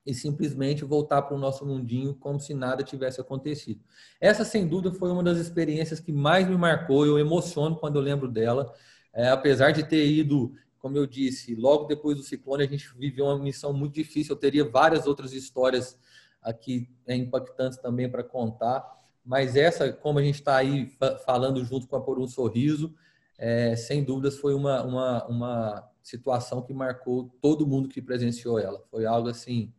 e 0.05 0.13
simplesmente 0.13 0.85
voltar 0.85 1.23
para 1.23 1.35
o 1.35 1.39
nosso 1.39 1.65
mundinho 1.65 2.15
como 2.15 2.39
se 2.39 2.53
nada 2.53 2.81
tivesse 2.81 3.19
acontecido. 3.19 3.81
Essa, 4.19 4.45
sem 4.45 4.65
dúvida, 4.65 4.95
foi 4.95 5.11
uma 5.11 5.21
das 5.21 5.37
experiências 5.37 5.99
que 5.99 6.13
mais 6.13 6.47
me 6.47 6.57
marcou. 6.57 7.05
Eu 7.05 7.19
emociono 7.19 7.75
quando 7.75 7.97
eu 7.97 8.01
lembro 8.01 8.27
dela. 8.27 8.73
É, 9.13 9.27
apesar 9.29 9.71
de 9.71 9.83
ter 9.83 10.07
ido, 10.07 10.53
como 10.79 10.97
eu 10.97 11.05
disse, 11.05 11.55
logo 11.55 11.85
depois 11.85 12.17
do 12.17 12.23
ciclone, 12.23 12.63
a 12.63 12.67
gente 12.67 12.89
viveu 12.97 13.25
uma 13.25 13.37
missão 13.37 13.73
muito 13.73 13.93
difícil. 13.93 14.33
Eu 14.33 14.39
teria 14.39 14.63
várias 14.63 15.05
outras 15.05 15.33
histórias 15.33 15.99
aqui 16.41 16.89
é, 17.05 17.13
impactantes 17.15 17.77
também 17.77 18.09
para 18.09 18.23
contar. 18.23 18.98
Mas 19.29 19.55
essa, 19.55 19.93
como 19.93 20.17
a 20.17 20.23
gente 20.23 20.39
está 20.39 20.57
aí 20.57 20.91
falando 21.23 21.63
junto 21.63 21.87
com 21.87 21.95
a 21.95 22.01
Por 22.01 22.19
um 22.19 22.27
Sorriso, 22.27 22.95
é, 23.37 23.75
sem 23.75 24.03
dúvidas 24.03 24.39
foi 24.39 24.55
uma, 24.55 24.83
uma, 24.83 25.27
uma 25.27 25.89
situação 26.01 26.63
que 26.63 26.73
marcou 26.73 27.29
todo 27.39 27.67
mundo 27.67 27.87
que 27.87 28.01
presenciou 28.01 28.57
ela. 28.57 28.83
Foi 28.89 29.05
algo 29.05 29.29
assim 29.29 29.71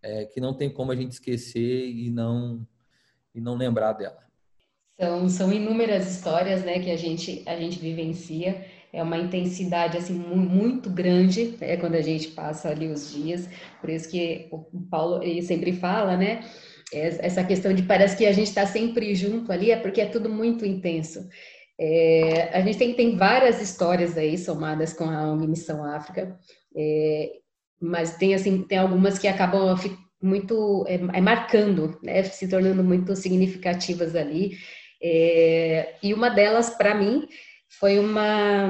é, 0.00 0.24
que 0.26 0.40
não 0.40 0.54
tem 0.54 0.70
como 0.72 0.92
a 0.92 0.94
gente 0.94 1.10
esquecer 1.10 1.88
e 1.88 2.10
não 2.10 2.64
e 3.34 3.40
não 3.40 3.56
lembrar 3.56 3.94
dela. 3.94 4.22
São, 4.96 5.28
são 5.28 5.52
inúmeras 5.52 6.08
histórias, 6.08 6.62
né, 6.62 6.78
que 6.78 6.90
a 6.92 6.96
gente 6.96 7.42
a 7.44 7.56
gente 7.56 7.80
vivencia. 7.80 8.64
É 8.92 9.02
uma 9.02 9.18
intensidade 9.18 9.98
assim 9.98 10.14
muito 10.14 10.88
grande, 10.88 11.56
é 11.60 11.76
quando 11.76 11.96
a 11.96 12.02
gente 12.02 12.28
passa 12.28 12.68
ali 12.68 12.86
os 12.86 13.12
dias. 13.12 13.48
Por 13.80 13.90
isso 13.90 14.08
que 14.08 14.46
o 14.52 14.80
Paulo 14.88 15.24
ele 15.24 15.42
sempre 15.42 15.72
fala, 15.72 16.16
né? 16.16 16.44
Essa 16.92 17.42
questão 17.44 17.72
de 17.72 17.82
parece 17.82 18.16
que 18.16 18.26
a 18.26 18.32
gente 18.32 18.48
está 18.48 18.66
sempre 18.66 19.14
junto 19.14 19.50
ali, 19.50 19.70
é 19.70 19.76
porque 19.76 20.00
é 20.00 20.06
tudo 20.06 20.28
muito 20.28 20.66
intenso. 20.66 21.26
É, 21.78 22.50
a 22.52 22.60
gente 22.60 22.78
tem, 22.78 22.94
tem 22.94 23.16
várias 23.16 23.60
histórias 23.60 24.16
aí 24.16 24.36
somadas 24.36 24.92
com 24.92 25.04
a 25.04 25.32
ONG 25.32 25.46
Missão 25.46 25.84
África, 25.84 26.38
é, 26.76 27.32
mas 27.80 28.16
tem 28.16 28.34
assim 28.34 28.62
tem 28.62 28.78
algumas 28.78 29.18
que 29.18 29.26
acabam 29.26 29.74
muito 30.22 30.84
é, 30.86 30.94
é, 30.94 31.20
marcando, 31.20 31.98
né, 32.02 32.22
se 32.22 32.48
tornando 32.48 32.84
muito 32.84 33.16
significativas 33.16 34.14
ali. 34.14 34.56
É, 35.02 35.96
e 36.02 36.14
uma 36.14 36.28
delas, 36.28 36.70
para 36.70 36.94
mim, 36.94 37.26
foi 37.68 37.98
uma, 37.98 38.68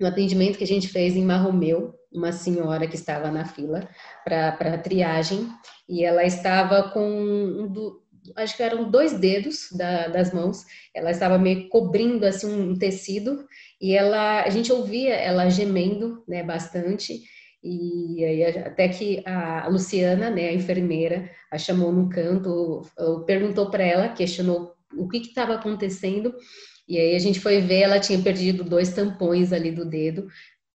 um 0.00 0.06
atendimento 0.06 0.56
que 0.56 0.64
a 0.64 0.66
gente 0.66 0.88
fez 0.88 1.16
em 1.16 1.24
Marromeu, 1.24 1.94
uma 2.12 2.32
senhora 2.32 2.86
que 2.86 2.96
estava 2.96 3.30
na 3.30 3.44
fila 3.44 3.88
para 4.24 4.78
triagem, 4.78 5.48
e 5.88 6.04
ela 6.04 6.24
estava 6.24 6.90
com 6.90 7.08
um 7.08 7.68
do, 7.68 8.02
acho 8.36 8.56
que 8.56 8.62
eram 8.62 8.90
dois 8.90 9.18
dedos 9.18 9.68
da, 9.72 10.08
das 10.08 10.32
mãos. 10.32 10.64
Ela 10.94 11.10
estava 11.10 11.38
meio 11.38 11.68
cobrindo 11.68 12.26
assim 12.26 12.52
um 12.52 12.76
tecido 12.76 13.46
e 13.80 13.94
ela, 13.94 14.42
a 14.42 14.50
gente 14.50 14.72
ouvia 14.72 15.14
ela 15.14 15.48
gemendo, 15.48 16.22
né, 16.28 16.42
bastante. 16.42 17.22
E 17.62 18.24
aí, 18.24 18.44
até 18.58 18.88
que 18.88 19.22
a 19.26 19.68
Luciana, 19.68 20.30
né, 20.30 20.48
a 20.48 20.54
enfermeira, 20.54 21.30
a 21.50 21.58
chamou 21.58 21.92
no 21.92 22.08
canto, 22.08 22.82
perguntou 23.26 23.70
para 23.70 23.84
ela, 23.84 24.08
questionou 24.08 24.72
o 24.96 25.08
que 25.08 25.18
estava 25.18 25.54
acontecendo. 25.54 26.34
E 26.88 26.98
aí 26.98 27.14
a 27.14 27.18
gente 27.18 27.38
foi 27.38 27.60
ver, 27.60 27.82
ela 27.82 28.00
tinha 28.00 28.20
perdido 28.20 28.64
dois 28.64 28.92
tampões 28.92 29.52
ali 29.52 29.70
do 29.70 29.84
dedo, 29.84 30.26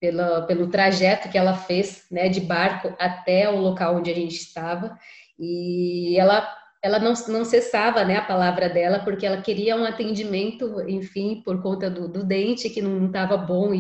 pela, 0.04 0.42
pelo 0.42 0.68
trajeto 0.68 1.30
que 1.30 1.38
ela 1.38 1.54
fez, 1.54 2.04
né, 2.12 2.28
de 2.28 2.42
barco 2.42 2.94
até 3.00 3.50
o 3.50 3.56
local 3.56 3.96
onde 3.96 4.12
a 4.12 4.14
gente 4.14 4.36
estava. 4.36 5.00
E 5.40 6.20
ela 6.20 6.46
ela 6.82 7.00
não, 7.00 7.14
não 7.30 7.46
cessava 7.46 8.04
né, 8.04 8.18
a 8.18 8.26
palavra 8.26 8.68
dela, 8.68 9.00
porque 9.00 9.26
ela 9.26 9.42
queria 9.42 9.78
um 9.78 9.86
atendimento, 9.86 10.82
enfim, 10.86 11.42
por 11.46 11.62
conta 11.62 11.90
do, 11.90 12.10
do 12.10 12.26
dente 12.26 12.70
que 12.70 12.82
não 12.82 13.06
estava 13.06 13.38
bom, 13.38 13.72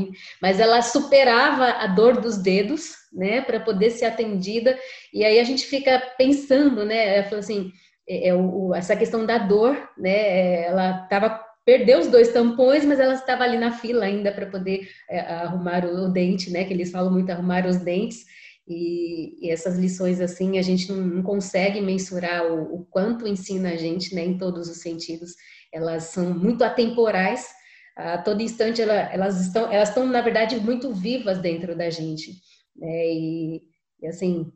mas 0.41 0.57
ela 0.57 0.81
superava 0.81 1.65
a 1.65 1.87
dor 1.87 2.21
dos 2.21 2.37
dedos, 2.37 2.93
né, 3.11 3.41
para 3.41 3.59
poder 3.59 3.89
ser 3.89 4.05
atendida, 4.05 4.79
e 5.13 5.25
aí 5.25 5.37
a 5.37 5.43
gente 5.43 5.65
fica 5.65 6.01
pensando, 6.17 6.85
né, 6.85 7.17
ela 7.17 7.23
falou 7.25 7.39
assim, 7.39 7.73
é, 8.07 8.29
é 8.29 8.33
o, 8.33 8.73
essa 8.73 8.95
questão 8.95 9.25
da 9.25 9.37
dor, 9.37 9.77
né, 9.97 10.63
ela 10.63 11.03
estava 11.03 11.43
perdeu 11.65 11.99
os 11.99 12.07
dois 12.07 12.29
tampões, 12.29 12.85
mas 12.85 12.99
ela 12.99 13.13
estava 13.13 13.43
ali 13.43 13.57
na 13.57 13.71
fila 13.71 14.05
ainda 14.05 14.31
para 14.31 14.45
poder 14.45 14.89
é, 15.09 15.19
arrumar 15.19 15.85
o, 15.85 16.09
dente, 16.09 16.49
né? 16.49 16.65
Que 16.65 16.73
eles 16.73 16.91
falam 16.91 17.11
muito 17.11 17.29
arrumar 17.29 17.65
os 17.65 17.77
dentes. 17.77 18.25
E, 18.67 19.45
e 19.45 19.51
essas 19.51 19.77
lições 19.77 20.21
assim 20.21 20.57
a 20.57 20.61
gente 20.61 20.89
não, 20.89 20.97
não 20.97 21.23
consegue 21.23 21.81
mensurar 21.81 22.45
o, 22.45 22.75
o, 22.75 22.85
quanto 22.85 23.27
ensina 23.27 23.71
a 23.71 23.75
gente, 23.75 24.13
né? 24.13 24.23
Em 24.25 24.37
todos 24.37 24.69
os 24.69 24.77
sentidos, 24.77 25.33
elas 25.71 26.05
são 26.05 26.33
muito 26.33 26.63
atemporais. 26.63 27.47
A 27.95 28.17
todo 28.17 28.41
instante 28.41 28.81
ela, 28.81 28.93
elas 28.93 29.39
estão, 29.39 29.71
elas 29.71 29.89
estão 29.89 30.05
na 30.05 30.21
verdade 30.21 30.59
muito 30.59 30.93
vivas 30.93 31.37
dentro 31.37 31.75
da 31.75 31.89
gente, 31.89 32.31
né? 32.75 33.07
E, 33.07 33.61
e 34.01 34.07
assim, 34.07 34.51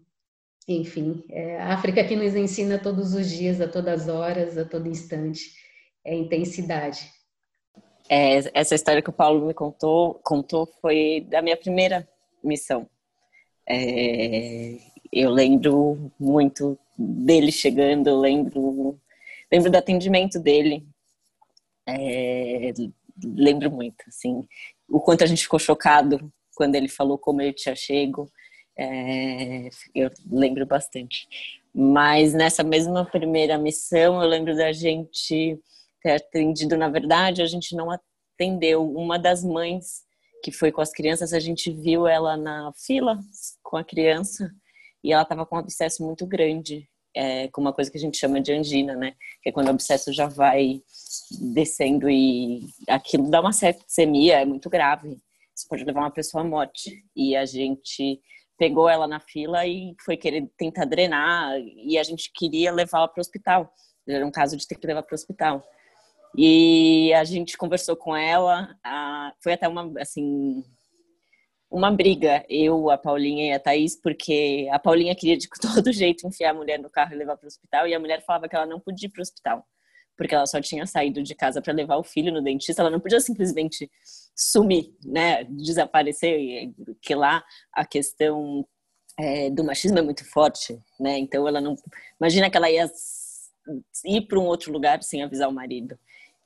enfim, 0.67 1.23
é 1.29 1.57
a 1.61 1.73
África 1.73 2.03
que 2.03 2.15
nos 2.15 2.35
ensina 2.35 2.77
todos 2.77 3.13
os 3.13 3.29
dias, 3.29 3.61
a 3.61 3.67
todas 3.67 4.01
as 4.01 4.07
horas, 4.09 4.57
a 4.57 4.65
todo 4.65 4.89
instante 4.89 5.66
é 6.05 6.15
intensidade. 6.15 7.11
É, 8.09 8.37
essa 8.53 8.75
história 8.75 9.01
que 9.01 9.09
o 9.09 9.13
Paulo 9.13 9.45
me 9.45 9.53
contou, 9.53 10.15
contou 10.23 10.65
foi 10.81 11.25
da 11.29 11.41
minha 11.41 11.57
primeira 11.57 12.07
missão. 12.43 12.89
É, 13.67 14.77
eu 15.11 15.29
lembro 15.29 16.11
muito 16.19 16.77
dele 16.97 17.51
chegando, 17.51 18.07
eu 18.07 18.19
lembro, 18.19 18.97
lembro 19.51 19.69
do 19.69 19.77
atendimento 19.77 20.39
dele. 20.39 20.87
É, 21.85 22.73
lembro 23.23 23.71
muito, 23.71 24.03
assim, 24.07 24.47
o 24.87 24.99
quanto 24.99 25.23
a 25.23 25.27
gente 25.27 25.43
ficou 25.43 25.59
chocado 25.59 26.31
quando 26.55 26.75
ele 26.75 26.87
falou 26.87 27.17
como 27.17 27.41
ele 27.41 27.53
tinha 27.53 27.75
chego. 27.75 28.31
É, 28.77 29.69
eu 29.93 30.09
lembro 30.29 30.65
bastante. 30.65 31.27
Mas 31.73 32.33
nessa 32.33 32.63
mesma 32.63 33.05
primeira 33.05 33.57
missão, 33.57 34.21
eu 34.21 34.27
lembro 34.27 34.55
da 34.55 34.71
gente 34.71 35.59
ter 36.01 36.11
atendido, 36.11 36.77
na 36.77 36.89
verdade, 36.89 37.41
a 37.41 37.45
gente 37.45 37.75
não 37.75 37.89
atendeu. 37.91 38.89
Uma 38.89 39.17
das 39.17 39.43
mães 39.43 40.05
que 40.43 40.51
foi 40.51 40.71
com 40.71 40.81
as 40.81 40.91
crianças, 40.91 41.33
a 41.33 41.39
gente 41.39 41.71
viu 41.71 42.07
ela 42.07 42.37
na 42.37 42.71
fila 42.73 43.19
com 43.63 43.77
a 43.77 43.83
criança 43.83 44.51
e 45.03 45.11
ela 45.11 45.23
estava 45.23 45.45
com 45.45 45.55
um 45.55 45.59
abscesso 45.59 46.03
muito 46.03 46.25
grande, 46.25 46.87
é, 47.15 47.47
com 47.49 47.61
uma 47.61 47.73
coisa 47.73 47.89
que 47.89 47.97
a 47.97 48.01
gente 48.01 48.17
chama 48.17 48.39
de 48.39 48.53
angina, 48.53 48.95
né? 48.95 49.15
Que 49.41 49.49
é 49.49 49.51
quando 49.51 49.67
o 49.67 49.71
abscesso 49.71 50.13
já 50.13 50.27
vai 50.27 50.81
descendo 51.53 52.09
e 52.09 52.67
aquilo 52.87 53.29
dá 53.29 53.41
uma 53.41 53.51
sepsemia, 53.51 54.41
é 54.41 54.45
muito 54.45 54.69
grave. 54.69 55.17
Isso 55.55 55.67
pode 55.67 55.83
levar 55.83 56.01
uma 56.01 56.11
pessoa 56.11 56.43
à 56.43 56.47
morte. 56.47 57.03
E 57.15 57.35
a 57.35 57.45
gente 57.45 58.21
pegou 58.57 58.89
ela 58.89 59.07
na 59.07 59.19
fila 59.19 59.65
e 59.65 59.95
foi 60.03 60.17
querer 60.17 60.49
tentar 60.57 60.85
drenar 60.85 61.59
e 61.59 61.97
a 61.97 62.03
gente 62.03 62.31
queria 62.33 62.71
levá-la 62.71 63.07
para 63.07 63.19
o 63.19 63.21
hospital. 63.21 63.73
Era 64.07 64.25
um 64.25 64.31
caso 64.31 64.55
de 64.55 64.67
ter 64.67 64.75
que 64.75 64.87
levar 64.87 65.03
para 65.03 65.13
o 65.13 65.15
hospital. 65.15 65.63
E 66.35 67.13
a 67.13 67.23
gente 67.23 67.57
conversou 67.57 67.95
com 67.95 68.15
ela, 68.15 68.75
a, 68.83 69.33
foi 69.41 69.53
até 69.53 69.67
uma, 69.67 69.91
assim, 69.99 70.63
uma 71.69 71.91
briga, 71.91 72.45
eu, 72.49 72.89
a 72.89 72.97
Paulinha 72.97 73.47
e 73.47 73.53
a 73.53 73.59
Thaís, 73.59 73.99
porque 73.99 74.67
a 74.71 74.79
Paulinha 74.79 75.15
queria 75.15 75.37
de 75.37 75.47
todo 75.61 75.91
jeito 75.91 76.27
enfiar 76.27 76.51
a 76.51 76.53
mulher 76.53 76.79
no 76.79 76.89
carro 76.89 77.13
e 77.13 77.17
levar 77.17 77.37
para 77.37 77.45
o 77.45 77.47
hospital, 77.47 77.87
e 77.87 77.93
a 77.93 77.99
mulher 77.99 78.23
falava 78.25 78.47
que 78.47 78.55
ela 78.55 78.65
não 78.65 78.79
podia 78.79 79.07
ir 79.07 79.11
para 79.11 79.19
o 79.19 79.23
hospital, 79.23 79.65
porque 80.17 80.33
ela 80.33 80.45
só 80.45 80.61
tinha 80.61 80.85
saído 80.85 81.21
de 81.21 81.35
casa 81.35 81.61
para 81.61 81.73
levar 81.73 81.97
o 81.97 82.03
filho 82.03 82.31
no 82.31 82.41
dentista, 82.41 82.81
ela 82.81 82.91
não 82.91 82.99
podia 82.99 83.19
simplesmente 83.19 83.89
sumir, 84.35 84.93
né, 85.03 85.43
desaparecer, 85.45 86.71
que 87.01 87.15
lá 87.15 87.43
a 87.73 87.85
questão 87.85 88.65
é, 89.19 89.49
do 89.49 89.63
machismo 89.63 89.99
é 89.99 90.01
muito 90.01 90.23
forte, 90.29 90.79
né, 90.99 91.17
então 91.17 91.47
ela 91.47 91.59
não, 91.59 91.75
imagina 92.19 92.49
que 92.49 92.57
ela 92.57 92.69
ia 92.69 92.89
ir 94.05 94.21
para 94.21 94.39
um 94.39 94.45
outro 94.45 94.71
lugar 94.71 95.03
sem 95.03 95.21
avisar 95.21 95.49
o 95.49 95.53
marido. 95.53 95.99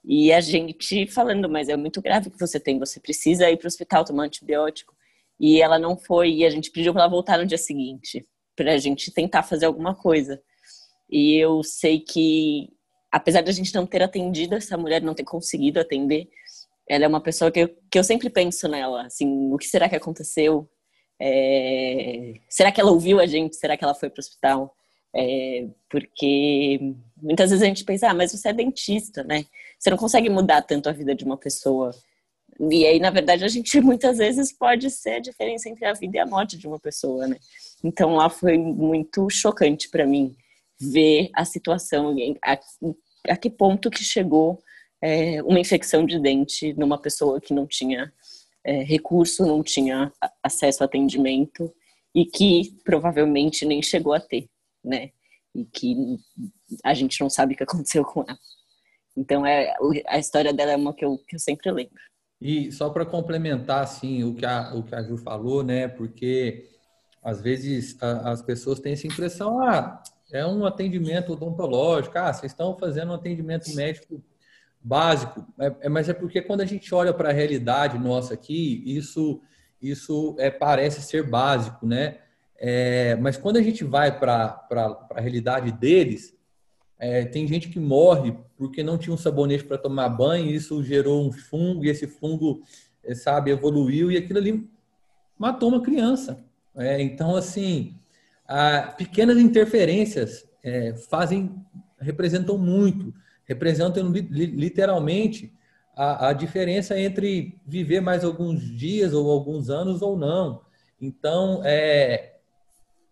E 0.03 0.33
a 0.33 0.41
gente 0.41 1.05
falando, 1.07 1.47
mas 1.47 1.69
é 1.69 1.77
muito 1.77 2.01
grave 2.01 2.29
que 2.29 2.39
você 2.39 2.59
tem, 2.59 2.79
você 2.79 2.99
precisa 2.99 3.49
ir 3.49 3.57
para 3.57 3.65
o 3.65 3.67
hospital 3.67 4.03
tomar 4.03 4.23
antibiótico. 4.23 4.95
E 5.39 5.61
ela 5.61 5.79
não 5.79 5.97
foi, 5.97 6.31
e 6.31 6.45
a 6.45 6.49
gente 6.49 6.71
pediu 6.71 6.93
para 6.93 7.03
ela 7.03 7.11
voltar 7.11 7.37
no 7.37 7.45
dia 7.45 7.57
seguinte, 7.57 8.25
para 8.55 8.73
a 8.73 8.77
gente 8.77 9.11
tentar 9.11 9.43
fazer 9.43 9.65
alguma 9.65 9.95
coisa. 9.95 10.41
E 11.09 11.35
eu 11.37 11.63
sei 11.63 11.99
que, 11.99 12.69
apesar 13.11 13.41
da 13.41 13.51
gente 13.51 13.73
não 13.73 13.85
ter 13.85 14.01
atendido 14.01 14.55
essa 14.55 14.77
mulher, 14.77 15.01
não 15.01 15.13
ter 15.13 15.23
conseguido 15.23 15.79
atender, 15.79 16.29
ela 16.87 17.05
é 17.05 17.07
uma 17.07 17.21
pessoa 17.21 17.51
que 17.51 17.59
eu, 17.59 17.69
que 17.89 17.97
eu 17.99 18.03
sempre 18.03 18.29
penso 18.29 18.67
nela, 18.67 19.05
assim, 19.05 19.51
o 19.51 19.57
que 19.57 19.67
será 19.67 19.87
que 19.89 19.95
aconteceu? 19.95 20.69
É... 21.19 22.33
Será 22.49 22.71
que 22.71 22.81
ela 22.81 22.91
ouviu 22.91 23.19
a 23.19 23.25
gente? 23.25 23.55
Será 23.55 23.77
que 23.77 23.83
ela 23.83 23.93
foi 23.93 24.09
para 24.09 24.19
o 24.19 24.21
hospital? 24.21 24.75
É, 25.13 25.67
porque 25.89 26.79
muitas 27.21 27.49
vezes 27.49 27.63
a 27.63 27.67
gente 27.67 27.83
pensa, 27.83 28.09
ah, 28.09 28.13
mas 28.13 28.31
você 28.31 28.49
é 28.49 28.53
dentista, 28.53 29.23
né? 29.23 29.45
Você 29.77 29.89
não 29.89 29.97
consegue 29.97 30.29
mudar 30.29 30.61
tanto 30.61 30.87
a 30.89 30.93
vida 30.93 31.13
de 31.13 31.25
uma 31.25 31.37
pessoa. 31.37 31.91
E 32.59 32.85
aí, 32.85 32.99
na 32.99 33.09
verdade, 33.09 33.43
a 33.43 33.47
gente 33.47 33.79
muitas 33.81 34.17
vezes 34.17 34.53
pode 34.53 34.89
ser 34.89 35.15
a 35.15 35.19
diferença 35.19 35.69
entre 35.69 35.85
a 35.85 35.93
vida 35.93 36.17
e 36.17 36.19
a 36.19 36.25
morte 36.25 36.57
de 36.57 36.67
uma 36.67 36.79
pessoa, 36.79 37.27
né? 37.27 37.37
Então 37.83 38.15
lá 38.15 38.29
foi 38.29 38.57
muito 38.57 39.29
chocante 39.29 39.89
para 39.89 40.05
mim 40.05 40.35
ver 40.79 41.29
a 41.35 41.45
situação, 41.45 42.15
a, 42.43 42.59
a, 43.29 43.37
que 43.37 43.49
ponto 43.49 43.89
que 43.89 44.03
chegou 44.03 44.59
é, 45.01 45.41
uma 45.43 45.59
infecção 45.59 46.05
de 46.05 46.19
dente 46.19 46.73
numa 46.73 46.99
pessoa 46.99 47.41
que 47.41 47.53
não 47.53 47.67
tinha 47.67 48.11
é, 48.63 48.83
recurso, 48.83 49.45
não 49.45 49.63
tinha 49.63 50.11
acesso 50.43 50.83
a 50.83 50.85
atendimento 50.85 51.71
e 52.13 52.25
que 52.25 52.75
provavelmente 52.83 53.65
nem 53.65 53.81
chegou 53.81 54.13
a 54.13 54.19
ter 54.19 54.47
né? 54.83 55.11
E 55.53 55.65
que 55.65 55.95
a 56.83 56.93
gente 56.93 57.19
não 57.21 57.29
sabe 57.29 57.53
o 57.53 57.57
que 57.57 57.63
aconteceu 57.63 58.03
com 58.03 58.21
ela. 58.27 58.37
Então, 59.15 59.45
é, 59.45 59.73
a 60.07 60.17
história 60.17 60.53
dela 60.53 60.71
é 60.71 60.77
uma 60.77 60.93
que 60.93 61.03
eu, 61.03 61.17
que 61.27 61.35
eu 61.35 61.39
sempre 61.39 61.69
lembro. 61.71 61.99
E 62.39 62.71
só 62.71 62.89
para 62.89 63.05
complementar, 63.05 63.83
assim, 63.83 64.23
o 64.23 64.33
que, 64.33 64.45
a, 64.45 64.73
o 64.73 64.83
que 64.83 64.95
a 64.95 65.03
Ju 65.03 65.17
falou, 65.17 65.63
né? 65.63 65.87
Porque 65.87 66.69
às 67.21 67.41
vezes 67.41 68.01
a, 68.01 68.31
as 68.31 68.41
pessoas 68.41 68.79
têm 68.79 68.93
essa 68.93 69.05
impressão, 69.05 69.61
ah, 69.61 70.01
é 70.31 70.45
um 70.45 70.65
atendimento 70.65 71.33
odontológico, 71.33 72.17
ah, 72.17 72.33
vocês 72.33 72.51
estão 72.51 72.75
fazendo 72.77 73.11
um 73.11 73.15
atendimento 73.15 73.73
médico 73.75 74.23
básico, 74.81 75.45
é, 75.59 75.75
é 75.81 75.89
mas 75.89 76.09
é 76.09 76.13
porque 76.13 76.41
quando 76.41 76.61
a 76.61 76.65
gente 76.65 76.93
olha 76.95 77.13
para 77.13 77.29
a 77.29 77.33
realidade 77.33 77.99
nossa 77.99 78.33
aqui, 78.33 78.81
isso, 78.85 79.39
isso 79.79 80.35
é, 80.39 80.49
parece 80.49 81.01
ser 81.01 81.29
básico, 81.29 81.85
né? 81.85 82.19
É, 82.63 83.15
mas 83.15 83.37
quando 83.37 83.57
a 83.57 83.61
gente 83.63 83.83
vai 83.83 84.19
para 84.19 84.67
a 85.09 85.19
realidade 85.19 85.71
deles, 85.71 86.37
é, 86.99 87.25
tem 87.25 87.47
gente 87.47 87.67
que 87.69 87.79
morre 87.79 88.37
porque 88.55 88.83
não 88.83 88.99
tinha 88.99 89.11
um 89.11 89.17
sabonete 89.17 89.63
para 89.63 89.79
tomar 89.79 90.07
banho, 90.09 90.45
e 90.45 90.53
isso 90.53 90.83
gerou 90.83 91.27
um 91.27 91.31
fungo, 91.31 91.83
e 91.83 91.89
esse 91.89 92.05
fungo, 92.05 92.61
é, 93.03 93.15
sabe, 93.15 93.49
evoluiu, 93.49 94.11
e 94.11 94.17
aquilo 94.17 94.37
ali 94.37 94.69
matou 95.39 95.69
uma 95.69 95.81
criança. 95.81 96.45
É, 96.75 97.01
então, 97.01 97.35
assim, 97.35 97.95
a, 98.47 98.93
pequenas 98.95 99.39
interferências 99.39 100.47
é, 100.63 100.93
fazem, 101.09 101.55
representam 101.99 102.59
muito, 102.59 103.11
representam 103.43 104.11
literalmente 104.11 105.51
a, 105.95 106.27
a 106.27 106.33
diferença 106.33 106.99
entre 106.99 107.59
viver 107.65 108.01
mais 108.01 108.23
alguns 108.23 108.61
dias 108.61 109.13
ou 109.15 109.31
alguns 109.31 109.71
anos 109.71 110.03
ou 110.03 110.15
não. 110.15 110.61
Então, 111.01 111.63
é, 111.65 112.30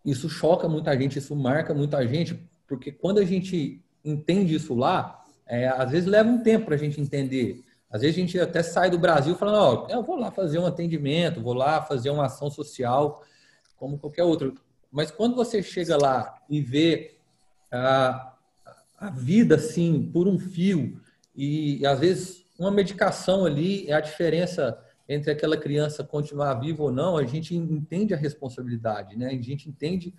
isso 0.06 0.30
choca 0.30 0.68
muita 0.68 0.98
gente, 0.98 1.20
isso 1.20 1.36
marca 1.36 1.74
muita 1.74 2.06
gente, 2.08 2.40
porque 2.68 2.92
quando 2.92 3.20
a 3.20 3.26
gente 3.26 3.82
entende 4.04 4.56
isso 4.56 4.74
lá, 4.74 5.24
é, 5.46 5.68
às 5.68 5.92
vezes 5.92 6.08
leva 6.08 6.30
um 6.30 6.42
tempo 6.42 6.66
para 6.66 6.76
a 6.76 6.78
gente 6.78 7.02
entender. 7.02 7.64
Às 7.90 8.02
vezes 8.02 8.16
a 8.16 8.20
gente 8.20 8.40
até 8.40 8.62
sai 8.62 8.90
do 8.90 9.00
Brasil 9.00 9.36
falando, 9.36 9.58
ó, 9.58 9.88
eu 9.90 10.04
vou 10.04 10.16
lá 10.16 10.32
fazer 10.32 10.60
um 10.60 10.66
atendimento, 10.66 11.42
vou 11.42 11.54
lá 11.54 11.82
fazer 11.82 12.12
uma 12.12 12.26
ação 12.26 12.52
social, 12.52 13.24
como 13.76 13.98
qualquer 13.98 14.24
outro. 14.24 14.54
Mas 14.92 15.10
quando 15.10 15.36
você 15.36 15.64
chega 15.64 15.98
lá 15.98 16.38
e 16.50 16.62
vê 16.62 17.16
a, 17.72 18.34
a 18.98 19.10
vida 19.10 19.56
assim 19.56 20.10
por 20.12 20.28
um 20.28 20.38
fio 20.38 21.00
e 21.36 21.86
às 21.86 22.00
vezes 22.00 22.46
uma 22.58 22.72
medicação 22.72 23.46
ali 23.46 23.88
é 23.88 23.94
a 23.94 24.02
diferença 24.02 24.78
entre 25.10 25.32
aquela 25.32 25.58
criança 25.58 26.04
continuar 26.04 26.54
viva 26.54 26.84
ou 26.84 26.92
não, 26.92 27.18
a 27.18 27.26
gente 27.26 27.56
entende 27.56 28.14
a 28.14 28.18
responsabilidade, 28.18 29.18
né? 29.18 29.30
A 29.30 29.42
gente 29.42 29.68
entende 29.68 30.14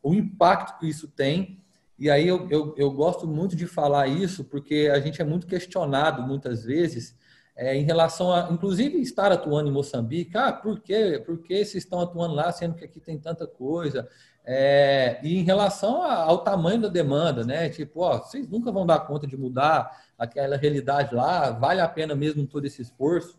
o 0.00 0.14
impacto 0.14 0.78
que 0.78 0.88
isso 0.88 1.08
tem. 1.08 1.60
E 1.98 2.08
aí 2.08 2.28
eu, 2.28 2.48
eu, 2.48 2.74
eu 2.76 2.92
gosto 2.92 3.26
muito 3.26 3.56
de 3.56 3.66
falar 3.66 4.06
isso, 4.06 4.44
porque 4.44 4.88
a 4.92 5.00
gente 5.00 5.20
é 5.20 5.24
muito 5.24 5.48
questionado 5.48 6.22
muitas 6.22 6.62
vezes 6.62 7.16
é, 7.56 7.74
em 7.74 7.82
relação 7.82 8.32
a, 8.32 8.48
inclusive, 8.52 9.00
estar 9.00 9.32
atuando 9.32 9.68
em 9.68 9.72
Moçambique. 9.72 10.36
Ah, 10.36 10.52
por 10.52 10.78
quê? 10.80 11.20
Por 11.26 11.38
que 11.38 11.56
vocês 11.64 11.82
estão 11.82 11.98
atuando 11.98 12.34
lá, 12.34 12.52
sendo 12.52 12.76
que 12.76 12.84
aqui 12.84 13.00
tem 13.00 13.18
tanta 13.18 13.48
coisa? 13.48 14.08
É, 14.44 15.18
e 15.24 15.38
em 15.38 15.42
relação 15.42 16.04
ao 16.04 16.44
tamanho 16.44 16.82
da 16.82 16.88
demanda, 16.88 17.44
né? 17.44 17.68
Tipo, 17.68 18.02
ó, 18.02 18.18
vocês 18.18 18.46
nunca 18.46 18.70
vão 18.70 18.86
dar 18.86 19.00
conta 19.00 19.26
de 19.26 19.36
mudar 19.36 20.04
aquela 20.16 20.56
realidade 20.56 21.12
lá, 21.12 21.50
vale 21.50 21.80
a 21.80 21.88
pena 21.88 22.14
mesmo 22.14 22.46
todo 22.46 22.64
esse 22.64 22.80
esforço. 22.80 23.36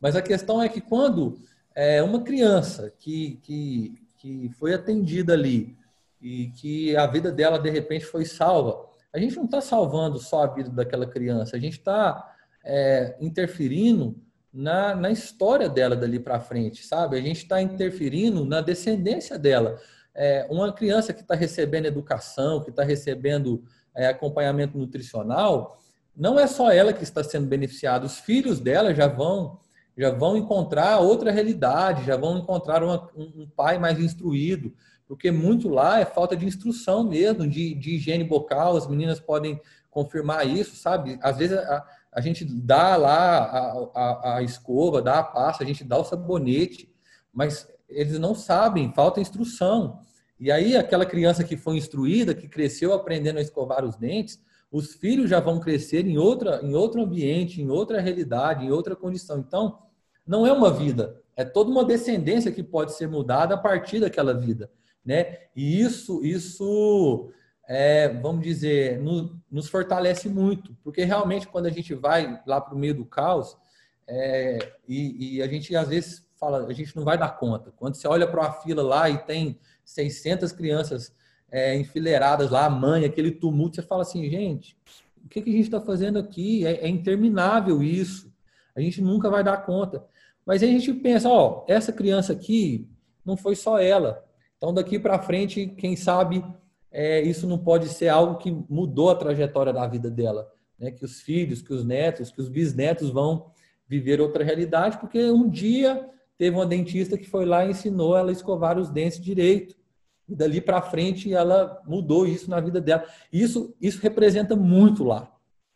Mas 0.00 0.16
a 0.16 0.22
questão 0.22 0.62
é 0.62 0.68
que 0.68 0.80
quando 0.80 1.38
é, 1.74 2.02
uma 2.02 2.22
criança 2.22 2.92
que, 2.98 3.38
que, 3.42 3.94
que 4.18 4.48
foi 4.58 4.74
atendida 4.74 5.34
ali 5.34 5.76
e 6.20 6.48
que 6.48 6.96
a 6.96 7.06
vida 7.06 7.30
dela 7.30 7.58
de 7.58 7.70
repente 7.70 8.04
foi 8.04 8.24
salva, 8.24 8.88
a 9.12 9.18
gente 9.18 9.36
não 9.36 9.44
está 9.44 9.60
salvando 9.60 10.18
só 10.18 10.44
a 10.44 10.46
vida 10.46 10.70
daquela 10.70 11.06
criança, 11.06 11.56
a 11.56 11.60
gente 11.60 11.78
está 11.78 12.34
é, 12.64 13.16
interferindo 13.20 14.16
na, 14.52 14.94
na 14.94 15.10
história 15.10 15.68
dela 15.68 15.94
dali 15.94 16.18
para 16.18 16.40
frente, 16.40 16.84
sabe? 16.84 17.16
A 17.16 17.20
gente 17.20 17.38
está 17.38 17.60
interferindo 17.60 18.44
na 18.44 18.60
descendência 18.60 19.38
dela. 19.38 19.78
É, 20.14 20.46
uma 20.50 20.72
criança 20.72 21.12
que 21.12 21.20
está 21.20 21.34
recebendo 21.34 21.86
educação, 21.86 22.62
que 22.62 22.70
está 22.70 22.82
recebendo 22.82 23.62
é, 23.94 24.08
acompanhamento 24.08 24.76
nutricional, 24.76 25.78
não 26.16 26.38
é 26.38 26.46
só 26.46 26.70
ela 26.70 26.92
que 26.92 27.04
está 27.04 27.22
sendo 27.22 27.46
beneficiada, 27.46 28.04
os 28.04 28.18
filhos 28.18 28.60
dela 28.60 28.92
já 28.92 29.06
vão 29.06 29.58
já 29.96 30.10
vão 30.10 30.36
encontrar 30.36 30.98
outra 30.98 31.30
realidade, 31.30 32.04
já 32.04 32.16
vão 32.16 32.38
encontrar 32.38 32.82
uma, 32.82 33.08
um 33.16 33.48
pai 33.54 33.78
mais 33.78 33.98
instruído, 33.98 34.72
porque 35.06 35.30
muito 35.30 35.68
lá 35.68 36.00
é 36.00 36.04
falta 36.04 36.36
de 36.36 36.46
instrução 36.46 37.02
mesmo, 37.02 37.46
de, 37.46 37.74
de 37.74 37.96
higiene 37.96 38.24
bocal, 38.24 38.76
as 38.76 38.86
meninas 38.86 39.18
podem 39.18 39.60
confirmar 39.90 40.46
isso, 40.46 40.76
sabe? 40.76 41.18
Às 41.20 41.36
vezes 41.36 41.58
a, 41.58 41.84
a 42.12 42.20
gente 42.20 42.44
dá 42.44 42.96
lá 42.96 43.38
a, 43.38 43.90
a, 43.94 44.36
a, 44.36 44.42
escova, 44.42 45.02
dá 45.02 45.18
a 45.18 45.24
pasta, 45.24 45.64
a 45.64 45.66
gente 45.66 45.84
dá 45.84 45.98
o 45.98 46.04
sabonete, 46.04 46.88
mas 47.32 47.68
eles 47.88 48.18
não 48.18 48.34
sabem, 48.34 48.92
falta 48.94 49.20
instrução. 49.20 50.00
E 50.38 50.50
aí 50.50 50.76
aquela 50.76 51.04
criança 51.04 51.44
que 51.44 51.56
foi 51.56 51.76
instruída, 51.76 52.34
que 52.34 52.48
cresceu 52.48 52.92
aprendendo 52.94 53.38
a 53.38 53.42
escovar 53.42 53.84
os 53.84 53.96
dentes, 53.96 54.40
os 54.70 54.94
filhos 54.94 55.28
já 55.28 55.40
vão 55.40 55.58
crescer 55.58 56.06
em 56.06 56.16
outra, 56.16 56.60
em 56.62 56.74
outro 56.74 57.02
ambiente, 57.02 57.60
em 57.60 57.68
outra 57.68 58.00
realidade, 58.00 58.64
em 58.64 58.70
outra 58.70 58.94
condição. 58.94 59.38
Então, 59.38 59.78
não 60.26 60.46
é 60.46 60.52
uma 60.52 60.72
vida, 60.72 61.20
é 61.36 61.44
toda 61.44 61.70
uma 61.70 61.84
descendência 61.84 62.52
que 62.52 62.62
pode 62.62 62.92
ser 62.92 63.08
mudada 63.08 63.54
a 63.54 63.58
partir 63.58 64.00
daquela 64.00 64.32
vida, 64.32 64.70
né? 65.04 65.38
E 65.56 65.80
isso, 65.80 66.24
isso, 66.24 67.32
é, 67.66 68.08
vamos 68.08 68.44
dizer, 68.44 69.00
no, 69.00 69.40
nos 69.50 69.68
fortalece 69.68 70.28
muito, 70.28 70.76
porque 70.84 71.02
realmente 71.02 71.48
quando 71.48 71.66
a 71.66 71.70
gente 71.70 71.94
vai 71.94 72.40
lá 72.46 72.60
para 72.60 72.74
o 72.74 72.78
meio 72.78 72.94
do 72.94 73.04
caos 73.04 73.56
é, 74.06 74.74
e, 74.86 75.36
e 75.36 75.42
a 75.42 75.48
gente 75.48 75.74
às 75.74 75.88
vezes 75.88 76.28
fala, 76.36 76.66
a 76.66 76.72
gente 76.72 76.94
não 76.96 77.04
vai 77.04 77.18
dar 77.18 77.30
conta. 77.30 77.72
Quando 77.76 77.94
você 77.94 78.06
olha 78.06 78.26
para 78.26 78.40
uma 78.40 78.52
fila 78.52 78.82
lá 78.82 79.10
e 79.10 79.18
tem 79.18 79.58
600 79.84 80.52
crianças 80.52 81.12
é, 81.50 81.76
enfileiradas 81.76 82.50
lá, 82.50 82.66
a 82.66 82.70
mãe, 82.70 83.04
aquele 83.04 83.30
tumulto, 83.30 83.76
você 83.76 83.82
fala 83.82 84.02
assim, 84.02 84.28
gente, 84.30 84.76
o 85.24 85.28
que, 85.28 85.42
que 85.42 85.50
a 85.50 85.52
gente 85.52 85.64
está 85.64 85.80
fazendo 85.80 86.18
aqui? 86.18 86.66
É, 86.66 86.86
é, 86.86 86.88
interminável 86.88 87.82
isso. 87.82 88.32
A 88.74 88.80
gente 88.80 89.02
nunca 89.02 89.28
vai 89.28 89.42
dar 89.42 89.58
conta. 89.58 90.04
Mas 90.46 90.62
aí 90.62 90.70
a 90.70 90.72
gente 90.72 90.92
pensa, 90.94 91.28
ó, 91.28 91.64
essa 91.68 91.92
criança 91.92 92.32
aqui 92.32 92.88
não 93.24 93.36
foi 93.36 93.54
só 93.54 93.78
ela. 93.78 94.24
Então 94.56 94.72
daqui 94.72 94.98
para 94.98 95.18
frente, 95.18 95.66
quem 95.66 95.96
sabe 95.96 96.44
é, 96.90 97.20
isso 97.22 97.46
não 97.46 97.58
pode 97.58 97.88
ser 97.88 98.08
algo 98.08 98.36
que 98.36 98.50
mudou 98.68 99.10
a 99.10 99.14
trajetória 99.14 99.72
da 99.72 99.86
vida 99.86 100.10
dela, 100.10 100.50
né? 100.78 100.90
Que 100.90 101.04
os 101.04 101.20
filhos, 101.20 101.62
que 101.62 101.72
os 101.72 101.84
netos, 101.84 102.30
que 102.30 102.40
os 102.40 102.48
bisnetos 102.48 103.10
vão 103.10 103.50
viver 103.86 104.20
outra 104.20 104.42
realidade, 104.42 104.98
porque 104.98 105.30
um 105.30 105.48
dia 105.48 106.08
teve 106.36 106.56
uma 106.56 106.66
dentista 106.66 107.16
que 107.16 107.28
foi 107.28 107.44
lá 107.44 107.64
e 107.64 107.70
ensinou 107.70 108.16
ela 108.16 108.30
a 108.30 108.32
escovar 108.32 108.78
os 108.78 108.90
dentes 108.90 109.20
direito. 109.20 109.76
E 110.30 110.34
dali 110.34 110.60
para 110.60 110.80
frente 110.80 111.34
ela 111.34 111.82
mudou 111.84 112.26
isso 112.26 112.48
na 112.48 112.60
vida 112.60 112.80
dela. 112.80 113.04
Isso, 113.32 113.74
isso 113.80 114.00
representa 114.00 114.54
muito 114.54 115.02
lá. 115.02 115.30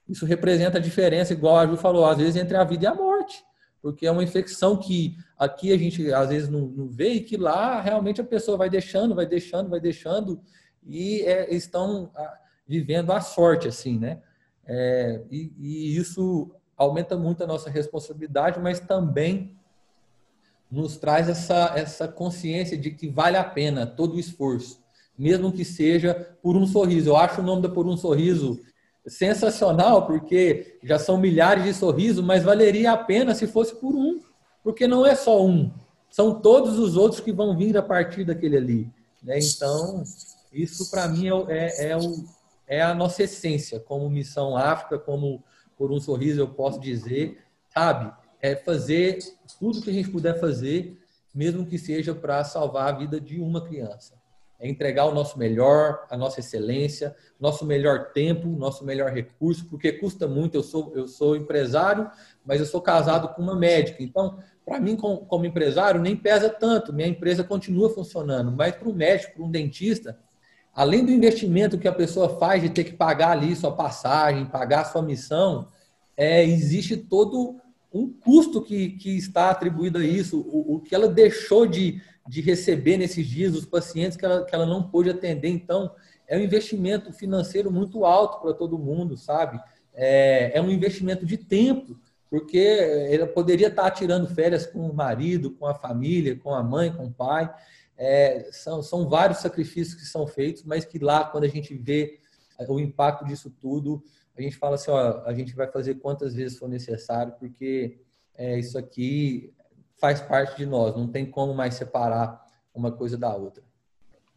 Isso 0.09 0.24
representa 0.24 0.78
a 0.78 0.80
diferença, 0.80 1.32
igual 1.32 1.57
a 1.57 1.66
Ju 1.66 1.76
falou, 1.76 2.07
às 2.07 2.18
vezes 2.18 2.36
entre 2.36 2.57
a 2.57 2.64
vida 2.64 2.84
e 2.84 2.86
a 2.86 2.94
morte. 2.94 3.42
Porque 3.82 4.07
é 4.07 4.11
uma 4.11 4.22
infecção 4.22 4.76
que 4.76 5.16
aqui 5.36 5.72
a 5.72 5.76
gente 5.76 6.12
às 6.12 6.28
vezes 6.28 6.48
não, 6.48 6.61
não 6.61 6.88
vê 6.88 7.14
e 7.14 7.20
que 7.20 7.36
lá 7.36 7.80
realmente 7.80 8.20
a 8.20 8.24
pessoa 8.24 8.57
vai 8.57 8.70
deixando, 8.70 9.14
vai 9.14 9.26
deixando, 9.26 9.68
vai 9.68 9.80
deixando 9.80 10.40
e 10.86 11.22
é, 11.22 11.52
estão 11.55 12.11
ah, 12.14 12.38
vivendo 12.66 13.12
a 13.12 13.20
sorte, 13.20 13.68
assim, 13.68 13.98
né? 13.98 14.22
É, 14.66 15.22
e, 15.30 15.52
e 15.59 15.96
isso 15.96 16.55
aumenta 16.76 17.16
muito 17.16 17.42
a 17.42 17.46
nossa 17.46 17.68
responsabilidade, 17.68 18.61
mas 18.61 18.80
também 18.80 19.57
nos 20.71 20.97
traz 20.97 21.29
essa, 21.29 21.73
essa 21.77 22.09
consciência 22.09 22.77
de 22.77 22.91
que 22.91 23.09
vale 23.09 23.37
a 23.37 23.45
pena 23.45 23.87
todo 23.87 24.15
o 24.15 24.21
esforço, 24.21 24.81
mesmo 25.17 25.53
que 25.53 25.65
seja 25.65 26.37
por 26.43 26.57
um 26.57 26.67
sorriso. 26.67 27.11
Eu 27.11 27.17
acho 27.17 27.41
o 27.41 27.45
nome 27.45 27.62
da 27.62 27.69
Por 27.69 27.87
um 27.87 27.97
Sorriso 27.97 28.61
sensacional, 29.07 30.07
porque 30.07 30.79
já 30.83 30.99
são 30.99 31.19
milhares 31.19 31.65
de 31.65 31.75
sorrisos, 31.75 32.25
mas 32.25 32.43
valeria 32.43 32.93
a 32.93 32.97
pena 32.97 33.35
se 33.35 33.47
fosse 33.47 33.75
por 33.75 33.95
um, 33.95 34.21
porque 34.62 34.87
não 34.87 35.05
é 35.07 35.15
só 35.15 35.45
um, 35.45 35.71
são 36.11 36.41
todos 36.41 36.79
os 36.79 36.97
outros 36.97 37.21
que 37.21 37.33
vão 37.33 37.57
vir 37.57 37.77
a 37.77 37.83
partir 37.83 38.25
daquele 38.25 38.57
ali. 38.57 38.91
Né? 39.23 39.39
Então, 39.39 40.03
isso 40.53 40.91
para 40.91 41.09
mim 41.09 41.29
é, 41.29 41.33
é, 41.49 41.91
é, 41.91 41.97
o, 41.97 42.25
é 42.67 42.83
a 42.83 42.95
nossa 42.95 43.25
essência, 43.25 43.81
como 43.81 44.09
Missão 44.09 44.57
África, 44.57 44.99
como 44.99 45.43
Por 45.77 45.91
um 45.91 46.01
Sorriso 46.01 46.41
eu 46.41 46.49
posso 46.49 46.81
dizer, 46.81 47.43
sabe? 47.73 48.12
É 48.45 48.55
fazer 48.55 49.20
tudo 49.59 49.80
que 49.80 49.88
a 49.88 49.92
gente 49.92 50.11
puder 50.11 50.38
fazer, 50.38 50.99
mesmo 51.34 51.64
que 51.64 51.78
seja 51.78 52.14
para 52.14 52.45
salvar 52.45 52.92
a 52.92 52.99
vida 52.99 53.18
de 53.18 53.40
uma 53.40 53.64
criança. 53.64 54.12
É 54.61 54.68
entregar 54.68 55.07
o 55.07 55.14
nosso 55.14 55.38
melhor, 55.38 56.07
a 56.11 56.16
nossa 56.16 56.40
excelência, 56.40 57.16
nosso 57.40 57.64
melhor 57.64 58.12
tempo, 58.12 58.47
nosso 58.49 58.84
melhor 58.84 59.11
recurso, 59.11 59.64
porque 59.70 59.92
custa 59.92 60.28
muito. 60.28 60.57
Eu 60.57 60.62
sou, 60.62 60.92
eu 60.95 61.09
sou 61.09 61.34
empresário, 61.34 62.11
mas 62.45 62.61
eu 62.61 62.66
sou 62.66 62.82
casado 62.82 63.34
com 63.34 63.40
uma 63.40 63.57
médica. 63.57 64.03
Então, 64.03 64.38
para 64.62 64.78
mim, 64.78 64.95
como, 64.95 65.47
empresário, 65.47 65.99
nem 65.99 66.14
pesa 66.14 66.51
tanto. 66.51 66.92
Minha 66.92 67.09
empresa 67.09 67.42
continua 67.42 67.88
funcionando. 67.88 68.53
Mas 68.53 68.76
para 68.76 68.90
um 68.90 68.95
médico, 68.95 69.36
para 69.36 69.45
um 69.45 69.51
dentista, 69.51 70.18
além 70.70 71.03
do 71.03 71.11
investimento 71.11 71.78
que 71.78 71.88
a 71.88 71.92
pessoa 71.92 72.38
faz 72.38 72.61
de 72.61 72.68
ter 72.68 72.84
que 72.84 72.92
pagar 72.92 73.30
ali 73.30 73.57
sua 73.57 73.74
passagem, 73.74 74.45
pagar 74.45 74.84
sua 74.84 75.01
missão, 75.01 75.68
é, 76.14 76.45
existe 76.45 76.95
todo 76.95 77.64
um 77.95 78.12
custo 78.12 78.61
que, 78.61 78.90
que 78.90 79.16
está 79.16 79.51
atribuído 79.51 79.99
a 79.99 80.05
isso, 80.05 80.40
o, 80.40 80.74
o 80.74 80.80
que 80.80 80.95
ela 80.95 81.07
deixou 81.07 81.64
de, 81.64 82.03
de 82.28 82.40
receber 82.40 82.97
nesses 82.97 83.24
dias, 83.24 83.55
os 83.55 83.64
pacientes 83.64 84.16
que 84.16 84.24
ela, 84.24 84.45
que 84.45 84.53
ela 84.53 84.66
não 84.66 84.82
pôde 84.82 85.11
atender. 85.11 85.49
Então, 85.49 85.95
é 86.26 86.36
um 86.36 86.40
investimento 86.40 87.12
financeiro 87.12 87.70
muito 87.70 88.05
alto 88.05 88.40
para 88.40 88.53
todo 88.53 88.78
mundo, 88.78 89.16
sabe? 89.16 89.61
É, 89.95 90.59
é 90.59 90.61
um 90.61 90.70
investimento 90.70 91.24
de 91.24 91.36
tempo, 91.36 91.97
porque 92.28 92.59
ela 93.11 93.28
poderia 93.28 93.68
estar 93.68 93.88
tirando 93.92 94.26
férias 94.26 94.66
com 94.66 94.90
o 94.90 94.92
marido, 94.92 95.53
com 95.53 95.66
a 95.66 95.74
família, 95.74 96.36
com 96.36 96.53
a 96.53 96.64
mãe, 96.64 96.92
com 96.92 97.07
o 97.07 97.12
pai. 97.12 97.49
É, 97.97 98.49
são, 98.51 98.82
são 98.82 99.09
vários 99.09 99.38
sacrifícios 99.38 99.95
que 99.95 100.05
são 100.05 100.26
feitos, 100.26 100.64
mas 100.64 100.84
que 100.84 100.99
lá, 100.99 101.24
quando 101.24 101.45
a 101.45 101.49
gente 101.49 101.74
vê 101.74 102.18
o 102.68 102.80
impacto 102.80 103.24
disso 103.24 103.55
tudo, 103.61 104.03
a 104.37 104.43
gente 104.43 104.57
fala 104.57 104.74
assim, 104.74 104.91
ó, 104.91 105.22
a 105.24 105.32
gente 105.32 105.55
vai 105.55 105.70
fazer 105.70 105.95
quantas 105.97 106.35
vezes 106.35 106.59
for 106.59 106.68
necessário, 106.68 107.35
porque 107.39 107.99
é, 108.37 108.59
isso 108.59 108.76
aqui 108.76 109.53
faz 109.97 110.20
parte 110.20 110.57
de 110.57 110.66
nós, 110.66 110.97
não 110.97 111.09
tem 111.09 111.24
como 111.24 111.55
mais 111.55 111.74
separar 111.74 112.45
uma 112.74 112.91
coisa 112.91 113.16
da 113.16 113.35
outra. 113.35 113.62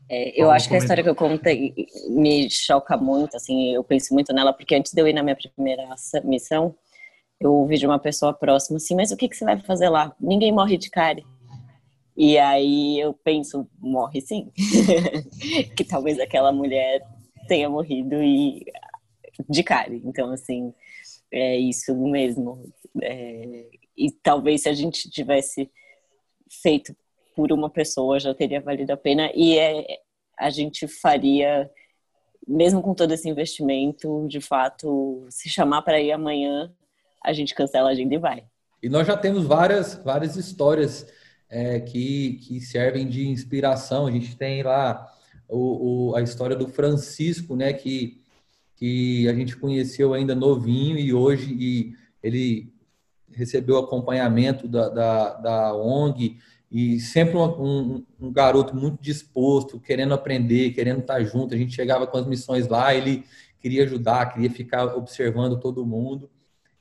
É, 0.09 0.41
eu 0.41 0.49
acho 0.49 0.69
que 0.69 0.75
a 0.75 0.77
história 0.77 1.03
que 1.03 1.09
eu 1.09 1.15
contei 1.15 1.73
me 2.07 2.49
choca 2.49 2.95
muito, 2.95 3.35
assim, 3.35 3.73
eu 3.73 3.83
penso 3.83 4.13
muito 4.13 4.31
nela, 4.33 4.53
porque 4.53 4.75
antes 4.75 4.93
de 4.93 5.01
eu 5.01 5.07
ir 5.07 5.13
na 5.13 5.23
minha 5.23 5.35
primeira 5.35 5.83
missão, 6.23 6.73
eu 7.39 7.53
ouvi 7.53 7.77
de 7.77 7.85
uma 7.85 7.99
pessoa 7.99 8.33
próxima 8.33 8.77
assim, 8.77 8.95
mas 8.95 9.11
o 9.11 9.17
que, 9.17 9.27
que 9.27 9.35
você 9.35 9.43
vai 9.43 9.59
fazer 9.59 9.89
lá? 9.89 10.15
Ninguém 10.19 10.51
morre 10.51 10.77
de 10.77 10.89
cárie. 10.89 11.25
E 12.15 12.37
aí 12.37 12.99
eu 12.99 13.13
penso, 13.13 13.67
morre 13.79 14.21
sim. 14.21 14.51
que 15.75 15.83
talvez 15.83 16.19
aquela 16.19 16.51
mulher 16.51 17.05
tenha 17.47 17.69
morrido 17.69 18.15
e 18.23 18.65
de 19.49 19.63
cara. 19.63 19.93
Então, 19.93 20.31
assim, 20.31 20.73
é 21.31 21.57
isso 21.57 21.95
mesmo. 21.95 22.71
É, 23.01 23.67
e 23.95 24.11
talvez 24.11 24.63
se 24.63 24.69
a 24.69 24.73
gente 24.73 25.09
tivesse 25.09 25.69
feito 26.49 26.95
por 27.35 27.51
uma 27.51 27.69
pessoa 27.69 28.19
já 28.19 28.33
teria 28.33 28.61
valido 28.61 28.91
a 28.91 28.97
pena 28.97 29.29
e 29.35 29.59
é, 29.59 29.99
a 30.39 30.49
gente 30.49 30.87
faria 30.87 31.69
mesmo 32.47 32.81
com 32.81 32.93
todo 32.93 33.13
esse 33.13 33.27
investimento, 33.27 34.25
de 34.29 34.39
fato, 34.39 35.25
se 35.29 35.49
chamar 35.49 35.81
para 35.81 35.99
ir 35.99 36.13
amanhã, 36.13 36.71
a 37.21 37.33
gente 37.33 37.53
cancela 37.53 37.89
a 37.89 37.91
agenda 37.91 38.15
e 38.15 38.17
vai. 38.17 38.45
E 38.81 38.87
nós 38.87 39.05
já 39.05 39.17
temos 39.17 39.45
várias, 39.45 39.95
várias 39.95 40.37
histórias 40.37 41.05
é, 41.49 41.81
que, 41.81 42.39
que 42.47 42.61
servem 42.61 43.05
de 43.05 43.27
inspiração. 43.27 44.07
A 44.07 44.11
gente 44.11 44.37
tem 44.37 44.63
lá 44.63 45.05
o, 45.49 46.11
o, 46.11 46.15
a 46.15 46.21
história 46.21 46.55
do 46.55 46.69
Francisco, 46.69 47.55
né, 47.55 47.73
que, 47.73 48.21
que 48.77 49.27
a 49.27 49.33
gente 49.33 49.57
conheceu 49.57 50.13
ainda 50.13 50.35
novinho 50.35 50.97
e 50.97 51.13
hoje 51.13 51.51
e 51.51 51.95
ele 52.21 52.71
recebeu 53.31 53.77
acompanhamento 53.77 54.67
da, 54.67 54.87
da, 54.87 55.33
da 55.33 55.75
ONG 55.75 56.37
e 56.71 56.99
sempre 56.99 57.37
um, 57.37 57.43
um, 57.43 58.05
um, 58.19 58.31
garoto 58.31 58.75
muito 58.75 59.01
disposto, 59.01 59.79
querendo 59.79 60.13
aprender, 60.13 60.71
querendo 60.71 60.99
estar 60.99 61.23
junto. 61.23 61.55
A 61.55 61.57
gente 61.57 61.73
chegava 61.73 62.05
com 62.05 62.17
as 62.17 62.27
missões 62.27 62.67
lá, 62.67 62.93
ele 62.93 63.23
queria 63.59 63.83
ajudar, 63.83 64.33
queria 64.33 64.49
ficar 64.49 64.95
observando 64.95 65.59
todo 65.59 65.85
mundo. 65.85 66.29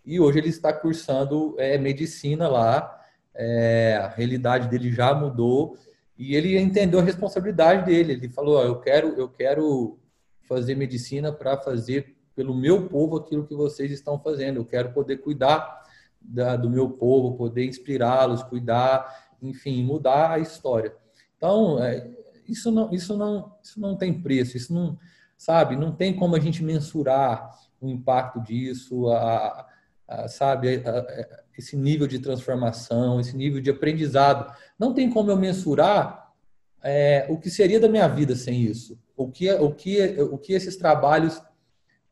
E 0.05 0.21
hoje 0.21 0.39
ele 0.39 0.49
está 0.49 0.73
cursando 0.73 1.55
é, 1.59 1.79
medicina 1.79 2.47
lá. 2.47 2.93
É, 3.35 3.99
a 4.03 4.09
realidade 4.09 4.69
dele 4.69 4.93
já 4.93 5.15
mudou 5.15 5.77
e 6.19 6.35
ele 6.35 6.59
entendeu 6.59 7.01
a 7.01 7.03
responsabilidade 7.03 7.87
dele. 7.87 8.13
Ele 8.15 8.29
falou: 8.29 8.63
eu 8.63 8.81
quero, 8.81 9.09
eu 9.17 9.29
quero 9.29 9.99
fazer 10.47 10.75
medicina 10.75 11.33
para 11.33 11.57
fazer 11.57 12.17
pelo 12.35 12.55
meu 12.55 12.89
povo 12.89 13.17
aquilo 13.17 13.47
que 13.47 13.55
vocês 13.55 13.91
estão 13.91 14.19
fazendo. 14.19 14.57
Eu 14.57 14.65
quero 14.65 14.93
poder 14.93 15.19
cuidar 15.19 15.85
da, 16.21 16.57
do 16.57 16.69
meu 16.69 16.91
povo, 16.91 17.37
poder 17.37 17.65
inspirá-los, 17.65 18.43
cuidar 18.43 19.27
enfim, 19.43 19.85
mudar 19.85 20.33
a 20.33 20.39
história. 20.39 20.95
Então, 21.37 21.83
é, 21.83 22.11
isso 22.49 22.71
não, 22.71 22.93
isso 22.93 23.17
não, 23.17 23.55
isso 23.63 23.81
não 23.81 23.97
tem 23.97 24.21
preço, 24.21 24.57
isso 24.57 24.73
não, 24.73 24.99
sabe, 25.37 25.77
não 25.77 25.93
tem 25.93 26.15
como 26.15 26.37
a 26.37 26.41
gente 26.41 26.63
mensurar 26.63 27.51
o 27.81 27.89
impacto 27.89 28.41
disso, 28.41 29.09
a, 29.11 29.67
a, 30.09 30.29
sabe, 30.29 30.83
a, 30.87 31.45
esse 31.57 31.77
nível 31.77 32.07
de 32.07 32.19
transformação, 32.19 33.21
esse 33.21 33.37
nível 33.37 33.61
de 33.61 33.71
aprendizado. 33.71 34.53
Não 34.79 34.95
tem 34.95 35.11
como 35.11 35.31
eu 35.31 35.37
mensurar 35.37 36.33
é, 36.83 37.27
o 37.29 37.39
que 37.39 37.51
seria 37.51 37.81
da 37.81 37.89
minha 37.89 38.09
vida 38.09 38.35
sem 38.35 38.63
isso, 38.63 38.99
o 39.17 39.29
que, 39.31 39.51
o 39.53 39.73
que, 39.73 40.21
o 40.21 40.39
que 40.39 40.53
esses 40.53 40.77
trabalhos 40.77 41.41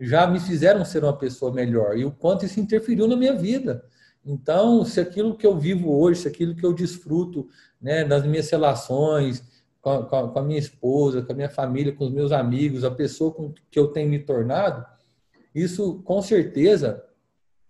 já 0.00 0.26
me 0.26 0.40
fizeram 0.40 0.84
ser 0.84 1.04
uma 1.04 1.16
pessoa 1.16 1.52
melhor 1.52 1.96
e 1.96 2.04
o 2.04 2.10
quanto 2.10 2.44
isso 2.44 2.58
interferiu 2.58 3.06
na 3.06 3.16
minha 3.16 3.34
vida. 3.34 3.84
Então, 4.24 4.84
se 4.84 5.00
aquilo 5.00 5.36
que 5.36 5.46
eu 5.46 5.56
vivo 5.58 5.92
hoje, 5.92 6.22
se 6.22 6.28
aquilo 6.28 6.54
que 6.54 6.64
eu 6.64 6.72
desfruto 6.72 7.46
né, 7.80 8.04
nas 8.04 8.26
minhas 8.26 8.48
relações, 8.48 9.44
com 9.80 9.90
a, 9.90 10.28
com 10.30 10.38
a, 10.38 10.42
minha 10.42 10.58
esposa, 10.58 11.20
com 11.20 11.32
a 11.32 11.36
minha 11.36 11.50
família, 11.50 11.92
com 11.92 12.04
os 12.04 12.10
meus 12.10 12.32
amigos, 12.32 12.84
a 12.84 12.90
pessoa 12.90 13.30
com 13.30 13.52
que 13.70 13.78
eu 13.78 13.88
tenho 13.88 14.08
me 14.08 14.18
tornado, 14.18 14.84
isso 15.54 16.02
com 16.04 16.22
certeza 16.22 17.04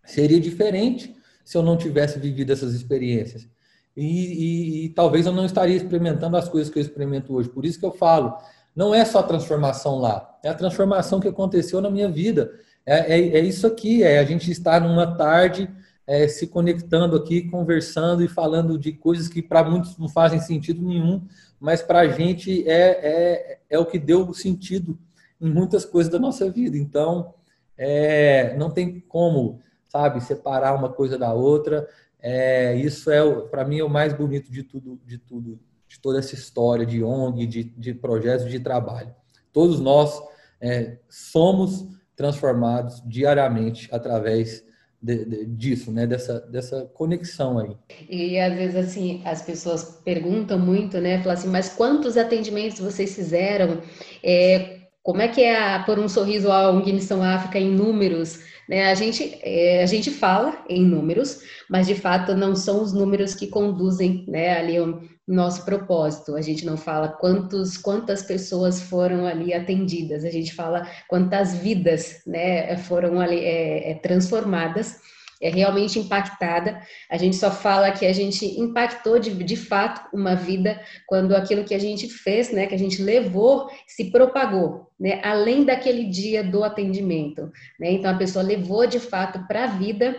seria 0.05 0.41
diferente 0.41 1.14
se 1.45 1.59
eu 1.59 1.62
não 1.62 1.76
tivesse 1.76 2.18
vivido 2.20 2.53
essas 2.53 2.72
experiências. 2.72 3.49
E, 3.97 4.05
e, 4.05 4.85
e, 4.85 4.89
talvez 4.91 5.26
eu 5.26 5.32
não 5.32 5.45
estaria 5.45 5.76
experimentando 5.76 6.37
as 6.37 6.49
coisas 6.49 6.72
que 6.72 6.78
eu 6.78 6.82
experimento 6.82 7.35
hoje. 7.35 7.49
Por 7.49 7.64
isso 7.64 7.78
que 7.78 7.87
eu 7.87 7.93
falo, 7.93 8.37
não 8.75 8.95
é 8.95 9.05
só 9.05 9.20
a 9.20 9.25
transformação 9.25 9.99
lá, 9.99 10.39
é 10.43 10.49
a 10.49 10.55
transformação 10.55 11.20
que 11.20 11.29
aconteceu 11.29 11.81
na 11.81 11.91
minha 11.91 12.11
vida. 12.11 12.53
É, 12.87 13.14
é, 13.14 13.39
é 13.39 13.41
isso 13.41 13.66
aqui, 13.66 14.03
é 14.03 14.18
a 14.18 14.25
gente 14.25 14.51
estar 14.51 14.81
numa 14.81 15.16
tarde 15.16 15.70
é, 16.07 16.29
se 16.29 16.47
conectando 16.47 17.16
aqui, 17.16 17.49
conversando 17.49 18.22
e 18.22 18.29
falando 18.29 18.79
de 18.79 18.93
coisas 18.93 19.29
que 19.29 19.43
para 19.43 19.64
muitos 19.64 19.97
não 19.97 20.09
fazem 20.09 20.41
sentido 20.41 20.83
nenhum, 20.83 21.22
mas 21.59 21.83
para 21.83 22.01
a 22.01 22.09
gente 22.09 22.68
é, 22.68 22.91
é, 22.91 23.59
é 23.70 23.79
o 23.79 23.87
que 23.87 23.99
deu 23.99 24.33
sentido 24.35 24.99
em 25.41 25.51
muitas 25.51 25.85
coisas 25.85 26.12
da 26.12 26.18
nossa 26.18 26.51
vida. 26.51 26.77
Então, 26.77 27.35
é, 27.77 28.55
não 28.57 28.70
tem 28.70 29.01
como, 29.01 29.61
sabe, 29.89 30.20
separar 30.20 30.75
uma 30.75 30.91
coisa 30.91 31.18
da 31.18 31.33
outra. 31.33 31.89
É, 32.20 32.77
isso 32.77 33.11
é, 33.11 33.22
para 33.49 33.64
mim, 33.64 33.79
é 33.79 33.85
o 33.85 33.89
mais 33.89 34.12
bonito 34.12 34.51
de 34.51 34.62
tudo, 34.62 35.01
de 35.05 35.18
tudo, 35.18 35.59
de 35.95 36.01
toda 36.01 36.18
essa 36.18 36.34
história 36.34 36.84
de 36.84 37.03
ONG, 37.03 37.47
de, 37.47 37.64
de 37.64 37.95
projetos 37.95 38.51
de 38.51 38.59
trabalho. 38.59 39.14
Todos 39.53 39.78
nós 39.78 40.20
é, 40.61 40.99
somos 41.09 41.86
transformados 42.16 43.01
diariamente 43.07 43.88
através 43.92 44.64
de, 45.01 45.24
de, 45.24 45.47
disso, 45.47 45.92
né? 45.92 46.07
Dessa, 46.07 46.40
dessa 46.40 46.84
conexão 46.95 47.59
aí. 47.59 47.76
E 48.09 48.38
às 48.38 48.55
vezes 48.55 48.76
assim 48.76 49.22
as 49.24 49.42
pessoas 49.42 50.01
perguntam 50.05 50.59
muito, 50.59 51.01
né? 51.01 51.18
Falam 51.18 51.32
assim, 51.32 51.49
mas 51.49 51.68
quantos 51.68 52.16
atendimentos 52.16 52.80
vocês 52.80 53.14
fizeram? 53.14 53.80
É, 54.22 54.80
como 55.01 55.22
é 55.22 55.28
que 55.28 55.42
é 55.42 55.57
a, 55.57 55.84
por 55.84 55.99
um 55.99 56.09
sorriso 56.09 56.51
a 56.51 56.70
ONG 56.70 56.92
Missão 56.92 57.22
África 57.22 57.59
em 57.59 57.70
números? 57.70 58.40
Né? 58.68 58.90
A, 58.90 58.95
gente, 58.95 59.38
é, 59.42 59.82
a 59.82 59.86
gente 59.86 60.11
fala 60.11 60.64
em 60.68 60.84
números, 60.84 61.40
mas 61.70 61.86
de 61.86 61.95
fato 61.95 62.34
não 62.34 62.57
são 62.57 62.82
os 62.82 62.92
números 62.92 63.34
que 63.34 63.47
conduzem 63.47 64.24
né, 64.26 64.59
ali 64.59 64.80
o 64.80 65.14
nosso 65.27 65.64
propósito. 65.64 66.37
A 66.37 66.43
gente 66.43 66.66
não 66.66 66.77
fala 66.77 67.09
quantos, 67.09 67.77
quantas 67.77 68.22
pessoas 68.22 68.83
foram 68.83 69.27
ali 69.27 69.55
atendidas, 69.55 70.25
a 70.25 70.31
gente 70.31 70.55
fala 70.55 70.87
quantas 71.09 71.55
vidas 71.55 72.22
né, 72.27 72.77
foram 72.77 73.20
ali 73.20 73.39
é, 73.39 73.91
é, 73.91 73.95
transformadas 73.95 74.99
é 75.43 75.51
realmente 75.51 75.99
impactada. 75.99 76.81
A 77.11 77.18
gente 77.18 77.37
só 77.37 77.51
fala 77.51 77.91
que 77.91 78.07
a 78.07 78.12
gente 78.14 78.47
impactou 78.59 79.18
de, 79.18 79.31
de 79.45 79.57
fato 79.57 80.09
uma 80.14 80.35
vida 80.35 80.81
quando 81.07 81.37
aquilo 81.37 81.64
que 81.64 81.75
a 81.75 81.79
gente 81.79 82.09
fez, 82.09 82.51
né, 82.51 82.66
que 82.66 82.75
a 82.75 82.79
gente 82.79 83.03
levou, 83.03 83.68
se 83.87 84.11
propagou, 84.11 84.89
né, 84.99 85.20
além 85.22 85.64
daquele 85.64 86.05
dia 86.05 86.43
do 86.43 86.64
atendimento. 86.64 87.53
Né? 87.79 87.93
Então 87.93 88.11
a 88.11 88.16
pessoa 88.16 88.43
levou 88.43 88.87
de 88.87 88.99
fato 88.99 89.47
para 89.47 89.64
a 89.64 89.66
vida 89.66 90.16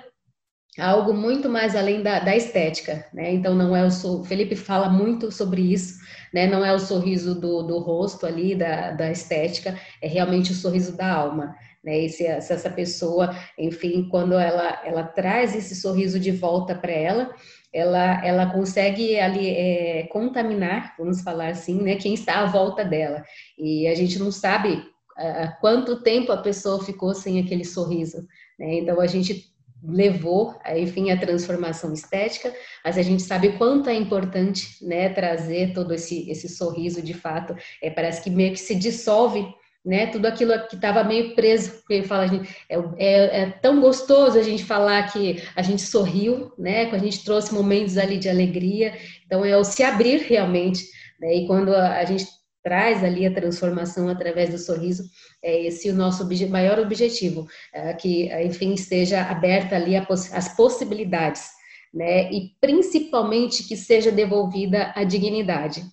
algo 0.80 1.14
muito 1.14 1.50
mais 1.50 1.76
além 1.76 2.04
da, 2.04 2.20
da 2.20 2.36
estética, 2.36 3.06
né? 3.14 3.34
Então 3.34 3.56
não 3.56 3.76
é 3.76 3.86
o 3.86 4.24
Felipe 4.24 4.56
fala 4.56 4.90
muito 4.90 5.32
sobre 5.32 5.62
isso, 5.62 6.00
né? 6.34 6.48
Não 6.48 6.66
é 6.66 6.74
o 6.74 6.80
sorriso 6.80 7.40
do, 7.40 7.64
do 7.64 7.80
rosto 7.80 8.26
ali 8.26 8.56
da, 8.56 8.92
da 8.92 9.12
estética, 9.12 9.80
é 10.02 10.08
realmente 10.08 10.52
o 10.52 10.56
sorriso 10.56 10.96
da 10.98 11.12
alma, 11.12 11.56
né? 11.84 12.00
E 12.00 12.10
se, 12.10 12.24
se 12.42 12.54
essa 12.54 12.70
pessoa, 12.70 13.36
enfim, 13.58 14.08
quando 14.10 14.34
ela 14.34 14.82
ela 14.84 15.04
traz 15.04 15.56
esse 15.56 15.76
sorriso 15.76 16.20
de 16.20 16.32
volta 16.32 16.76
para 16.76 16.92
ela, 16.92 17.34
ela, 17.76 18.26
ela 18.26 18.46
consegue 18.54 19.20
ali 19.20 19.50
é, 19.50 20.04
contaminar, 20.08 20.96
vamos 20.98 21.22
falar 21.22 21.50
assim, 21.50 21.82
né, 21.82 21.96
quem 21.96 22.14
está 22.14 22.40
à 22.40 22.46
volta 22.46 22.86
dela. 22.86 23.22
E 23.58 23.86
a 23.88 23.94
gente 23.94 24.18
não 24.18 24.32
sabe 24.32 24.82
há 25.18 25.48
quanto 25.60 26.02
tempo 26.02 26.32
a 26.32 26.38
pessoa 26.38 26.84
ficou 26.84 27.14
sem 27.14 27.38
aquele 27.40 27.66
sorriso. 27.66 28.26
Né? 28.58 28.76
Então 28.76 29.02
a 29.02 29.08
gente 29.08 29.55
levou, 29.88 30.56
enfim, 30.76 31.12
a 31.12 31.20
transformação 31.20 31.94
estética, 31.94 32.54
mas 32.84 32.98
a 32.98 33.02
gente 33.02 33.24
sabe 33.24 33.58
quanto 33.58 33.90
é 33.90 33.96
importante, 33.96 34.84
né, 34.86 35.10
trazer 35.10 35.74
todo 35.74 35.94
esse, 35.94 36.30
esse 36.30 36.50
sorriso 36.50 37.02
de 37.02 37.14
fato, 37.14 37.56
é, 37.82 37.90
parece 37.90 38.22
que 38.22 38.30
meio 38.30 38.52
que 38.52 38.60
se 38.60 38.76
dissolve, 38.76 39.46
né, 39.86 40.08
tudo 40.08 40.26
aquilo 40.26 40.52
que 40.68 40.76
estava 40.76 41.04
meio 41.04 41.36
preso, 41.36 41.74
porque 41.80 42.02
fala, 42.02 42.28
gente, 42.28 42.50
é, 42.68 42.78
é, 42.98 43.42
é, 43.42 43.50
tão 43.62 43.80
gostoso 43.80 44.40
a 44.40 44.44
gente 44.44 44.64
falar 44.64 45.12
que 45.12 45.44
a 45.56 45.62
gente 45.62 45.84
sorriu, 45.84 46.52
né, 46.58 46.88
que 46.88 46.96
a 46.96 47.00
gente 47.00 47.24
trouxe 47.24 47.54
momentos 47.54 47.98
ali 47.98 48.18
de 48.18 48.28
alegria, 48.28 48.98
então 49.26 49.46
é 49.46 49.56
o 49.56 49.64
se 49.64 49.84
abrir 49.84 50.22
realmente, 50.22 50.84
né, 51.20 51.36
e 51.36 51.48
quando 51.48 51.74
a, 51.74 52.00
a 52.00 52.06
gente 52.06 52.26
traz 52.66 53.04
ali 53.04 53.28
a 53.28 53.32
transformação 53.32 54.10
através 54.10 54.50
do 54.50 54.58
sorriso, 54.58 55.04
é 55.44 55.68
esse 55.68 55.88
o 55.88 55.94
nosso 55.94 56.24
obje 56.24 56.48
maior 56.48 56.80
objetivo, 56.80 57.48
é 57.72 57.94
que, 57.94 58.28
enfim, 58.44 58.74
esteja 58.74 59.22
aberta 59.22 59.76
ali 59.76 59.94
poss 60.08 60.34
as 60.34 60.58
possibilidades, 60.58 61.48
né, 61.94 62.32
e 62.32 62.56
principalmente 62.60 63.68
que 63.68 63.78
seja 63.78 64.12
devolvida 64.12 64.92
a 64.96 65.04
dignidade, 65.04 65.86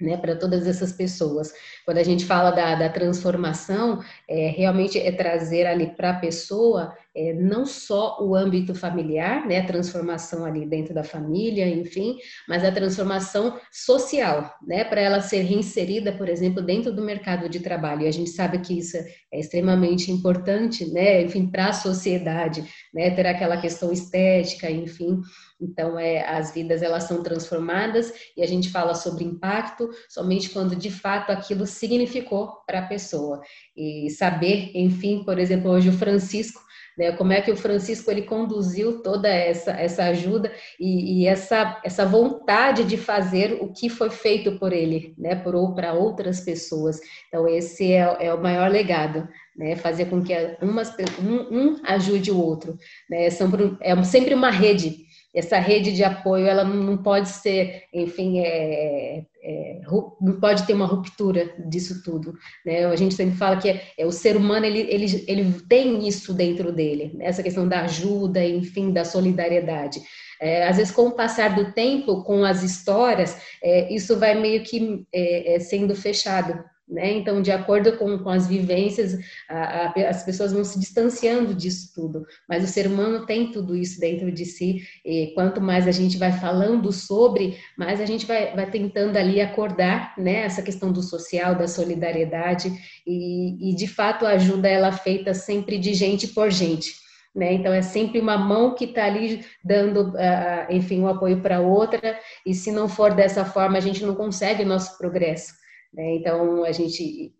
né, 0.00 0.16
para 0.16 0.34
todas 0.34 0.66
essas 0.66 0.92
pessoas. 0.92 1.52
Quando 1.84 1.98
a 1.98 2.02
gente 2.02 2.24
fala 2.24 2.50
da, 2.50 2.74
da 2.74 2.88
transformação, 2.88 4.02
é, 4.28 4.48
realmente 4.48 4.98
é 4.98 5.12
trazer 5.12 5.64
ali 5.64 5.94
para 5.94 6.10
a 6.10 6.18
pessoa 6.18 6.92
é, 7.16 7.32
não 7.32 7.64
só 7.64 8.18
o 8.20 8.34
âmbito 8.34 8.74
familiar, 8.74 9.46
né, 9.46 9.58
a 9.58 9.66
transformação 9.66 10.44
ali 10.44 10.66
dentro 10.66 10.92
da 10.92 11.04
família, 11.04 11.68
enfim, 11.68 12.16
mas 12.48 12.64
a 12.64 12.72
transformação 12.72 13.58
social, 13.70 14.52
né, 14.66 14.84
para 14.84 15.00
ela 15.00 15.20
ser 15.20 15.42
reinserida, 15.42 16.12
por 16.12 16.28
exemplo, 16.28 16.60
dentro 16.60 16.92
do 16.92 17.02
mercado 17.02 17.48
de 17.48 17.60
trabalho. 17.60 18.02
E 18.02 18.08
a 18.08 18.12
gente 18.12 18.30
sabe 18.30 18.58
que 18.58 18.78
isso 18.78 18.96
é 18.96 19.38
extremamente 19.38 20.10
importante, 20.10 20.90
né, 20.90 21.22
enfim, 21.22 21.46
para 21.46 21.68
a 21.68 21.72
sociedade, 21.72 22.64
né, 22.92 23.10
ter 23.10 23.26
aquela 23.26 23.56
questão 23.56 23.92
estética, 23.92 24.70
enfim. 24.70 25.20
Então, 25.60 25.98
é, 25.98 26.28
as 26.28 26.52
vidas 26.52 26.82
elas 26.82 27.04
são 27.04 27.22
transformadas 27.22 28.12
e 28.36 28.42
a 28.42 28.46
gente 28.46 28.70
fala 28.70 28.94
sobre 28.94 29.24
impacto 29.24 29.88
somente 30.08 30.50
quando 30.50 30.74
de 30.74 30.90
fato 30.90 31.30
aquilo 31.30 31.66
significou 31.66 32.48
para 32.66 32.80
a 32.80 32.86
pessoa. 32.86 33.40
E 33.76 34.10
saber, 34.10 34.72
enfim, 34.74 35.22
por 35.24 35.38
exemplo, 35.38 35.70
hoje 35.70 35.88
o 35.88 35.92
Francisco 35.92 36.60
né? 36.96 37.12
Como 37.12 37.32
é 37.32 37.40
que 37.40 37.50
o 37.50 37.56
Francisco 37.56 38.10
ele 38.10 38.22
conduziu 38.22 39.02
toda 39.02 39.28
essa, 39.28 39.72
essa 39.72 40.04
ajuda 40.04 40.52
e, 40.78 41.22
e 41.22 41.26
essa, 41.26 41.80
essa 41.84 42.06
vontade 42.06 42.84
de 42.84 42.96
fazer 42.96 43.58
o 43.60 43.72
que 43.72 43.88
foi 43.88 44.10
feito 44.10 44.58
por 44.58 44.72
ele, 44.72 45.14
né? 45.18 45.34
Por 45.34 45.54
para 45.74 45.92
outras 45.92 46.40
pessoas. 46.40 47.00
Então 47.28 47.48
esse 47.48 47.92
é, 47.92 48.16
é 48.20 48.34
o 48.34 48.42
maior 48.42 48.70
legado, 48.70 49.28
né? 49.56 49.76
Fazer 49.76 50.06
com 50.06 50.22
que 50.22 50.34
umas, 50.60 50.94
um, 51.20 51.58
um 51.58 51.80
ajude 51.84 52.30
o 52.30 52.38
outro, 52.40 52.76
né? 53.08 53.30
São, 53.30 53.50
é 53.80 54.00
sempre 54.02 54.34
uma 54.34 54.50
rede 54.50 55.03
essa 55.34 55.58
rede 55.58 55.92
de 55.92 56.04
apoio 56.04 56.46
ela 56.46 56.62
não 56.64 56.96
pode 56.96 57.28
ser, 57.28 57.84
enfim, 57.92 58.38
é, 58.38 59.24
é, 59.42 59.80
não 60.20 60.38
pode 60.40 60.64
ter 60.64 60.72
uma 60.72 60.86
ruptura 60.86 61.52
disso 61.66 62.02
tudo. 62.02 62.34
Né? 62.64 62.86
A 62.86 62.96
gente 62.96 63.14
sempre 63.14 63.36
fala 63.36 63.56
que 63.56 63.68
é, 63.68 63.82
é, 63.98 64.06
o 64.06 64.12
ser 64.12 64.36
humano 64.36 64.64
ele, 64.64 64.80
ele, 64.88 65.24
ele 65.26 65.52
tem 65.68 66.06
isso 66.06 66.32
dentro 66.32 66.72
dele, 66.72 67.12
né? 67.14 67.26
essa 67.26 67.42
questão 67.42 67.66
da 67.66 67.82
ajuda, 67.82 68.44
enfim, 68.44 68.92
da 68.92 69.04
solidariedade. 69.04 70.00
É, 70.40 70.66
às 70.68 70.76
vezes, 70.76 70.92
com 70.92 71.08
o 71.08 71.12
passar 71.12 71.54
do 71.54 71.72
tempo, 71.72 72.22
com 72.22 72.44
as 72.44 72.62
histórias, 72.62 73.36
é, 73.62 73.92
isso 73.92 74.18
vai 74.18 74.34
meio 74.34 74.62
que 74.62 75.04
é, 75.12 75.54
é, 75.54 75.58
sendo 75.58 75.94
fechado, 75.94 76.62
né? 76.86 77.12
Então, 77.12 77.40
de 77.40 77.50
acordo 77.50 77.96
com, 77.96 78.18
com 78.18 78.28
as 78.28 78.46
vivências, 78.46 79.18
a, 79.48 79.86
a, 79.86 80.08
as 80.08 80.22
pessoas 80.22 80.52
vão 80.52 80.62
se 80.62 80.78
distanciando 80.78 81.54
disso 81.54 81.92
tudo, 81.94 82.26
mas 82.48 82.62
o 82.62 82.66
ser 82.66 82.86
humano 82.86 83.24
tem 83.24 83.50
tudo 83.50 83.74
isso 83.74 83.98
dentro 83.98 84.30
de 84.30 84.44
si, 84.44 84.82
e 85.04 85.32
quanto 85.34 85.60
mais 85.60 85.88
a 85.88 85.92
gente 85.92 86.18
vai 86.18 86.32
falando 86.32 86.92
sobre, 86.92 87.58
mais 87.76 88.00
a 88.00 88.06
gente 88.06 88.26
vai, 88.26 88.54
vai 88.54 88.70
tentando 88.70 89.16
ali 89.16 89.40
acordar 89.40 90.14
né, 90.18 90.42
essa 90.44 90.62
questão 90.62 90.92
do 90.92 91.02
social, 91.02 91.54
da 91.54 91.66
solidariedade, 91.66 92.70
e, 93.06 93.70
e 93.70 93.74
de 93.74 93.86
fato 93.86 94.26
a 94.26 94.30
ajuda 94.30 94.68
ela 94.68 94.88
é 94.88 94.92
feita 94.92 95.32
sempre 95.32 95.78
de 95.78 95.94
gente 95.94 96.28
por 96.28 96.50
gente. 96.50 97.02
Né? 97.34 97.54
Então 97.54 97.72
é 97.72 97.82
sempre 97.82 98.20
uma 98.20 98.38
mão 98.38 98.76
que 98.76 98.84
está 98.84 99.06
ali 99.06 99.44
dando, 99.64 100.10
uh, 100.10 100.70
enfim, 100.70 101.00
um 101.00 101.08
apoio 101.08 101.40
para 101.40 101.60
outra, 101.60 102.16
e 102.46 102.54
se 102.54 102.70
não 102.70 102.88
for 102.88 103.12
dessa 103.12 103.44
forma, 103.44 103.78
a 103.78 103.80
gente 103.80 104.04
não 104.04 104.14
consegue 104.14 104.64
nosso 104.64 104.96
progresso. 104.98 105.63
Né? 105.94 106.16
Então, 106.16 106.64
a 106.64 106.72
gente, 106.72 107.34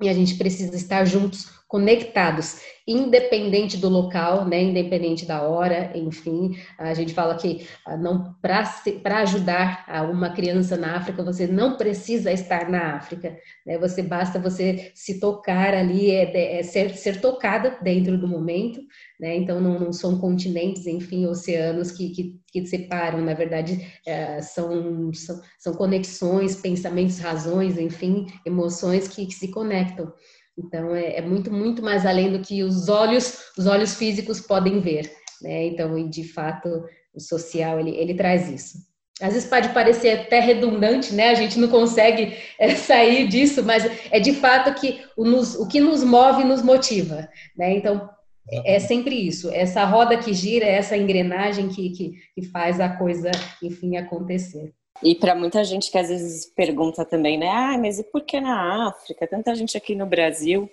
a 0.00 0.12
gente 0.12 0.36
precisa 0.36 0.74
estar 0.76 1.04
juntos, 1.04 1.46
conectados, 1.68 2.60
independente 2.86 3.76
do 3.76 3.88
local, 3.88 4.44
né, 4.44 4.62
independente 4.62 5.26
da 5.26 5.42
hora, 5.42 5.90
enfim, 5.96 6.56
a 6.78 6.94
gente 6.94 7.12
fala 7.12 7.34
que 7.36 7.66
ah, 7.84 7.96
não 7.96 8.36
para 8.40 9.18
ajudar 9.22 9.84
uma 10.12 10.30
criança 10.30 10.76
na 10.76 10.96
África, 10.96 11.24
você 11.24 11.48
não 11.48 11.76
precisa 11.76 12.30
estar 12.30 12.70
na 12.70 12.94
África, 12.94 13.36
né, 13.66 13.76
você 13.78 14.00
basta 14.00 14.38
você 14.38 14.92
se 14.94 15.18
tocar 15.18 15.74
ali, 15.74 16.12
é, 16.12 16.60
é 16.60 16.62
ser, 16.62 16.94
ser 16.94 17.20
tocada 17.20 17.76
dentro 17.82 18.16
do 18.16 18.28
momento, 18.28 18.80
né, 19.18 19.34
então 19.34 19.60
não, 19.60 19.80
não, 19.80 19.92
são 19.92 20.20
continentes, 20.20 20.86
enfim, 20.86 21.26
oceanos 21.26 21.90
que, 21.90 22.10
que, 22.10 22.40
que 22.52 22.66
separam, 22.66 23.20
na 23.20 23.34
verdade, 23.34 23.84
é, 24.06 24.40
são, 24.40 25.12
são, 25.12 25.40
são 25.58 25.74
conexões, 25.74 26.54
pensamentos, 26.54 27.18
razões, 27.18 27.76
enfim, 27.76 28.26
emoções 28.46 29.08
que, 29.08 29.26
que 29.26 29.34
se 29.34 29.50
conectam. 29.50 30.12
Então 30.58 30.94
é, 30.94 31.16
é, 31.16 31.20
muito 31.20 31.52
muito 31.52 31.82
mais 31.82 32.06
além 32.06 32.32
do 32.32 32.40
que 32.40 32.62
os 32.62 32.88
olhos 32.88 33.52
os 33.56 33.66
olhos 33.66 33.94
físicos 33.94 34.40
podem 34.40 34.80
ver, 34.80 35.12
né? 35.42 35.66
Então 35.66 35.98
e 35.98 36.08
de 36.08 36.24
fato 36.24 36.84
o 37.14 37.20
social 37.20 37.78
ele, 37.80 37.90
ele 37.90 38.14
traz 38.14 38.48
isso. 38.48 38.78
Às 39.20 39.32
vezes 39.32 39.48
pode 39.48 39.70
parecer 39.70 40.10
até 40.10 40.40
redundante, 40.40 41.14
né? 41.14 41.30
A 41.30 41.34
gente 41.34 41.58
não 41.58 41.68
consegue 41.68 42.36
é, 42.58 42.74
sair 42.76 43.26
disso, 43.28 43.62
mas 43.62 43.84
é 44.10 44.20
de 44.20 44.34
fato 44.34 44.78
que 44.78 45.00
o, 45.16 45.24
nos, 45.24 45.54
o 45.54 45.66
que 45.66 45.80
nos 45.80 46.04
move 46.04 46.44
nos 46.44 46.62
motiva, 46.62 47.28
né? 47.56 47.74
Então 47.76 48.10
é, 48.50 48.76
é 48.76 48.78
sempre 48.78 49.14
isso, 49.14 49.50
essa 49.50 49.84
roda 49.84 50.16
que 50.16 50.32
gira, 50.32 50.66
essa 50.66 50.96
engrenagem 50.96 51.68
que, 51.68 51.90
que, 51.90 52.12
que 52.34 52.42
faz 52.42 52.78
a 52.80 52.88
coisa, 52.88 53.30
enfim, 53.62 53.96
acontecer. 53.96 54.72
E 55.02 55.14
para 55.14 55.34
muita 55.34 55.62
gente 55.64 55.90
que 55.90 55.98
às 55.98 56.08
vezes 56.08 56.46
pergunta 56.46 57.04
também, 57.04 57.38
né? 57.38 57.48
Ah, 57.50 57.78
mas 57.78 57.98
e 57.98 58.04
por 58.04 58.22
que 58.22 58.40
na 58.40 58.88
África? 58.88 59.26
Tanta 59.26 59.54
gente 59.54 59.76
aqui 59.76 59.94
no 59.94 60.06
Brasil. 60.06 60.70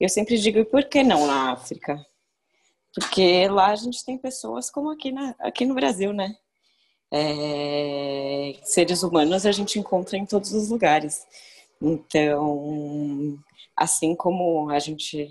Eu 0.00 0.08
sempre 0.08 0.38
digo, 0.38 0.58
e 0.58 0.64
por 0.64 0.84
que 0.84 1.02
não 1.02 1.26
na 1.26 1.52
África? 1.52 2.04
Porque 2.94 3.46
lá 3.48 3.68
a 3.68 3.76
gente 3.76 4.04
tem 4.04 4.16
pessoas 4.16 4.70
como 4.70 4.90
aqui, 4.90 5.12
na, 5.12 5.34
aqui 5.38 5.66
no 5.66 5.74
Brasil, 5.74 6.12
né? 6.12 6.36
É, 7.10 8.54
seres 8.62 9.02
humanos 9.02 9.46
a 9.46 9.52
gente 9.52 9.78
encontra 9.78 10.16
em 10.16 10.26
todos 10.26 10.52
os 10.52 10.70
lugares. 10.70 11.26
Então, 11.80 13.38
assim 13.76 14.14
como 14.14 14.70
a 14.70 14.78
gente 14.78 15.28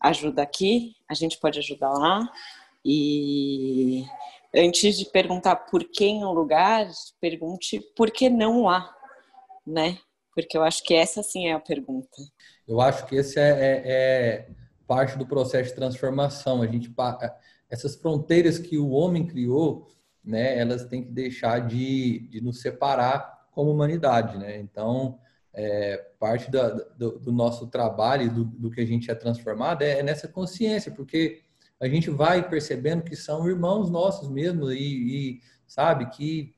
ajuda 0.00 0.42
aqui, 0.42 0.96
a 1.08 1.14
gente 1.14 1.38
pode 1.38 1.58
ajudar 1.58 1.90
lá. 1.90 2.28
E 2.84 4.04
antes 4.54 4.98
de 4.98 5.06
perguntar 5.06 5.56
por 5.56 5.84
que 5.84 6.04
em 6.04 6.24
um 6.24 6.32
lugar, 6.32 6.88
pergunte 7.20 7.80
por 7.96 8.10
que 8.10 8.28
não 8.28 8.64
lá, 8.64 8.94
né? 9.66 9.98
Porque 10.34 10.56
eu 10.56 10.62
acho 10.62 10.82
que 10.82 10.94
essa 10.94 11.22
sim 11.22 11.48
é 11.48 11.52
a 11.52 11.60
pergunta. 11.60 12.16
Eu 12.66 12.80
acho 12.80 13.06
que 13.06 13.16
esse 13.16 13.38
é, 13.38 13.50
é, 13.50 13.82
é 13.84 14.48
parte 14.86 15.16
do 15.16 15.26
processo 15.26 15.70
de 15.70 15.76
transformação. 15.76 16.62
A 16.62 16.66
gente 16.66 16.92
essas 17.68 17.96
fronteiras 17.96 18.58
que 18.58 18.78
o 18.78 18.90
homem 18.90 19.26
criou, 19.26 19.88
né? 20.24 20.58
Elas 20.58 20.84
têm 20.84 21.04
que 21.04 21.10
deixar 21.10 21.66
de, 21.66 22.28
de 22.28 22.40
nos 22.40 22.60
separar 22.60 23.48
como 23.52 23.70
humanidade, 23.70 24.38
né? 24.38 24.58
Então 24.58 25.18
é, 25.54 25.98
parte 26.18 26.50
da, 26.50 26.70
do, 26.70 27.18
do, 27.18 27.32
nosso 27.32 27.66
trabalho, 27.66 28.32
do, 28.32 28.44
do, 28.44 28.70
que 28.70 28.80
a 28.80 28.86
gente 28.86 29.10
é 29.10 29.14
transformado, 29.14 29.82
é, 29.82 29.98
é 29.98 30.02
nessa 30.02 30.26
consciência, 30.26 30.90
porque 30.90 31.42
a 31.82 31.88
gente 31.88 32.08
vai 32.10 32.48
percebendo 32.48 33.02
que 33.02 33.16
são 33.16 33.48
irmãos 33.48 33.90
nossos 33.90 34.30
mesmo 34.30 34.70
e, 34.70 34.76
e 35.36 35.40
sabe 35.66 36.06
que 36.10 36.54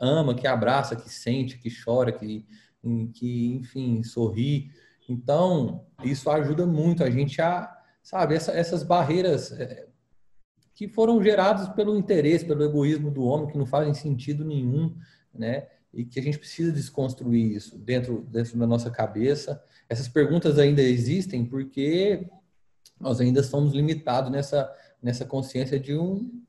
ama, 0.00 0.34
que 0.34 0.46
abraça, 0.46 0.96
que 0.96 1.10
sente, 1.10 1.58
que 1.58 1.68
chora, 1.70 2.10
que, 2.10 2.46
que 3.12 3.46
enfim 3.56 4.02
sorri. 4.02 4.70
Então 5.06 5.84
isso 6.02 6.30
ajuda 6.30 6.64
muito 6.64 7.04
a 7.04 7.10
gente 7.10 7.42
a 7.42 7.70
sabe 8.02 8.36
essa, 8.36 8.52
essas 8.52 8.82
barreiras 8.82 9.52
é, 9.52 9.86
que 10.74 10.88
foram 10.88 11.22
geradas 11.22 11.68
pelo 11.68 11.94
interesse, 11.94 12.46
pelo 12.46 12.64
egoísmo 12.64 13.10
do 13.10 13.22
homem 13.22 13.48
que 13.48 13.58
não 13.58 13.66
fazem 13.66 13.92
sentido 13.92 14.46
nenhum, 14.46 14.96
né? 15.32 15.68
E 15.92 16.06
que 16.06 16.18
a 16.18 16.22
gente 16.22 16.38
precisa 16.38 16.72
desconstruir 16.72 17.54
isso 17.54 17.78
dentro, 17.78 18.22
dentro 18.30 18.58
da 18.58 18.66
nossa 18.66 18.90
cabeça. 18.90 19.62
Essas 19.90 20.08
perguntas 20.08 20.58
ainda 20.58 20.80
existem 20.80 21.44
porque 21.44 22.26
nós 23.00 23.20
ainda 23.20 23.42
somos 23.42 23.72
limitados 23.72 24.30
nessa, 24.30 24.72
nessa 25.02 25.24
consciência 25.24 25.78
de 25.78 25.96
um, 25.96 26.42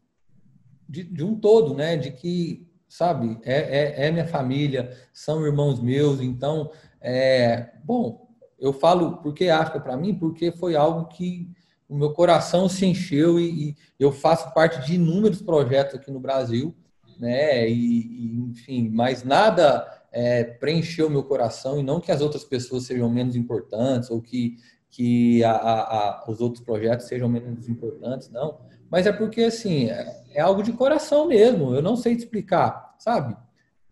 de, 0.87 1.03
de 1.03 1.23
um 1.23 1.35
todo, 1.35 1.73
né? 1.73 1.97
De 1.97 2.11
que, 2.11 2.67
sabe, 2.87 3.37
é, 3.43 3.55
é, 3.55 4.07
é, 4.07 4.11
minha 4.11 4.27
família, 4.27 4.95
são 5.13 5.45
irmãos 5.45 5.81
meus, 5.81 6.21
então, 6.21 6.71
é, 7.01 7.71
bom, 7.83 8.27
eu 8.59 8.71
falo 8.71 9.17
porque 9.17 9.49
África 9.49 9.79
para 9.79 9.97
mim, 9.97 10.15
porque 10.15 10.51
foi 10.51 10.75
algo 10.75 11.07
que 11.09 11.51
o 11.87 11.95
meu 11.95 12.13
coração 12.13 12.67
se 12.67 12.85
encheu 12.85 13.39
e, 13.39 13.69
e, 13.69 13.75
eu 13.99 14.11
faço 14.11 14.53
parte 14.53 14.85
de 14.85 14.95
inúmeros 14.95 15.41
projetos 15.41 15.95
aqui 15.95 16.09
no 16.09 16.19
Brasil, 16.19 16.75
né? 17.19 17.69
E, 17.69 17.73
e 17.73 18.37
enfim, 18.39 18.89
mas 18.89 19.23
nada 19.23 19.85
é, 20.11 20.43
preencheu 20.43 21.09
meu 21.09 21.23
coração 21.23 21.79
e 21.79 21.83
não 21.83 21.99
que 21.99 22.11
as 22.11 22.21
outras 22.21 22.43
pessoas 22.43 22.83
sejam 22.83 23.09
menos 23.09 23.35
importantes 23.35 24.09
ou 24.09 24.21
que 24.21 24.57
que 24.95 25.43
a, 25.43 25.51
a, 25.51 25.81
a, 25.81 26.25
os 26.29 26.39
outros 26.39 26.63
projetos 26.63 27.07
sejam 27.07 27.27
menos 27.27 27.67
importantes, 27.67 28.29
não. 28.29 28.59
Mas 28.89 29.05
é 29.05 29.11
porque, 29.11 29.41
assim, 29.41 29.89
é, 29.89 30.23
é, 30.31 30.39
algo 30.39 30.63
de 30.63 30.71
coração 30.71 31.27
mesmo. 31.27 31.75
Eu 31.75 31.81
não 31.81 31.97
sei 31.97 32.15
te 32.15 32.19
explicar, 32.19 32.95
sabe? 32.97 33.35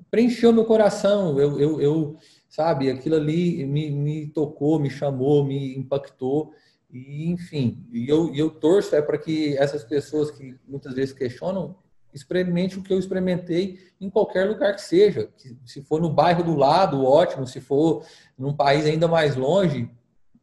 Preencheu 0.10 0.54
meu 0.54 0.64
coração. 0.64 1.38
Eu, 1.38 1.60
eu, 1.60 1.82
eu 1.82 2.18
sabe, 2.47 2.89
aquilo 2.89 3.18
ali 3.18 3.66
me, 3.66 3.91
me 3.91 4.28
tocou, 4.28 4.80
me 4.80 4.89
chamou, 4.89 5.43
me 5.43 5.78
impactou. 5.78 6.54
E, 6.89 7.30
enfim, 7.30 7.86
e 7.91 8.08
eu, 8.08 8.34
eu 8.34 8.49
torço 8.49 8.95
é 8.95 9.01
para 9.01 9.18
que 9.18 9.58
essas 9.58 9.84
pessoas 9.84 10.32
que 10.32 10.56
muitas 10.66 10.93
vezes 10.93 11.14
questionam 11.14 11.76
experimente 12.14 12.80
o 12.80 12.84
que 12.84 12.93
eu 12.93 12.99
experimentei 12.99 13.78
em 13.99 14.10
qualquer 14.10 14.47
lugar 14.47 14.74
que 14.74 14.82
seja. 14.82 15.30
Se 15.66 15.82
for 15.82 15.99
no 15.99 16.10
bairro 16.10 16.45
do 16.45 16.56
lado, 16.56 17.04
ótimo. 17.04 17.45
Se 17.45 17.60
for 17.60 18.06
num 18.38 18.54
país 18.54 18.86
ainda 18.86 19.06
mais 19.06 19.36
longe, 19.36 19.91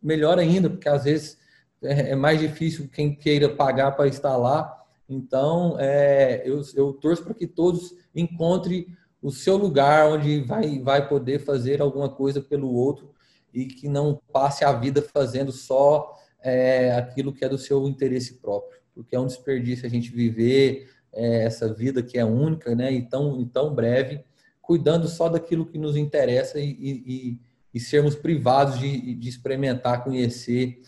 melhor 0.03 0.39
ainda, 0.39 0.69
porque 0.71 0.89
às 0.89 1.05
vezes 1.05 1.39
é, 1.83 2.11
é 2.11 2.17
mais 2.17 2.39
difícil 2.39 2.89
quem 2.89 3.15
queira 3.15 3.49
pagar 3.49 3.93
para 3.93 4.37
lá. 4.37 4.77
Então, 5.09 5.77
é, 5.79 6.43
eu, 6.45 6.63
eu 6.75 6.93
torço 6.93 7.25
para 7.25 7.35
que 7.35 7.47
todos 7.47 7.95
encontrem 8.15 8.87
o 9.23 9.31
seu 9.31 9.57
lugar 9.57 10.09
onde 10.09 10.41
vai, 10.41 10.79
vai 10.79 11.09
poder 11.09 11.41
fazer 11.41 11.83
alguma 11.83 12.09
coisa 12.09 12.41
pelo 12.41 12.73
outro 12.73 13.13
e 13.53 13.67
que 13.67 13.89
não 13.89 14.21
passe 14.33 14.65
a 14.65 14.73
vida 14.73 15.03
fazendo 15.03 15.53
só 15.53 16.17
é, 16.43 16.93
aquilo 16.95 17.33
que 17.33 17.45
é 17.45 17.49
do 17.49 17.59
seu 17.59 17.87
interesse 17.87 18.35
próprio, 18.35 18.81
porque 18.95 19.15
é 19.15 19.21
um 19.21 19.27
desperdício 19.27 19.87
a 19.87 19.91
gente 19.91 20.11
viver 20.11 20.89
é, 21.13 21.45
essa 21.45 21.73
vida 21.73 22.03
que 22.03 22.19
é 22.19 22.25
única, 22.25 22.75
né, 22.75 22.93
e 22.93 23.03
tão, 23.03 23.41
e 23.41 23.47
tão 23.47 23.75
breve, 23.75 24.25
cuidando 24.63 25.09
só 25.09 25.29
daquilo 25.29 25.67
que 25.67 25.77
nos 25.77 25.97
interessa 25.97 26.59
e, 26.59 26.71
e, 26.71 27.39
e 27.73 27.81
sermos 27.81 28.15
privados 28.15 28.79
de, 28.79 29.15
de 29.15 29.29
experimentar, 29.29 30.03
conhecer 30.03 30.83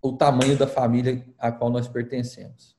o 0.00 0.12
tamanho 0.12 0.56
da 0.56 0.66
família 0.66 1.24
a 1.38 1.52
qual 1.52 1.70
nós 1.70 1.88
pertencemos. 1.88 2.76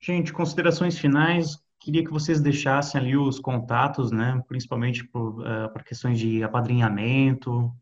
Gente, 0.00 0.32
considerações 0.32 0.98
finais. 0.98 1.58
Queria 1.78 2.04
que 2.04 2.10
vocês 2.10 2.40
deixassem 2.40 3.00
ali 3.00 3.16
os 3.16 3.38
contatos, 3.38 4.10
né? 4.10 4.42
Principalmente 4.46 5.04
por, 5.04 5.40
uh, 5.40 5.84
questões 5.84 6.18
de 6.18 6.42
apadrinhamento, 6.42 7.72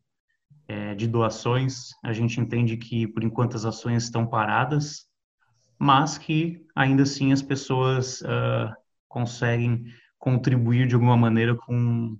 é, 0.68 0.94
de 0.94 1.08
doações. 1.08 1.90
A 2.02 2.12
gente 2.12 2.40
entende 2.40 2.76
que, 2.76 3.06
por 3.06 3.24
enquanto, 3.24 3.56
as 3.56 3.64
ações 3.64 4.04
estão 4.04 4.26
paradas, 4.26 5.06
mas 5.78 6.16
que, 6.16 6.64
ainda 6.76 7.02
assim, 7.02 7.32
as 7.32 7.42
pessoas 7.42 8.20
uh, 8.20 8.72
conseguem 9.08 9.84
contribuir 10.18 10.86
de 10.86 10.94
alguma 10.94 11.16
maneira 11.16 11.56
com, 11.56 12.16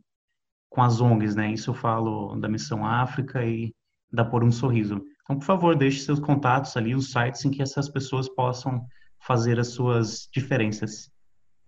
com 0.71 0.81
as 0.83 1.01
ONGs, 1.01 1.35
né? 1.35 1.53
Isso 1.53 1.71
eu 1.71 1.75
falo 1.75 2.37
da 2.37 2.49
Missão 2.49 2.87
África 2.87 3.45
e 3.45 3.75
da 4.11 4.25
Por 4.25 4.43
um 4.43 4.51
Sorriso. 4.51 5.03
Então, 5.23 5.37
por 5.37 5.45
favor, 5.45 5.77
deixe 5.77 6.01
seus 6.01 6.18
contatos 6.18 6.77
ali, 6.77 6.95
os 6.95 7.11
sites 7.11 7.45
em 7.45 7.51
que 7.51 7.62
essas 7.62 7.89
pessoas 7.89 8.29
possam 8.29 8.85
fazer 9.21 9.59
as 9.61 9.68
suas 9.68 10.29
diferenças. 10.33 11.11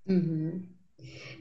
Uhum. 0.06 0.62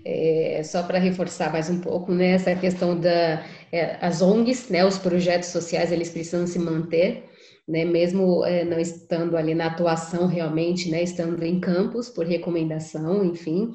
É, 0.04 0.62
só 0.64 0.84
para 0.84 0.98
reforçar 0.98 1.52
mais 1.52 1.70
um 1.70 1.80
pouco, 1.80 2.12
né, 2.12 2.32
essa 2.32 2.56
questão 2.56 3.00
da 3.00 3.46
é, 3.72 3.98
as 4.02 4.22
ONGs, 4.22 4.70
né, 4.70 4.84
os 4.84 4.98
projetos 4.98 5.50
sociais, 5.50 5.92
eles 5.92 6.10
precisam 6.10 6.48
se 6.48 6.58
manter, 6.58 7.26
né, 7.68 7.86
mesmo 7.86 8.44
é, 8.44 8.66
não 8.66 8.80
estando 8.80 9.38
ali 9.38 9.54
na 9.54 9.68
atuação 9.68 10.26
realmente, 10.26 10.90
né, 10.90 11.04
estando 11.04 11.44
em 11.44 11.60
campos 11.60 12.10
por 12.10 12.26
recomendação, 12.26 13.24
enfim, 13.24 13.74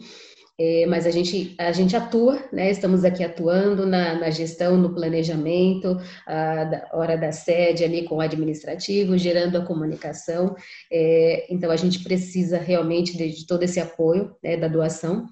é, 0.59 0.87
mas 0.87 1.07
a 1.07 1.11
gente, 1.11 1.55
a 1.59 1.71
gente 1.71 1.95
atua, 1.95 2.43
né? 2.51 2.71
Estamos 2.71 3.05
aqui 3.05 3.23
atuando 3.23 3.85
na, 3.87 4.15
na 4.15 4.31
gestão, 4.31 4.79
no 4.79 4.95
planejamento, 4.95 6.01
a, 6.27 6.65
da 6.65 6.89
hora 6.93 7.15
da 7.17 7.31
sede 7.31 7.85
ali 7.85 8.05
com 8.05 8.17
o 8.17 8.23
administrativo, 8.23 9.19
gerando 9.19 9.59
a 9.59 9.67
comunicação. 9.67 10.57
É, 10.91 11.47
então 11.51 11.71
a 11.71 11.77
gente 11.77 12.03
precisa 12.03 12.57
realmente 12.57 13.15
de, 13.17 13.29
de 13.29 13.47
todo 13.47 13.65
esse 13.65 13.79
apoio 13.79 14.35
né, 14.43 14.57
da 14.57 14.69
doação. 14.69 15.27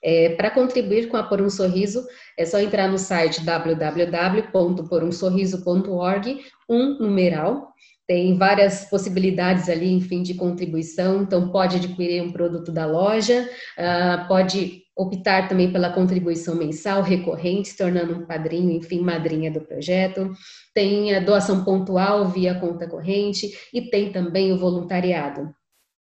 É, 0.00 0.36
Para 0.36 0.52
contribuir 0.52 1.08
com 1.08 1.16
a 1.16 1.24
Por 1.24 1.42
um 1.42 1.50
Sorriso, 1.50 2.06
é 2.36 2.44
só 2.44 2.60
entrar 2.60 2.88
no 2.88 2.98
site 2.98 3.44
www.porumsorriso.org, 3.44 6.40
um 6.68 6.98
numeral, 7.00 7.74
tem 8.08 8.38
várias 8.38 8.86
possibilidades 8.86 9.68
ali, 9.68 9.92
enfim, 9.92 10.22
de 10.22 10.32
contribuição, 10.32 11.22
então 11.22 11.50
pode 11.50 11.76
adquirir 11.76 12.22
um 12.22 12.32
produto 12.32 12.72
da 12.72 12.86
loja, 12.86 13.46
uh, 13.76 14.26
pode 14.26 14.82
optar 14.96 15.46
também 15.46 15.70
pela 15.70 15.92
contribuição 15.92 16.56
mensal 16.56 17.02
recorrente, 17.02 17.68
se 17.68 17.76
tornando 17.76 18.14
um 18.14 18.26
padrinho, 18.26 18.72
enfim, 18.72 19.00
madrinha 19.00 19.50
do 19.50 19.60
projeto. 19.60 20.32
Tem 20.74 21.14
a 21.14 21.20
doação 21.20 21.62
pontual 21.64 22.28
via 22.28 22.58
conta 22.58 22.88
corrente 22.88 23.46
e 23.74 23.82
tem 23.82 24.10
também 24.10 24.52
o 24.52 24.58
voluntariado. 24.58 25.54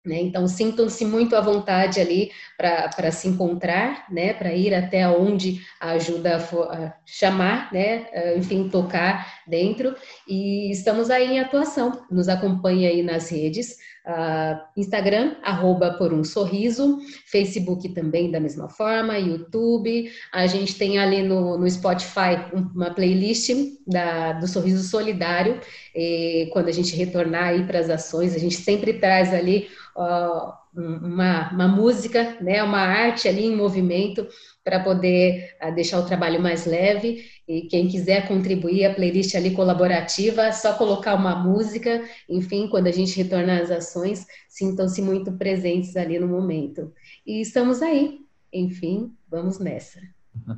Né? 0.05 0.19
Então, 0.21 0.47
sintam-se 0.47 1.05
muito 1.05 1.33
à 1.35 1.39
vontade 1.39 1.99
ali 2.01 2.29
para 2.57 3.11
se 3.11 3.27
encontrar, 3.27 4.05
né? 4.11 4.33
para 4.33 4.53
ir 4.53 4.73
até 4.73 5.07
onde 5.07 5.61
a 5.79 5.91
ajuda 5.91 6.37
a 6.37 6.93
chamar, 7.05 7.71
né? 7.71 8.05
enfim, 8.35 8.67
tocar 8.67 9.41
dentro. 9.47 9.95
E 10.27 10.69
estamos 10.71 11.09
aí 11.09 11.33
em 11.33 11.39
atuação. 11.39 12.05
Nos 12.11 12.27
acompanhe 12.27 12.85
aí 12.85 13.01
nas 13.01 13.29
redes. 13.29 13.77
Uh, 14.05 14.59
Instagram, 14.75 15.37
arroba 15.41 15.93
por 15.93 16.13
um 16.13 16.25
sorriso, 16.25 16.99
Facebook 17.25 17.87
também 17.93 18.29
da 18.29 18.37
mesma 18.37 18.67
forma, 18.67 19.17
YouTube, 19.17 20.11
a 20.29 20.45
gente 20.45 20.75
tem 20.75 20.99
ali 20.99 21.23
no, 21.23 21.57
no 21.57 21.69
Spotify 21.69 22.35
uma 22.75 22.93
playlist 22.93 23.51
da, 23.87 24.33
do 24.33 24.45
Sorriso 24.45 24.83
Solidário, 24.83 25.57
e 25.95 26.49
quando 26.51 26.67
a 26.67 26.73
gente 26.73 26.93
retornar 26.97 27.45
aí 27.45 27.65
para 27.65 27.79
as 27.79 27.89
ações, 27.89 28.35
a 28.35 28.39
gente 28.39 28.55
sempre 28.55 28.91
traz 28.91 29.33
ali 29.33 29.69
uma, 29.95 31.51
uma 31.51 31.67
música, 31.67 32.37
né, 32.41 32.63
uma 32.63 32.79
arte 32.79 33.27
ali 33.27 33.45
em 33.45 33.55
movimento 33.55 34.27
para 34.63 34.79
poder 34.79 35.55
uh, 35.61 35.73
deixar 35.73 35.99
o 35.99 36.05
trabalho 36.05 36.41
mais 36.41 36.65
leve 36.65 37.25
e 37.47 37.63
quem 37.63 37.87
quiser 37.87 38.27
contribuir, 38.27 38.85
a 38.85 38.93
playlist 38.93 39.35
ali 39.35 39.51
colaborativa, 39.51 40.51
só 40.51 40.73
colocar 40.73 41.15
uma 41.15 41.35
música, 41.35 42.03
enfim, 42.27 42.67
quando 42.67 42.87
a 42.87 42.91
gente 42.91 43.15
retorna 43.21 43.61
às 43.61 43.69
ações, 43.69 44.25
sintam-se 44.47 45.01
muito 45.01 45.31
presentes 45.33 45.95
ali 45.95 46.17
no 46.17 46.27
momento. 46.27 46.91
E 47.25 47.41
estamos 47.41 47.81
aí, 47.81 48.19
enfim, 48.51 49.11
vamos 49.29 49.59
nessa. 49.59 49.99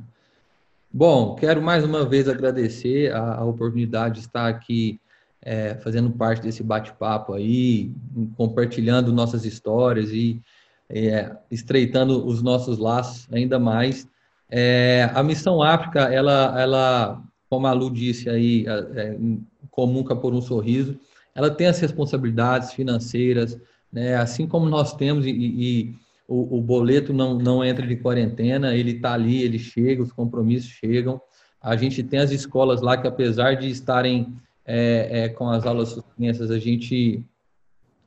Bom, 0.90 1.34
quero 1.34 1.60
mais 1.60 1.84
uma 1.84 2.06
vez 2.06 2.26
agradecer 2.26 3.12
a, 3.12 3.34
a 3.34 3.44
oportunidade 3.44 4.14
de 4.14 4.20
estar 4.20 4.48
aqui 4.48 4.98
é, 5.46 5.76
fazendo 5.76 6.10
parte 6.10 6.42
desse 6.42 6.60
bate-papo 6.60 7.32
aí, 7.32 7.92
compartilhando 8.36 9.12
nossas 9.12 9.44
histórias 9.44 10.10
e 10.10 10.42
é, 10.90 11.36
estreitando 11.48 12.26
os 12.26 12.42
nossos 12.42 12.78
laços 12.78 13.28
ainda 13.32 13.56
mais. 13.56 14.08
É, 14.50 15.08
a 15.14 15.22
Missão 15.22 15.62
África, 15.62 16.12
ela, 16.12 16.60
ela, 16.60 17.22
como 17.48 17.68
a 17.68 17.72
Lu 17.72 17.92
disse 17.92 18.28
aí, 18.28 18.66
é, 18.66 19.16
comum 19.70 20.02
por 20.02 20.34
um 20.34 20.42
sorriso, 20.42 20.98
ela 21.32 21.48
tem 21.48 21.68
as 21.68 21.78
responsabilidades 21.78 22.72
financeiras, 22.72 23.56
né, 23.92 24.16
assim 24.16 24.48
como 24.48 24.66
nós 24.66 24.94
temos, 24.94 25.26
e, 25.26 25.30
e 25.30 25.94
o, 26.26 26.58
o, 26.58 26.60
boleto 26.60 27.12
não, 27.12 27.38
não 27.38 27.64
entra 27.64 27.86
de 27.86 27.94
quarentena, 27.94 28.74
ele 28.74 28.92
está 28.92 29.12
ali, 29.12 29.42
ele 29.42 29.60
chega, 29.60 30.02
os 30.02 30.10
compromissos 30.10 30.70
chegam. 30.70 31.20
A 31.62 31.76
gente 31.76 32.02
tem 32.02 32.18
as 32.18 32.32
escolas 32.32 32.80
lá 32.80 32.96
que, 32.96 33.06
apesar 33.06 33.54
de 33.54 33.68
estarem 33.68 34.34
é, 34.66 35.24
é, 35.24 35.28
com 35.28 35.48
as 35.48 35.64
aulas 35.64 35.90
suspensas, 35.90 36.50
a 36.50 36.58
gente 36.58 37.24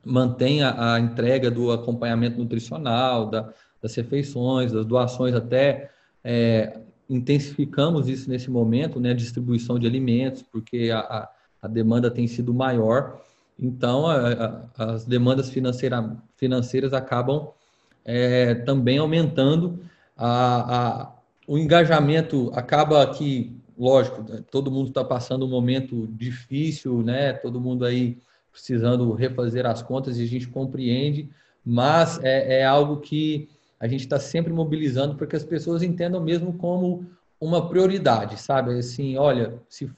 mantém 0.04 0.62
a, 0.62 0.94
a, 0.94 1.00
entrega 1.00 1.50
do 1.50 1.72
acompanhamento 1.72 2.38
nutricional, 2.38 3.26
da, 3.26 3.52
das 3.82 3.94
refeições, 3.94 4.72
das 4.72 4.84
doações 4.84 5.34
até 5.34 5.90
é, 6.22 6.78
intensificamos 7.08 8.08
isso 8.08 8.28
nesse 8.28 8.50
momento, 8.50 9.00
né, 9.00 9.10
a 9.10 9.14
distribuição 9.14 9.78
de 9.78 9.86
alimentos, 9.86 10.42
porque 10.42 10.90
a, 10.92 11.28
a 11.62 11.68
demanda 11.68 12.10
tem 12.10 12.26
sido 12.26 12.52
maior, 12.52 13.20
então 13.58 14.06
a, 14.06 14.68
a, 14.78 14.84
as 14.92 15.04
demandas 15.04 15.50
financeira, 15.50 16.16
financeiras 16.36 16.92
acabam 16.92 17.48
é, 18.04 18.54
também 18.54 18.98
aumentando, 18.98 19.80
a, 20.16 21.12
o 21.46 21.58
engajamento 21.58 22.52
acaba 22.54 23.04
que, 23.08 23.59
lógico, 23.80 24.22
todo 24.50 24.70
mundo 24.70 24.88
está 24.88 25.02
passando 25.02 25.46
um 25.46 25.48
momento 25.48 26.06
difícil, 26.08 27.02
né, 27.02 27.32
todo 27.32 27.58
mundo 27.58 27.86
aí 27.86 28.18
precisando 28.52 29.10
refazer 29.14 29.64
as 29.64 29.80
contas 29.80 30.18
e 30.18 30.22
a 30.22 30.26
gente 30.26 30.46
compreende, 30.48 31.30
mas 31.64 32.22
é, 32.22 32.60
é 32.60 32.66
algo 32.66 32.98
que 32.98 33.48
a 33.78 33.88
gente 33.88 34.00
está 34.00 34.20
sempre 34.20 34.52
mobilizando 34.52 35.14
para 35.14 35.26
que 35.26 35.34
as 35.34 35.44
pessoas 35.44 35.82
entendam 35.82 36.20
mesmo 36.20 36.52
como 36.52 37.06
uma 37.40 37.70
prioridade, 37.70 38.38
sabe? 38.38 38.78
Assim, 38.78 39.16
olha, 39.16 39.54
se 39.66 39.90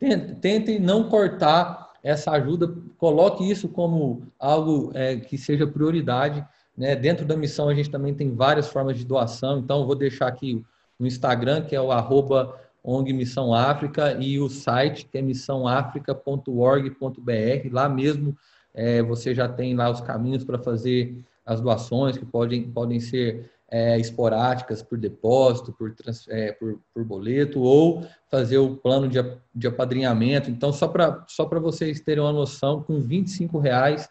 é, 0.00 0.16
tentem 0.40 0.78
não 0.78 1.08
cortar 1.08 1.90
essa 2.04 2.30
ajuda, 2.30 2.72
coloque 2.96 3.50
isso 3.50 3.68
como 3.68 4.22
algo 4.38 4.92
é, 4.94 5.16
que 5.16 5.36
seja 5.36 5.66
prioridade. 5.66 6.46
Né? 6.76 6.94
Dentro 6.94 7.26
da 7.26 7.36
missão 7.36 7.68
a 7.68 7.74
gente 7.74 7.90
também 7.90 8.14
tem 8.14 8.32
várias 8.32 8.68
formas 8.68 8.96
de 8.96 9.04
doação, 9.04 9.58
então 9.58 9.84
vou 9.84 9.96
deixar 9.96 10.28
aqui 10.28 10.64
o 10.96 11.06
Instagram, 11.06 11.62
que 11.62 11.74
é 11.74 11.80
o 11.80 11.90
arroba 11.90 12.54
ONG 12.82 13.12
Missão 13.12 13.52
África, 13.52 14.16
e 14.20 14.38
o 14.38 14.48
site, 14.48 15.06
que 15.06 15.18
é 15.18 15.22
missãoafrica.org.br. 15.22 17.72
Lá 17.72 17.88
mesmo 17.88 18.36
é, 18.74 19.02
você 19.02 19.34
já 19.34 19.48
tem 19.48 19.74
lá 19.74 19.90
os 19.90 20.00
caminhos 20.00 20.44
para 20.44 20.58
fazer 20.58 21.18
as 21.44 21.60
doações, 21.60 22.16
que 22.16 22.24
podem, 22.24 22.70
podem 22.70 23.00
ser 23.00 23.50
é, 23.70 23.98
esporádicas 23.98 24.82
por 24.82 24.98
depósito, 24.98 25.72
por, 25.72 25.94
é, 26.28 26.52
por, 26.52 26.78
por, 26.94 27.04
boleto, 27.04 27.60
ou 27.60 28.06
fazer 28.30 28.58
o 28.58 28.76
plano 28.76 29.08
de, 29.08 29.18
de 29.54 29.66
apadrinhamento. 29.66 30.50
Então, 30.50 30.72
só 30.72 30.88
para 30.88 31.24
só 31.26 31.46
vocês 31.46 32.00
terem 32.00 32.22
uma 32.22 32.32
noção, 32.32 32.82
com 32.82 33.00
25 33.00 33.58
reais 33.58 34.08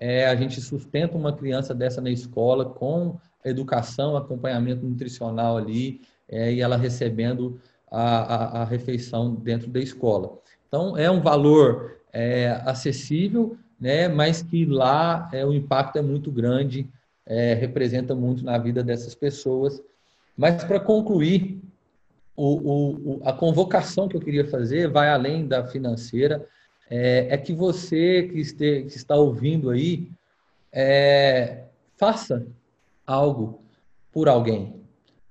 é, 0.00 0.26
a 0.26 0.36
gente 0.36 0.60
sustenta 0.60 1.16
uma 1.16 1.32
criança 1.32 1.74
dessa 1.74 2.00
na 2.00 2.10
escola 2.10 2.64
com 2.64 3.18
educação, 3.44 4.16
acompanhamento 4.16 4.86
nutricional 4.86 5.56
ali, 5.56 6.00
é, 6.28 6.52
e 6.52 6.60
ela 6.60 6.76
recebendo 6.76 7.60
a, 7.90 8.02
a, 8.02 8.62
a, 8.62 8.64
refeição 8.64 9.34
dentro 9.34 9.68
da 9.68 9.80
escola. 9.80 10.38
Então, 10.66 10.96
é 10.96 11.10
um 11.10 11.20
valor 11.20 11.98
é, 12.12 12.60
acessível, 12.64 13.56
né? 13.80 14.08
Mas 14.08 14.42
que 14.42 14.64
lá 14.66 15.28
é, 15.32 15.44
o 15.44 15.52
impacto 15.52 15.96
é 15.96 16.02
muito 16.02 16.30
grande, 16.30 16.86
é, 17.24 17.54
representa 17.54 18.14
muito 18.14 18.44
na 18.44 18.58
vida 18.58 18.82
dessas 18.82 19.14
pessoas. 19.14 19.82
Mas 20.36 20.64
para 20.64 20.80
concluir, 20.80 21.60
o, 22.36 23.16
o, 23.16 23.20
a 23.24 23.32
convocação 23.32 24.06
que 24.06 24.16
eu 24.16 24.20
queria 24.20 24.46
fazer 24.46 24.88
vai 24.88 25.10
além 25.10 25.46
da 25.46 25.66
financeira, 25.66 26.46
é, 26.88 27.26
é 27.30 27.36
que 27.36 27.52
você 27.52 28.28
que, 28.32 28.38
este, 28.38 28.82
que, 28.82 28.96
está 28.96 29.16
ouvindo 29.16 29.70
aí 29.70 30.08
é, 30.72 31.64
faça 31.96 32.46
algo 33.04 33.60
por 34.12 34.28
alguém, 34.28 34.77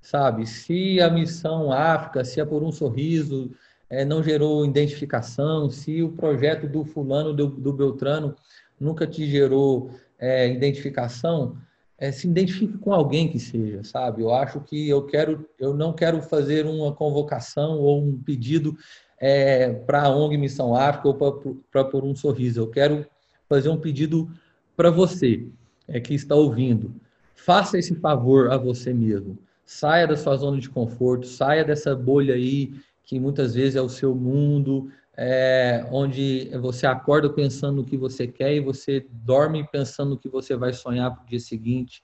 sabe? 0.07 0.47
Se 0.47 1.01
a 1.01 1.09
missão 1.09 1.69
África, 1.69 2.23
se 2.23 2.39
é 2.39 2.45
por 2.45 2.63
um 2.63 2.71
sorriso, 2.71 3.51
é, 3.89 4.05
não 4.05 4.23
gerou 4.23 4.65
identificação, 4.65 5.69
se 5.69 6.01
o 6.01 6.13
projeto 6.13 6.65
do 6.65 6.85
fulano, 6.85 7.33
do, 7.33 7.47
do 7.47 7.73
Beltrano, 7.73 8.33
nunca 8.79 9.05
te 9.05 9.29
gerou 9.29 9.91
é, 10.17 10.47
identificação, 10.47 11.57
é, 11.97 12.09
se 12.09 12.25
identifique 12.25 12.77
com 12.77 12.93
alguém 12.93 13.27
que 13.27 13.37
seja, 13.37 13.83
sabe? 13.83 14.21
Eu 14.21 14.33
acho 14.33 14.61
que 14.61 14.87
eu 14.87 15.05
quero, 15.05 15.45
eu 15.59 15.73
não 15.73 15.91
quero 15.91 16.21
fazer 16.21 16.65
uma 16.65 16.93
convocação 16.93 17.77
ou 17.77 18.01
um 18.01 18.17
pedido 18.17 18.77
é, 19.19 19.73
para 19.73 20.03
a 20.03 20.09
ONG 20.09 20.37
Missão 20.37 20.73
África 20.73 21.09
ou 21.09 21.53
para 21.69 21.83
por 21.83 22.05
um 22.05 22.15
sorriso. 22.15 22.61
Eu 22.61 22.69
quero 22.69 23.05
fazer 23.49 23.67
um 23.67 23.77
pedido 23.77 24.29
para 24.73 24.89
você 24.89 25.45
é, 25.85 25.99
que 25.99 26.13
está 26.13 26.33
ouvindo. 26.33 26.95
Faça 27.35 27.77
esse 27.77 27.93
favor 27.95 28.51
a 28.51 28.57
você 28.57 28.93
mesmo. 28.93 29.37
Saia 29.67 30.07
da 30.07 30.15
sua 30.15 30.37
zona 30.37 30.59
de 30.59 30.69
conforto, 30.69 31.27
saia 31.27 31.63
dessa 31.63 31.93
bolha 31.93 32.33
aí 32.33 32.73
que 33.03 33.19
muitas 33.19 33.53
vezes 33.53 33.75
é 33.75 33.81
o 33.81 33.89
seu 33.89 34.15
mundo, 34.15 34.89
é, 35.15 35.85
onde 35.91 36.49
você 36.61 36.87
acorda 36.87 37.29
pensando 37.29 37.77
no 37.77 37.83
que 37.83 37.97
você 37.97 38.27
quer 38.27 38.53
e 38.53 38.61
você 38.61 39.05
dorme 39.09 39.67
pensando 39.69 40.11
no 40.11 40.17
que 40.17 40.29
você 40.29 40.55
vai 40.55 40.71
sonhar 40.71 41.13
para 41.13 41.23
o 41.23 41.25
dia 41.25 41.39
seguinte. 41.39 42.01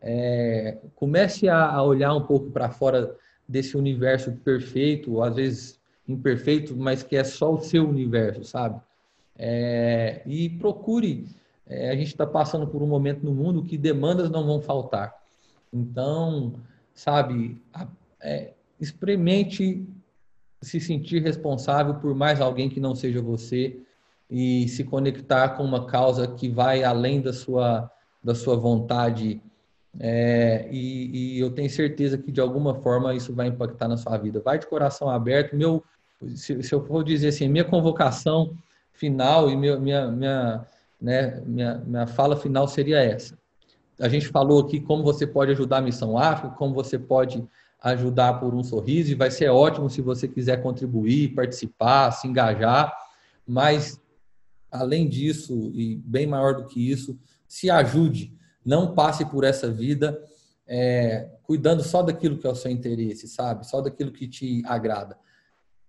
É, 0.00 0.78
comece 0.94 1.48
a, 1.48 1.82
olhar 1.82 2.14
um 2.14 2.22
pouco 2.22 2.50
para 2.50 2.68
fora 2.68 3.16
desse 3.48 3.76
universo 3.76 4.32
perfeito, 4.32 5.14
ou 5.14 5.22
às 5.22 5.36
vezes 5.36 5.80
imperfeito, 6.06 6.76
mas 6.76 7.02
que 7.02 7.16
é 7.16 7.24
só 7.24 7.52
o 7.54 7.60
seu 7.60 7.88
universo, 7.88 8.44
sabe? 8.44 8.80
É, 9.38 10.22
e 10.26 10.50
procure. 10.50 11.26
É, 11.66 11.90
a 11.90 11.96
gente 11.96 12.08
está 12.08 12.26
passando 12.26 12.66
por 12.66 12.82
um 12.82 12.86
momento 12.86 13.24
no 13.24 13.32
mundo 13.32 13.64
que 13.64 13.78
demandas 13.78 14.30
não 14.30 14.46
vão 14.46 14.60
faltar. 14.60 15.14
Então, 15.72 16.54
sabe, 16.96 17.62
é, 18.20 18.54
experimente 18.80 19.86
se 20.62 20.80
sentir 20.80 21.22
responsável 21.22 21.94
por 21.94 22.14
mais 22.14 22.40
alguém 22.40 22.68
que 22.68 22.80
não 22.80 22.94
seja 22.94 23.20
você 23.20 23.78
e 24.28 24.66
se 24.68 24.82
conectar 24.82 25.50
com 25.50 25.62
uma 25.62 25.86
causa 25.86 26.26
que 26.26 26.48
vai 26.48 26.82
além 26.82 27.20
da 27.20 27.32
sua, 27.32 27.88
da 28.24 28.34
sua 28.34 28.56
vontade. 28.56 29.40
É, 30.00 30.68
e, 30.72 31.36
e, 31.36 31.38
eu 31.38 31.50
tenho 31.50 31.70
certeza 31.70 32.18
que 32.18 32.32
de 32.32 32.40
alguma 32.40 32.74
forma 32.74 33.14
isso 33.14 33.32
vai 33.32 33.46
impactar 33.46 33.86
na 33.86 33.96
sua 33.96 34.16
vida. 34.16 34.40
Vai 34.40 34.58
de 34.58 34.66
coração 34.66 35.08
aberto. 35.08 35.54
Meu, 35.54 35.84
se, 36.34 36.62
se 36.62 36.74
eu 36.74 36.84
for 36.84 37.04
dizer 37.04 37.28
assim, 37.28 37.48
minha 37.48 37.64
convocação 37.64 38.56
final 38.92 39.50
e 39.50 39.56
minha, 39.56 39.78
minha, 39.78 40.66
né, 41.00 41.40
minha, 41.46 41.78
minha 41.86 42.06
fala 42.06 42.36
final 42.36 42.66
seria 42.66 42.98
essa. 42.98 43.38
A 44.00 44.08
gente 44.08 44.28
falou 44.28 44.60
aqui 44.60 44.80
como 44.80 45.02
você 45.02 45.26
pode 45.26 45.52
ajudar 45.52 45.78
a 45.78 45.82
Missão 45.82 46.18
África, 46.18 46.54
como 46.56 46.74
você 46.74 46.98
pode 46.98 47.46
ajudar 47.80 48.34
por 48.40 48.54
um 48.54 48.62
sorriso, 48.62 49.12
e 49.12 49.14
vai 49.14 49.30
ser 49.30 49.48
ótimo 49.48 49.88
se 49.88 50.02
você 50.02 50.26
quiser 50.26 50.62
contribuir, 50.62 51.34
participar, 51.34 52.10
se 52.10 52.26
engajar, 52.26 52.92
mas 53.46 54.00
além 54.70 55.08
disso, 55.08 55.70
e 55.74 55.96
bem 56.04 56.26
maior 56.26 56.54
do 56.54 56.66
que 56.66 56.90
isso, 56.90 57.18
se 57.46 57.70
ajude, 57.70 58.34
não 58.64 58.94
passe 58.94 59.24
por 59.24 59.44
essa 59.44 59.70
vida 59.70 60.20
é, 60.66 61.30
cuidando 61.44 61.82
só 61.82 62.02
daquilo 62.02 62.36
que 62.36 62.46
é 62.46 62.50
o 62.50 62.54
seu 62.54 62.70
interesse, 62.70 63.28
sabe? 63.28 63.66
Só 63.66 63.80
daquilo 63.80 64.10
que 64.10 64.26
te 64.26 64.62
agrada. 64.66 65.16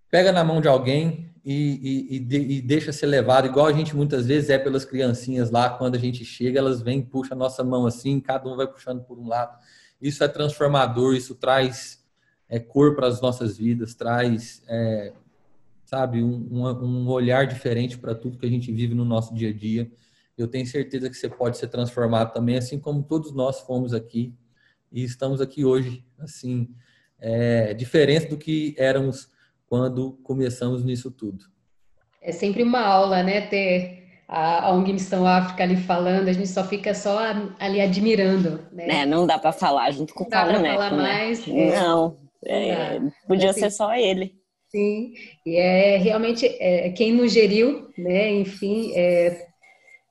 Pega 0.10 0.32
na 0.32 0.43
mão 0.43 0.62
de 0.62 0.68
alguém 0.68 1.34
e, 1.43 2.08
e, 2.12 2.16
e, 2.16 2.20
de, 2.20 2.62
deixa 2.62 2.91
ser 2.91 3.08
levado, 3.08 3.47
igual 3.47 3.68
a 3.68 3.74
gente 3.74 3.95
muitas 3.95 4.26
vezes 4.26 4.49
é 4.49 4.58
pelas 4.58 4.86
criancinhas 4.86 5.51
lá, 5.51 5.70
quando 5.70 5.95
a 5.95 5.99
gente 5.99 6.24
chega, 6.26 6.60
elas 6.60 6.82
vêm, 6.82 7.01
puxa 7.01 7.34
a 7.34 7.38
nossa 7.38 7.64
mão 7.64 7.86
assim, 7.86 8.20
cada 8.20 8.49
um 8.49 8.55
vai 8.55 8.68
puxando 8.68 9.03
por 9.03 9.18
um 9.18 9.28
lado 9.28 9.58
isso 10.01 10.24
é 10.24 10.28
transformador, 10.28 11.16
isso 11.16 11.36
traz 11.36 12.03
é, 12.47 12.60
cor 12.60 12.95
para 12.95 13.08
as 13.08 13.20
nossas 13.20 13.58
vidas, 13.58 13.95
traz, 13.95 14.62
é, 14.68 15.14
sabe, 15.84 16.24
um, 16.24 16.47
um, 16.51 17.08
olhar 17.10 17.45
diferente 17.47 17.97
para 17.97 18.16
tudo 18.16 18.38
que 18.38 18.45
a 18.45 18.49
gente 18.49 18.72
vive 18.72 18.93
no 18.93 19.03
nosso 19.03 19.34
dia 19.34 19.49
a 19.49 19.53
dia. 19.53 19.91
Eu 20.38 20.47
tenho 20.47 20.66
certeza 20.68 21.10
que 21.10 21.18
você 21.18 21.28
pode 21.28 21.58
ser 21.58 21.68
transformado 21.68 22.32
também, 22.32 22.58
assim 22.58 22.80
como 22.80 23.03
todos 23.03 23.34
nós 23.34 23.60
fomos 23.62 23.93
aqui 23.93 24.34
e 24.91 25.03
estamos 25.03 25.41
aqui 25.41 25.66
hoje, 25.66 26.05
assim, 26.20 26.70
é, 27.20 27.74
diferente 27.74 28.28
do 28.28 28.38
que 28.38 28.76
éramos 28.78 29.30
quando 29.68 30.13
começamos 30.24 30.84
nisso 30.84 31.11
tudo. 31.11 31.45
É 32.22 32.32
sempre 32.32 32.63
uma 32.63 32.82
aula, 32.82 33.24
né, 33.24 33.41
ter 33.41 34.03
a, 34.28 34.74
ONG 34.74 34.93
Missão 34.93 35.26
África 35.26 35.63
ali 35.63 35.78
falando, 35.78 36.28
a 36.28 36.34
gente 36.34 36.49
só 36.49 36.63
fica 36.63 36.93
só 36.93 37.20
ali 37.59 37.80
admirando, 37.80 38.65
né? 38.72 39.01
É, 39.01 39.05
não 39.05 39.26
dá 39.26 39.39
para 39.39 39.51
falar 39.51 39.91
junto 39.91 40.13
com 40.13 40.24
o 40.24 40.30
Paulo 40.30 40.59
Neto, 40.59 40.74
falar 40.74 40.91
né? 40.91 40.97
mais. 40.97 41.47
É, 41.47 41.80
não, 41.80 42.18
é, 42.45 42.99
podia 43.28 43.51
assim, 43.51 43.61
ser 43.61 43.72
só 43.72 43.93
ele. 43.93 44.36
Sim, 44.70 45.13
e 45.45 45.55
é 45.55 45.97
realmente 45.97 46.45
é, 46.45 46.89
quem 46.89 47.13
nos 47.13 47.32
geriu, 47.32 47.89
né? 47.97 48.32
Enfim, 48.32 48.91
é, 48.95 49.47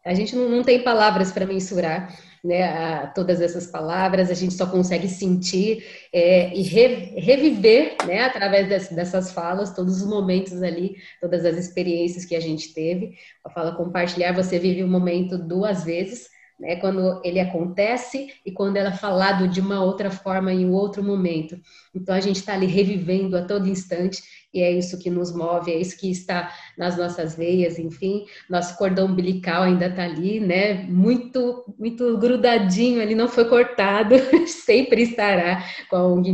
a 0.05 0.15
gente 0.15 0.35
não, 0.35 0.49
não 0.49 0.63
tem 0.63 0.83
palavras 0.83 1.31
para 1.31 1.45
mensurar 1.45 2.11
né, 2.45 2.65
a, 2.65 3.07
todas 3.09 3.41
essas 3.41 3.67
palavras, 3.67 4.31
a 4.31 4.35
gente 4.35 4.55
só 4.55 4.67
consegue 4.67 5.09
sentir 5.09 5.85
é, 6.13 6.55
e 6.55 6.63
re, 6.63 7.19
reviver, 7.19 7.97
né, 8.07 8.25
através 8.25 8.69
dessas, 8.69 8.97
dessas 8.97 9.33
falas, 9.33 9.75
todos 9.75 10.03
os 10.03 10.09
momentos 10.09 10.63
ali, 10.63 10.97
todas 11.21 11.45
as 11.45 11.57
experiências 11.57 12.25
que 12.25 12.37
a 12.37 12.41
gente 12.41 12.73
teve. 12.73 13.17
A 13.45 13.51
fala 13.51 13.77
compartilhar, 13.77 14.33
você 14.33 14.59
vive 14.59 14.83
o 14.83 14.87
um 14.87 14.91
momento 14.91 15.39
duas 15.39 15.85
vezes, 15.85 16.29
né, 16.59 16.77
quando 16.77 17.21
ele 17.25 17.39
acontece 17.39 18.33
e 18.45 18.51
quando 18.51 18.77
ela 18.77 18.89
é 18.89 18.97
falado 18.97 19.47
de 19.47 19.61
uma 19.61 19.83
outra 19.83 20.11
forma 20.11 20.53
em 20.53 20.65
um 20.65 20.73
outro 20.73 21.03
momento. 21.03 21.59
Então 21.95 22.15
a 22.15 22.21
gente 22.21 22.37
está 22.37 22.55
ali 22.55 22.67
revivendo 22.67 23.37
a 23.37 23.43
todo 23.43 23.69
instante 23.69 24.23
e 24.57 24.63
é 24.63 24.71
isso 24.71 24.99
que 24.99 25.11
nos 25.11 25.35
move, 25.35 25.73
é 25.73 25.79
isso 25.79 25.99
que 25.99 26.11
está 26.11 26.53
nas 26.77 26.97
nossas 26.97 27.37
veias, 27.37 27.79
enfim, 27.79 28.25
nosso 28.49 28.77
cordão 28.77 29.07
umbilical 29.07 29.63
ainda 29.63 29.87
está 29.87 30.05
ali, 30.05 30.41
né, 30.41 30.85
muito, 30.85 31.65
muito 31.79 32.17
grudadinho, 32.19 33.01
ele 33.01 33.15
não 33.15 33.29
foi 33.29 33.45
cortado, 33.47 34.15
sempre 34.47 35.03
estará 35.03 35.63
com 35.91 35.97
a 35.97 36.07
ONG 36.07 36.33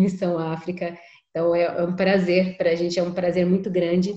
África. 0.53 0.97
Então 1.31 1.55
é, 1.55 1.63
é 1.63 1.83
um 1.83 1.97
prazer, 1.97 2.57
para 2.57 2.71
a 2.71 2.75
gente 2.75 2.99
é 2.99 3.03
um 3.03 3.13
prazer 3.13 3.47
muito 3.47 3.71
grande 3.71 4.15